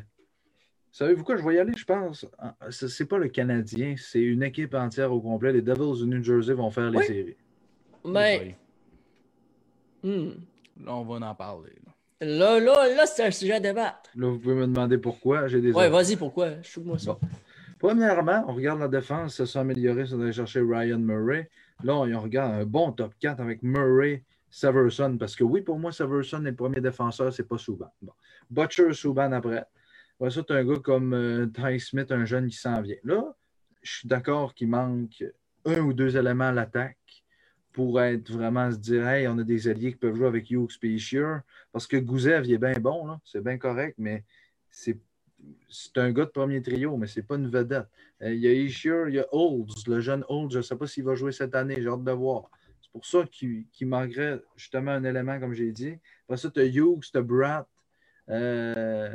[0.91, 1.37] Savez-vous quoi?
[1.37, 2.25] Je vais y aller, je pense.
[2.39, 5.53] en- ce- C'est pas le Canadien, c'est une équipe entière au complet.
[5.53, 7.05] Les Devils du New Jersey vont faire les Oui.
[7.05, 7.35] séries.
[8.05, 8.55] Mais,
[10.03, 10.11] Oui.
[10.11, 11.71] hmm, Là, on va en parler.
[11.85, 12.27] là.
[12.27, 14.09] là, là, là, c'est un sujet à débattre.
[14.15, 15.47] Là, vous pouvez me demander pourquoi.
[15.47, 15.71] J'ai des.
[15.71, 16.61] Ouais, vas-y, pourquoi?
[16.63, 17.13] Shoot-moi ça.
[17.13, 17.19] Bon.
[17.79, 21.49] Premièrement, on regarde la défense, ça s'est amélioré, ça d'aller chercher Ryan Murray.
[21.83, 25.77] Là, on on regarde un bon top 4 avec Murray, Severson, parce que oui, pour
[25.77, 27.91] moi, Severson est le premier défenseur, c'est pas Souban.
[28.01, 28.13] Bon.
[28.49, 29.63] Butcher, Souban après.
[30.19, 32.95] Après ça, tu as un gars comme euh, Ty Smith, un jeune qui s'en vient.
[33.03, 33.35] Là,
[33.83, 35.23] je suis d'accord qu'il manque
[35.65, 36.97] un ou deux éléments à l'attaque
[37.71, 40.79] pour être vraiment se dire Hey, on a des alliés qui peuvent jouer avec Hughes
[40.81, 41.23] et.
[41.71, 44.23] Parce que Gouzev, il est bien bon, c'est bien correct, mais
[44.71, 44.97] c'est
[45.69, 47.87] c'est un gars de premier trio, mais c'est pas une vedette.
[48.21, 50.75] Euh, il y a Ishier, il y a Olds, le jeune Olds, je ne sais
[50.75, 52.49] pas s'il va jouer cette année, j'ai hâte de voir.
[52.81, 55.95] C'est pour ça qu'il manquerait justement un élément, comme j'ai dit.
[56.25, 57.67] Après ça, tu Hughes, tu as Bratt,
[58.29, 59.13] euh,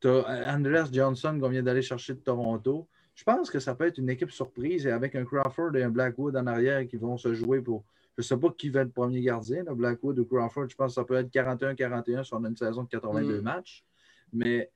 [0.00, 2.88] tu as Andres Johnson qu'on vient d'aller chercher de Toronto.
[3.14, 5.90] Je pense que ça peut être une équipe surprise et avec un Crawford et un
[5.90, 7.84] Blackwood en arrière qui vont se jouer pour.
[8.18, 10.68] Je ne sais pas qui va être le premier gardien, là, Blackwood ou Crawford.
[10.68, 13.42] Je pense que ça peut être 41-41 si on a une saison de 82 Mm.
[13.44, 13.84] matchs.
[14.32, 14.70] Mais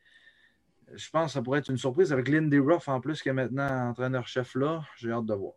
[0.94, 3.32] je pense que ça pourrait être une surprise avec Lindy Ruff en plus qui est
[3.34, 4.82] maintenant entraîneur-chef là.
[4.96, 5.52] J'ai hâte de voir.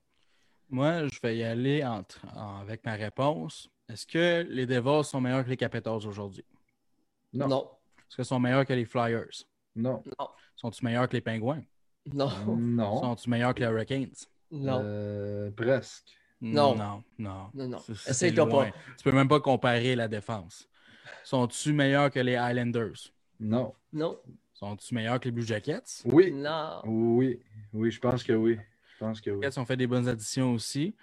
[0.69, 3.69] Moi, je vais y aller entre, en- avec ma réponse.
[3.89, 6.45] Est-ce que les Devils sont meilleurs que les Capitals aujourd'hui?
[7.33, 7.47] Non.
[7.47, 7.69] Non.
[8.09, 9.43] Est-ce qu'ils sont meilleurs que les Flyers?
[9.75, 10.03] Non.
[10.55, 11.63] Sont-ils meilleurs que les Pingouins?
[12.11, 12.29] Non.
[12.57, 12.99] Non.
[13.01, 14.13] Sont-ils meilleurs que les Hurricanes?
[14.51, 14.81] Non.
[14.83, 16.11] Euh, presque.
[16.41, 16.75] Non.
[16.75, 17.51] Non, non.
[17.53, 17.77] Non, non.
[17.95, 18.47] C'est- loin.
[18.47, 18.71] pas.
[18.97, 20.67] Tu peux même pas comparer la défense.
[21.23, 23.11] Sont-tu meilleurs que les Highlanders?
[23.39, 23.73] Non.
[23.93, 24.19] Non.
[24.53, 26.03] Sont-tu meilleurs que les Blue Jackets?
[26.05, 26.31] Oui.
[26.31, 26.81] Non.
[26.85, 27.39] Oui.
[27.73, 28.59] Oui, je pense que oui.
[28.93, 29.37] Je pense que oui.
[29.37, 30.93] Les Jackets ont fait des bonnes additions aussi.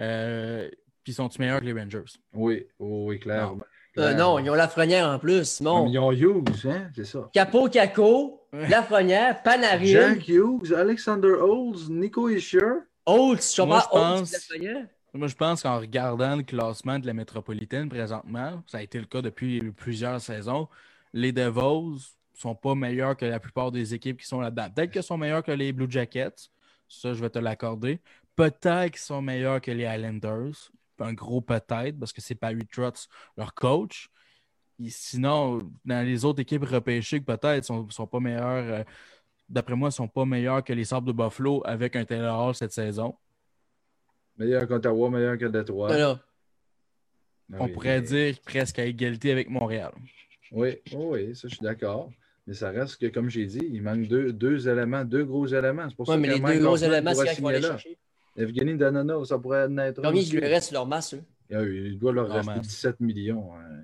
[0.00, 0.70] Euh,
[1.02, 2.04] Puis sont-tu meilleurs que les Rangers?
[2.32, 3.58] Oui, oui, oui, clairement.
[3.98, 5.86] Euh, non, ils ont Lafrenière en plus, Simon.
[5.86, 6.90] Ils ont Hughes, hein?
[6.94, 7.28] C'est ça.
[7.32, 8.38] Capo Caco.
[8.52, 12.60] Lafrenière, Panarin, Jack Hughes, Alexander Olds, Nico Isher.
[13.06, 14.86] Holtz, je Moi, pense- Lafrenière.
[15.14, 19.06] Moi, je pense qu'en regardant le classement de la métropolitaine présentement, ça a été le
[19.06, 20.68] cas depuis plusieurs saisons,
[21.14, 21.98] les Devils
[22.34, 24.68] sont pas meilleurs que la plupart des équipes qui sont là-dedans.
[24.74, 26.50] Peut-être qu'ils sont meilleurs que les Blue Jackets,
[26.88, 28.00] ça, je vais te l'accorder.
[28.36, 30.70] Peut-être qu'ils sont meilleurs que les Highlanders,
[31.02, 34.08] un gros peut-être, parce que c'est Barry Trotz, leur coach.
[34.82, 38.84] Et sinon, dans les autres équipes repêchées, que peut-être sont, sont pas meilleurs, euh,
[39.48, 42.72] d'après moi, sont pas meilleurs que les Sabres de Buffalo avec un Taylor Hall cette
[42.72, 43.14] saison.
[44.38, 45.88] Meilleur qu'Ottawa, meilleur que Détroit.
[45.88, 46.20] Voilà.
[47.52, 47.72] Ah On oui.
[47.72, 49.92] pourrait dire presque à égalité avec Montréal.
[50.50, 52.10] Oui, oui, oui, ça, je suis d'accord.
[52.46, 55.88] Mais ça reste que, comme j'ai dit, il manque deux, deux éléments, deux gros éléments.
[55.88, 57.98] C'est pour Ouais, ça mais que les deux gros éléments, c'est ils vont aller chercher.
[58.36, 60.00] Evgeny Danonov, ça pourrait naître.
[60.02, 61.22] Combien il lui reste leur masse, eux?
[61.52, 62.60] Ah Il doit leur Ah, rester man.
[62.60, 63.54] 17 millions.
[63.54, 63.82] hein.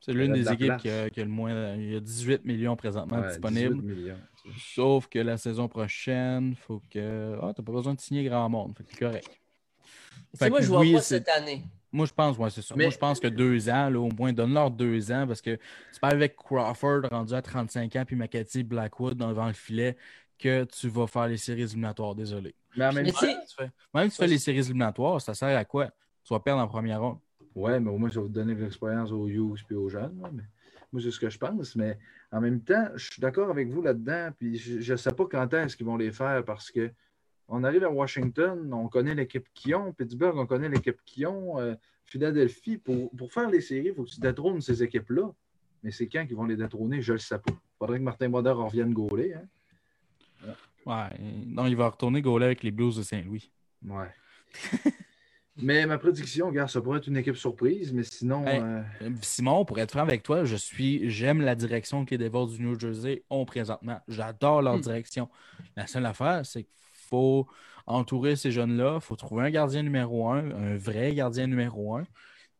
[0.00, 1.74] C'est Il l'une de des équipes qui a, qui a le moins.
[1.76, 3.80] Il y a 18 millions présentement Ouais, disponibles.
[3.82, 4.18] 18 millions.
[4.74, 7.36] Sauf que la saison prochaine, faut que.
[7.40, 8.74] Ah, t'as pas besoin de signer grand monde.
[8.76, 9.40] Fait que c'est correct.
[10.34, 11.62] C'est moi, que je vois oui, pas cette année.
[11.92, 12.74] Moi, je pense, ouais, c'est ça.
[12.76, 15.58] Mais- Moi, je pense que deux ans, là, au moins, donne-leur deux ans parce que
[15.92, 19.96] c'est pas avec Crawford rendu à 35 ans puis McCarthy Blackwood devant le filet
[20.38, 22.14] que tu vas faire les séries éliminatoires.
[22.14, 22.54] Désolé.
[22.76, 25.56] Mais en même temps, Tu fais- Même si tu fais les séries éliminatoires, ça sert
[25.56, 25.90] à quoi?
[26.24, 27.18] Tu vas perdre en première ronde.
[27.54, 30.18] ouais, mais au moins, ça va vous donner de l'expérience aux Hughes et aux jeunes.
[30.22, 30.42] là, mais
[30.92, 31.74] moi, c'est ce que je pense.
[31.76, 31.98] Mais
[32.30, 34.30] en même temps, je suis d'accord avec vous là-dedans.
[34.38, 36.90] Puis je ne sais pas quand est-ce qu'ils vont les faire parce que
[37.48, 39.92] on arrive à Washington, on connaît l'équipe qu'ils ont.
[39.92, 41.58] Pittsburgh, on connaît l'équipe qu'ils ont.
[41.60, 41.74] euh,
[42.04, 45.30] Philadelphie, pour, pour faire les séries, il faut que tu détrônes ces équipes-là.
[45.82, 47.50] Mais c'est quand qu'ils vont les détrôner, je ne le sais pas.
[47.52, 49.32] Il faudrait que Martin Brodeur revienne gauler.
[49.34, 49.44] Hein?
[50.86, 51.08] Ouais.
[51.46, 53.50] Non, il va retourner gauler avec les Blues de Saint-Louis.
[53.86, 54.08] Ouais.
[55.56, 58.46] mais ma prédiction, regarde, ça pourrait être une équipe surprise, mais sinon.
[58.46, 58.60] Hey.
[58.60, 62.18] euh, Euh, Simon, pour être franc avec toi, je suis, j'aime la direction que les
[62.28, 64.00] Devils du New Jersey ont présentement.
[64.08, 64.80] J'adore leur Hmm.
[64.82, 65.28] direction.
[65.76, 67.46] La seule affaire, c'est qu'il faut
[67.86, 68.94] entourer ces jeunes-là.
[68.96, 72.04] Il faut trouver un gardien numéro un, un vrai gardien numéro un.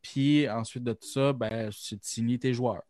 [0.03, 2.83] Puis ensuite de tout ça, ben, c'est de signer tes joueurs.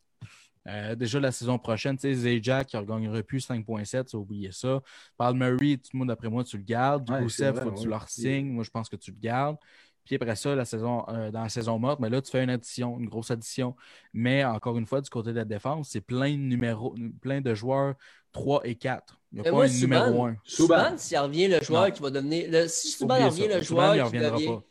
[0.68, 4.18] Euh, déjà la saison prochaine, tu sais, Zajac qui ne regagnera plus 5.7, tu as
[4.18, 4.80] oublié ça.
[5.16, 7.10] Paul Murray, tout le monde d'après moi, tu le gardes.
[7.10, 8.47] Ouais, c'est vrai, faut que tu leur signes.
[8.52, 9.56] Moi, je pense que tu le gardes.
[10.05, 12.51] Puis après ça, la saison, euh, dans la saison morte, mais là, tu fais une
[12.51, 13.76] addition, une grosse addition.
[14.12, 17.55] Mais encore une fois, du côté de la défense, c'est plein de numéros, plein de
[17.55, 17.94] joueurs
[18.32, 19.20] 3 et 4.
[19.30, 20.36] Il n'y a Mais pas moi, un numéro Subban, 1.
[20.44, 20.76] Subban.
[20.84, 21.90] Subban, s'il revient le joueur Non.
[21.93, 22.47] qui va devenir.
[22.51, 24.47] Le, si Subban revient le joueur il qui reviendra devient.
[24.47, 24.62] pas.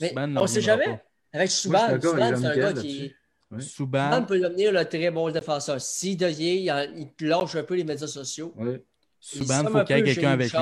[0.00, 0.84] Mais Subban ne on sait jamais.
[0.84, 0.90] pas.
[1.34, 3.14] Avec avec c'est un gars qui.
[3.52, 3.60] Ouais.
[3.60, 5.80] Subban peut devenir le très bon défenseur.
[5.80, 8.52] S'il devient, il, il lâche un peu les médias sociaux.
[8.56, 8.82] Ouais.
[9.20, 10.58] Subban, il il faut qu'il y ait quelqu'un avec lui.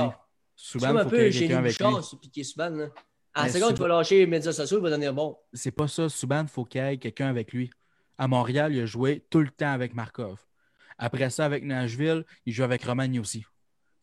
[0.56, 2.18] C'est Subban, comme il un faut qu'il y ait quelqu'un avec lui.
[2.20, 2.70] Piqué Subban.
[2.70, 2.86] là.
[3.32, 5.36] À la seconde, tu Subban- vas lâcher les médias sociaux, il va devenir bon.
[5.52, 6.08] C'est pas ça.
[6.08, 7.70] Subban, il faut qu'il y ait quelqu'un avec lui.
[8.18, 10.38] À Montréal, il a joué tout le temps avec Markov.
[10.98, 13.44] Après ça, avec Nashville, il joue avec Romagny aussi.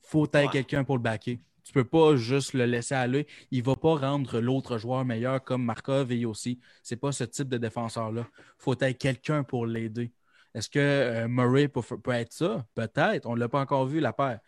[0.02, 1.38] faut qu'il y ait quelqu'un pour le backer.
[1.68, 3.28] Tu peux pas juste le laisser aller.
[3.52, 6.62] Il va pas rendre l'autre joueur meilleur comme Markov et aussi.
[6.82, 8.26] C'est pas ce type de défenseur-là.
[8.58, 10.14] faut ait quelqu'un pour l'aider.
[10.54, 12.66] Est-ce que euh, Murray peut, peut être ça?
[12.74, 13.26] Peut-être.
[13.26, 14.40] On ne l'a pas encore vu, la paire.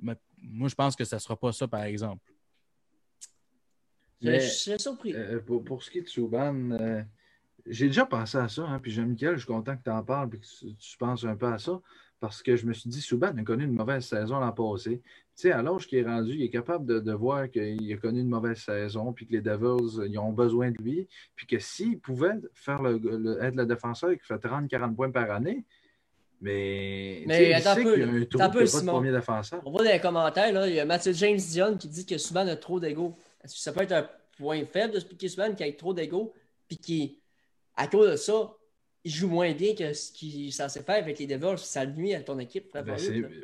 [0.00, 2.22] Mais moi, je pense que ça ne sera pas ça, par exemple.
[4.22, 5.12] Je Mais- je suis surpris.
[5.12, 7.02] Euh, pour, pour ce qui est de Souban, euh,
[7.66, 8.62] j'ai déjà pensé à ça.
[8.62, 11.24] Hein, puis Jean-Michel, je suis content que tu en parles et que tu, tu penses
[11.24, 11.80] un peu à ça.
[12.20, 15.02] Parce que je me suis dit, Souban a connu une mauvaise saison l'an passé.
[15.40, 18.20] Sais, à l'âge qu'il est rendu, il est capable de, de voir qu'il a connu
[18.20, 21.08] une mauvaise saison, puis que les Devils, ils ont besoin de lui.
[21.34, 25.30] Puis que s'il pouvait faire le, le- être le défenseur qui fait 30-40 points par
[25.30, 25.64] année,
[26.42, 29.60] mais, Mais il sait qu'il y a un trou, qu'il peu, pas de premier défenseur.
[29.64, 32.18] On voit dans les commentaires, là, il y a Mathieu James Dion qui dit que
[32.18, 33.14] Subban a trop d'ego.
[33.42, 34.06] Est-ce que ça peut être un
[34.38, 36.32] point faible de piquer Subban qui a trop d'ego,
[36.68, 37.18] puis qui,
[37.76, 38.52] à cause de ça,
[39.02, 42.14] il joue moins bien que ce qu'il est censé faire avec les Devils, ça nuit
[42.14, 42.70] à ton équipe.
[42.74, 42.96] Ben,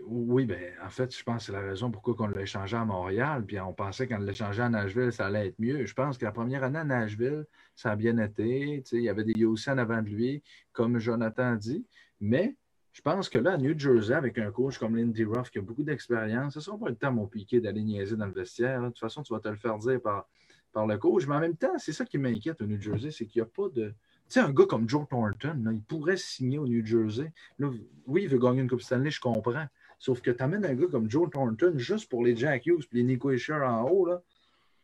[0.06, 2.84] oui, ben, en fait, je pense que c'est la raison pourquoi on l'a échangé à
[2.84, 3.44] Montréal.
[3.46, 5.86] Puis on pensait qu'en l'échangeait à Nashville, ça allait être mieux.
[5.86, 8.82] Je pense que la première année à Nashville, ça a bien été.
[8.92, 10.42] Il y avait des Youssi en avant de lui,
[10.72, 11.86] comme Jonathan a dit.
[12.20, 12.54] Mais
[12.92, 15.62] je pense que là, à New Jersey, avec un coach comme Lindy Ruff qui a
[15.62, 18.82] beaucoup d'expérience, ce ne sera pas le temps, mon piqué, d'aller niaiser dans le vestiaire.
[18.82, 20.28] De toute façon, tu vas te le faire dire par,
[20.72, 21.26] par le coach.
[21.26, 23.50] Mais en même temps, c'est ça qui m'inquiète au New Jersey, c'est qu'il n'y a
[23.50, 23.94] pas de.
[24.28, 27.32] Sais, un gars comme Joe Thornton, là, il pourrait signer au New Jersey.
[27.58, 27.70] Là,
[28.06, 29.66] oui, il veut gagner une Coupe Stanley, je comprends.
[29.98, 32.96] Sauf que tu amènes un gars comme Joe Thornton juste pour les Jack Hughes et
[32.96, 34.20] les Nico Escher en haut, là.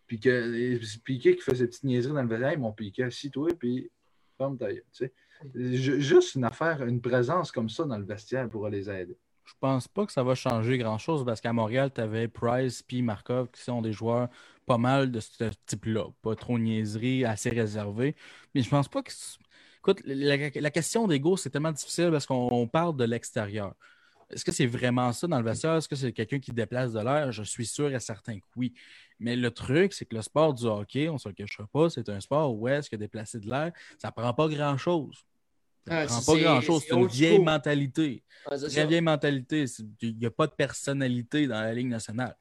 [0.07, 3.51] Puis que et Piqué qui fait ses petites niaiseries dans le vestiaire, mon Piqué, assis-toi,
[3.59, 3.91] puis
[4.39, 5.13] ferme ta gueule, tu sais.
[5.55, 9.17] Ju- Juste une affaire, une présence comme ça dans le vestiaire pourra les aider.
[9.45, 13.03] Je pense pas que ça va changer grand-chose parce qu'à Montréal, tu avais Price puis
[13.03, 14.29] Markov qui sont des joueurs
[14.67, 16.05] pas mal de ce type-là.
[16.23, 18.15] Pas trop niaiserie, assez réservés.
[18.55, 19.11] Mais je pense pas que.
[19.79, 23.75] Écoute, la, la question d'ego, c'est tellement difficile parce qu'on on parle de l'extérieur.
[24.31, 25.75] Est-ce que c'est vraiment ça dans le vestiaire?
[25.75, 27.33] Est-ce que c'est quelqu'un qui déplace de l'air?
[27.33, 28.73] Je suis sûr et certain que oui.
[29.19, 31.91] Mais le truc, c'est que le sport du hockey, on ne se le cachera pas,
[31.91, 35.17] c'est un sport où est-ce que déplacer de l'air, ça ne prend pas grand-chose.
[35.87, 36.85] Ça Ah, ne prend c'est- pas grand-chose.
[36.89, 38.23] c'est une vieille mentalité.
[38.57, 39.65] C'est Très vieille mentalité.
[40.01, 42.37] Il n'y a pas de personnalité dans la Ligue nationale.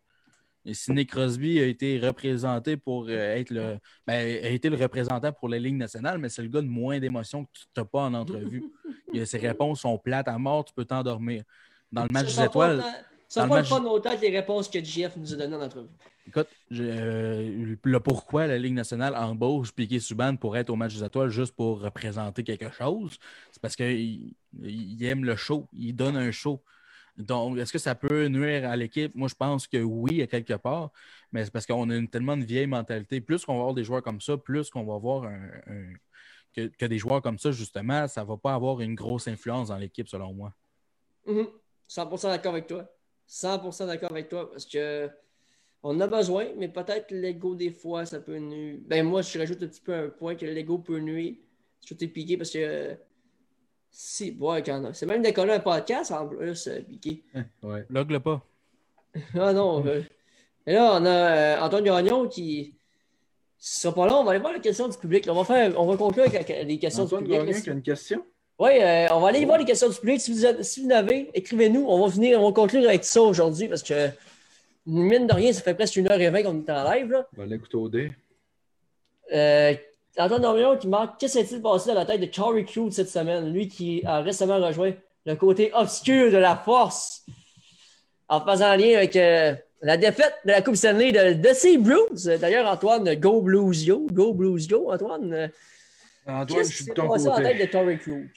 [0.65, 3.77] Et Sidney Crosby a été représenté pour euh, être le.
[4.05, 6.99] ben, a été le représentant pour la Ligue nationale, mais c'est le gars de moins
[6.99, 8.63] d'émotions que tu n'as pas en entrevue.
[9.25, 11.43] Ses réponses sont plates à mort, tu peux t'endormir.
[11.91, 12.83] Dans le match des étoiles,
[13.27, 15.89] Ça pas le fun autant que les réponses que JF nous a données en entrevue.
[16.27, 21.03] écoute, euh, le pourquoi la Ligue nationale embauche Piquet Subban pour être au match des
[21.03, 23.17] étoiles juste pour représenter quelque chose,
[23.51, 26.61] c'est parce qu'il il aime le show, il donne un show.
[27.21, 29.13] Donc, est-ce que ça peut nuire à l'équipe?
[29.15, 30.91] Moi, je pense que oui, à quelque part,
[31.31, 33.21] mais c'est parce qu'on a une, tellement de vieille mentalité.
[33.21, 35.29] Plus qu'on va avoir des joueurs comme ça, plus qu'on va avoir
[36.53, 39.77] que, des joueurs comme ça, justement, ça ne va pas avoir une grosse influence dans
[39.77, 40.53] l'équipe, selon moi.
[41.25, 41.47] Mhm.
[41.87, 42.89] 100% d'accord avec toi.
[43.27, 45.09] 100% d'accord avec toi parce que
[45.83, 48.79] on a besoin, mais peut-être l'ego des fois, ça peut nuire.
[48.85, 51.35] Ben moi, je rajoute un petit peu un point que l'ego peut nuire.
[51.85, 52.95] Je t'ai piqué parce que
[53.91, 57.21] si, ouais, quand c'est même décoller un podcast en plus, euh, piqué.
[57.61, 57.85] Ouais.
[57.89, 58.41] Log le pas.
[59.37, 59.85] Ah non.
[59.85, 60.01] euh,
[60.65, 62.73] Et là, on a euh, Antoine Gagnon qui.
[63.59, 65.25] Ce sera pas long, on va aller voir les questions du public.
[65.27, 65.33] là.
[65.33, 67.45] On va, faire, on va conclure avec les questions Antoine du public.
[67.47, 68.25] Gagnon qui a une question?
[68.57, 70.19] Oui, euh, on va aller voir les questions du public.
[70.21, 71.85] Si vous, avez- si vous en avez, écrivez-nous.
[71.87, 74.09] On va venir, on va conclure avec ça aujourd'hui parce que,
[74.87, 77.11] mine de rien, ça fait presque 1h20 qu'on est en live.
[77.11, 77.27] Là.
[77.37, 78.11] On va l'écouter au dé.
[79.33, 79.73] Euh,
[80.17, 83.09] Antoine Dorion qui marque Qu'est-ce qui s'est passé dans la tête de Corey Crew cette
[83.09, 83.51] semaine?
[83.51, 84.93] Lui qui a récemment rejoint
[85.25, 87.25] le côté obscur de la force
[88.27, 92.23] en faisant lien avec euh, la défaite de la Coupe Stanley de, de ses Blues.
[92.39, 94.07] D'ailleurs, Antoine, go Blues yo.
[94.11, 95.33] Go Blues yo, Antoine.
[95.33, 95.47] Euh,
[96.25, 97.95] Antoine, je Qu'est-ce qui suis s'est de ton passé dans la tête côté.
[98.05, 98.27] de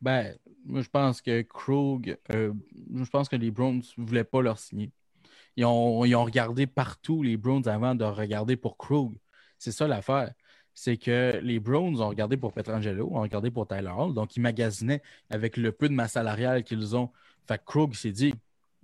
[0.00, 0.34] Ben,
[0.64, 2.52] moi, je pense que Krug, euh,
[2.94, 4.90] je pense que les Browns ne voulaient pas leur signer.
[5.56, 9.12] Ils ont, ils ont regardé partout les Browns avant de regarder pour Krug.
[9.58, 10.32] C'est ça l'affaire.
[10.74, 14.40] C'est que les Browns ont regardé pour Petrangelo, ont regardé pour Tyler Hall, donc ils
[14.40, 17.10] magasinaient avec le peu de masse salariale qu'ils ont.
[17.46, 18.34] Fait que Krug s'est dit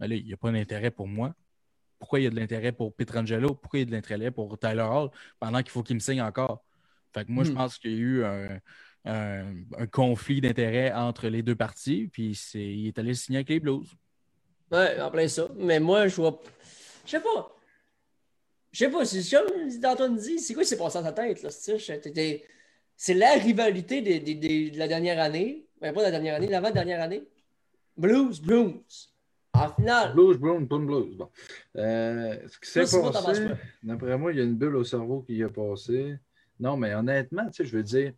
[0.00, 1.34] Allez, il n'y a pas d'intérêt pour moi.
[1.98, 3.54] Pourquoi il y a de l'intérêt pour Petrangelo?
[3.54, 6.22] Pourquoi il y a de l'intérêt pour Tyler Hall pendant qu'il faut qu'il me signe
[6.22, 6.64] encore?
[7.12, 7.54] Fait que moi, je Hmm.
[7.54, 8.60] pense qu'il y a eu un,
[9.04, 13.48] un- un conflit d'intérêts entre les deux parties, puis c'est, il est allé signer avec
[13.50, 13.88] les Blues.
[14.70, 15.48] Ouais, en plein ça.
[15.56, 16.40] Mais moi, je vois.
[17.04, 17.52] Je sais pas.
[18.72, 19.48] Je sais pas, c'est comme
[19.84, 21.51] Antoine dit, c'est quoi qui s'est passé dans ta tête, là?
[22.97, 25.64] C'est la rivalité des- des- des- de la dernière année.
[25.80, 27.22] Ben, pas de la dernière année, l'avant-dernière année.
[27.97, 29.12] Blues, Blues.
[29.52, 30.12] En finale.
[30.14, 31.16] Blues, pas de blues.
[31.16, 31.28] Bon.
[31.76, 33.47] Euh, ce qui s'est passé,
[33.82, 36.16] d'après moi, il y a une bulle au cerveau qui y a passé.
[36.60, 38.12] Non, mais honnêtement, tu sais, je veux dire,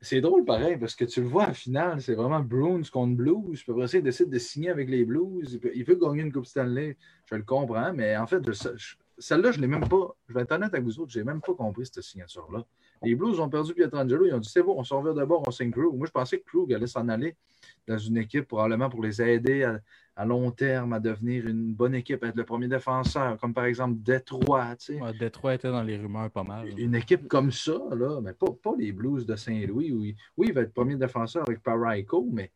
[0.00, 3.60] c'est drôle pareil parce que tu le vois en finale, c'est vraiment Bruins contre Blues.
[3.62, 5.50] Puis après ça, il décide de signer avec les Blues.
[5.52, 6.96] Il peut- Il veut gagner une Coupe Stanley.
[7.26, 10.16] Je le comprends, mais en fait, je- je- celle-là, je ne l'ai même pas.
[10.28, 12.64] Je vais être honnête avec vous autres, je n'ai même pas compris cette signature-là.
[13.02, 14.26] Les Blues ont perdu Pietrangelo.
[14.26, 15.94] Ils ont dit c'est bon, on s'en revient d'abord, on signe Krug.
[15.96, 17.36] Moi, je pensais que Krug allait s'en aller
[17.86, 19.80] dans une équipe probablement pour les aider à,
[20.16, 23.66] à long terme à devenir une bonne équipe, à être le premier défenseur, comme par
[23.66, 24.74] exemple Détroit.
[24.76, 25.00] tu sais.
[25.00, 26.68] Ouais, Détroit était dans les rumeurs pas mal.
[26.78, 29.92] Une équipe comme ça, là, mais pas, pas les Blues de Saint-Louis.
[29.92, 32.50] Où il, oui, il va être premier défenseur avec Paraico, mais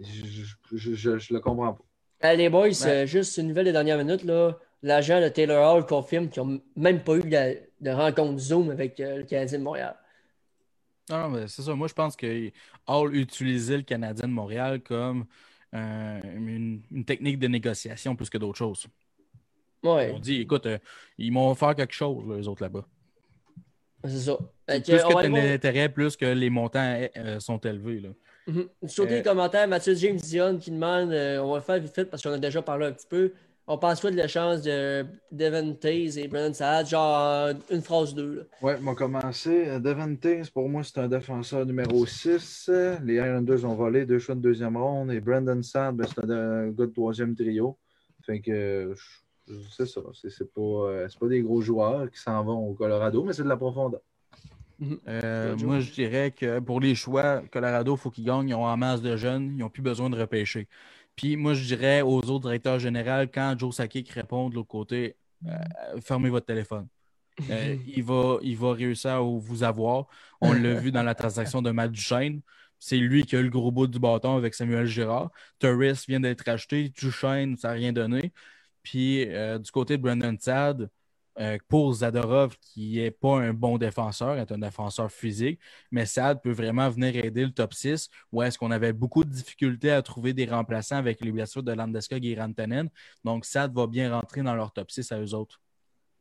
[0.00, 1.84] je ne le comprends pas.
[2.20, 2.86] Allez, les boys, Ouais.
[2.86, 4.24] euh, juste une nouvelle des dernières minutes.
[4.24, 4.56] là.
[4.84, 9.00] L'agent de Taylor Hall confirme qu'ils n'ont même pas eu de, de rencontre Zoom avec
[9.00, 9.96] euh, le Canadien de Montréal.
[11.08, 11.74] Non, non, mais c'est ça.
[11.74, 12.50] Moi, je pense que
[12.86, 15.24] Hall utilisait le Canadien de Montréal comme
[15.74, 18.86] euh, une, une technique de négociation plus que d'autres choses.
[19.82, 20.78] Ouais, On dit, écoute, euh,
[21.16, 22.84] ils m'ont fait quelque chose, les autres là-bas.
[24.04, 24.36] c'est ça.
[24.66, 28.00] Plus que tu voir- l'intérêt, plus que les montants euh, sont élevés.
[28.00, 28.08] Là.
[28.48, 28.68] Mhm.
[28.82, 32.04] Côté Euh, des commentaires, Mathieu James Dion qui demande, on va le faire vite fait
[32.04, 33.32] parce qu'on a déjà parlé un petit peu.
[33.66, 38.14] On pense quoi de l'échange de Devin Taze et Brandon Saad, genre euh, une phrase
[38.14, 38.46] deux.
[38.60, 39.68] Ouais, on va commencer.
[39.68, 42.70] Euh, Devin Taze, pour moi, c'est un défenseur numéro 6.
[43.04, 45.10] Les Islanders ont volé deux choix de deuxième ronde.
[45.12, 47.78] Et Brandon Saad, ben, c'est un, gars de troisième trio.
[48.26, 48.94] Fait que euh,
[49.46, 50.00] je- c'est ça.
[50.12, 53.44] C'est pas, euh, c'est pas des gros joueurs qui s'en vont au Colorado, mais c'est
[53.44, 54.00] de la profondeur.
[55.08, 55.66] Euh, Ouais, Joe.
[55.66, 58.48] moi, je dirais que pour les choix, Colorado, il faut qu'ils gagnent.
[58.50, 59.52] Ils ont en masse de jeunes.
[59.56, 60.68] Ils n'ont plus besoin de repêcher.
[61.16, 65.16] Puis moi, je dirais aux autres directeurs généraux, quand Joe Sakic répond de l'autre côté,
[65.46, 66.88] euh, fermez votre téléphone.
[67.50, 70.06] Euh, il, va, il va réussir à vous avoir.
[70.40, 72.40] On l'a vu dans la transaction de Matt Duchesne.
[72.78, 75.30] C'est lui qui a le gros bout du bâton avec Samuel Girard.
[75.58, 76.90] Torres vient d'être acheté.
[76.90, 78.32] Duchesne, ça n'a rien donné.
[78.82, 80.90] Puis euh, du côté de Brandon Sad,
[81.40, 85.58] euh, pour Zadorov, qui n'est pas un bon défenseur, est un défenseur physique,
[85.90, 89.30] mais Sad peut vraiment venir aider le top 6, où est-ce qu'on avait beaucoup de
[89.30, 92.88] difficultés à trouver des remplaçants avec les blessures de Landeskog et Rantanen.
[93.24, 95.60] Donc, Sad va bien rentrer dans leur top 6 à eux autres.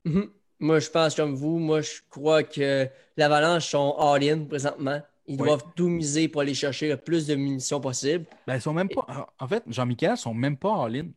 [0.06, 0.30] Mhm.
[0.60, 1.60] Moi, je pense comme vous.
[1.60, 2.88] Moi, je crois que
[3.18, 5.02] l'Avalanche sont all-in présentement.
[5.26, 8.26] Ils doivent tout miser pour aller chercher le plus de munitions possible.
[8.46, 9.30] Ben, ils sont même pas.
[9.40, 11.08] En fait, Jean-Michel sont même pas all-in.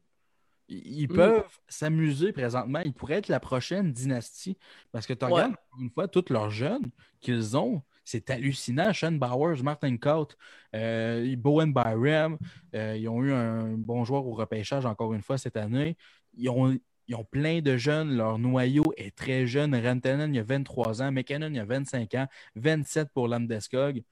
[0.69, 1.15] Ils mm.
[1.15, 2.81] peuvent s'amuser présentement.
[2.85, 4.57] Ils pourraient être la prochaine dynastie.
[4.93, 6.91] Parce que tu regardes, une fois, tous leurs jeunes
[7.21, 8.93] qu'ils ont, c'est hallucinant.
[8.93, 10.37] Sean Bowers, Martin Cote,
[10.75, 12.39] euh, Bowen Byram,
[12.75, 15.97] euh, ils ont eu un bon joueur au repêchage encore une fois cette année.
[16.37, 16.79] Ils ont,
[17.09, 18.17] ils ont plein de jeunes.
[18.17, 19.75] Leur noyau est très jeune.
[19.75, 21.13] Rantanen, il y a 23 ans.
[21.13, 22.27] McKinnon, il y a 25 ans.
[22.55, 24.03] 27 pour Landeskog.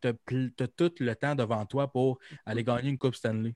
[0.00, 3.54] Tu as, tout le temps devant toi pour aller gagner une Coupe Stanley.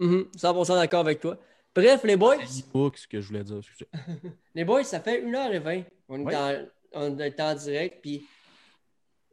[0.00, 0.74] 100% mm-hmm.
[0.74, 1.38] d'accord avec toi.
[1.74, 2.36] Bref, les boys.
[2.46, 2.64] C'est
[3.00, 3.60] ce que je voulais dire.
[4.54, 5.84] les boys, ça fait 1h20.
[6.08, 6.28] On,
[7.18, 7.98] est, en, direct.
[8.02, 8.26] Puis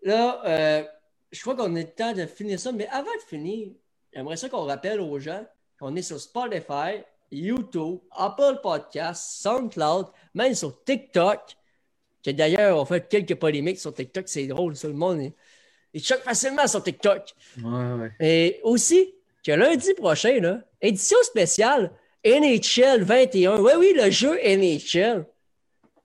[0.04, 0.84] là, euh,
[1.32, 2.72] je crois qu'on est le temps de finir ça.
[2.72, 3.70] Mais avant de finir,
[4.14, 5.46] j'aimerais ça qu'on rappelle aux gens
[5.80, 11.56] qu'on est sur Spotify, YouTube, Apple Podcasts, SoundCloud, même sur TikTok.
[12.24, 14.28] Que d'ailleurs, on fait quelques polémiques sur TikTok.
[14.28, 15.32] C'est drôle, tout le monde.
[15.94, 17.34] Il choque facilement sur TikTok.
[17.64, 18.12] Ouais, ouais.
[18.20, 19.14] Et aussi,
[19.44, 21.92] que lundi prochain, là, édition spéciale,
[22.26, 23.60] NHL 21.
[23.60, 25.26] Oui, oui, le jeu NHL.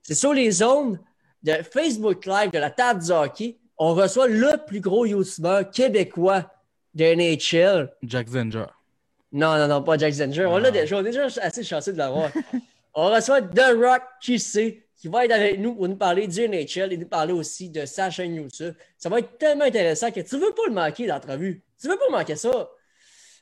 [0.03, 0.99] C'est sur les zones
[1.43, 3.59] de Facebook Live de la table du hockey.
[3.79, 6.51] On reçoit le plus gros YouTuber québécois
[6.95, 7.93] de NHL.
[8.03, 8.67] Jack Zenger.
[9.33, 10.47] Non, non, non, pas Jack Zenger.
[10.47, 12.31] On l'a déjà, on est déjà assez chanceux de l'avoir.
[12.95, 16.93] on reçoit The Rock QC qui va être avec nous pour nous parler du NHL
[16.93, 18.75] et nous parler aussi de sa chaîne YouTube.
[18.97, 21.63] Ça va être tellement intéressant que tu ne veux pas le manquer, l'entrevue.
[21.81, 22.71] Tu ne veux pas manquer ça.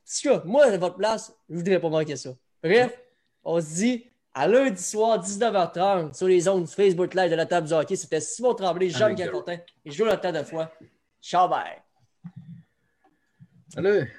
[0.05, 2.31] Si moi, à votre place, je ne voudrais pas manquer ça.
[2.63, 2.99] Bref,
[3.45, 7.67] on se dit à lundi soir, 19h30, sur les ondes Facebook Live de la table
[7.67, 7.97] du hockey.
[7.97, 10.73] C'était Simon Tremblay, Jean-Michel Quentin et je joue la table de fois.
[11.21, 11.83] Ciao, bye.
[13.69, 14.11] Salut.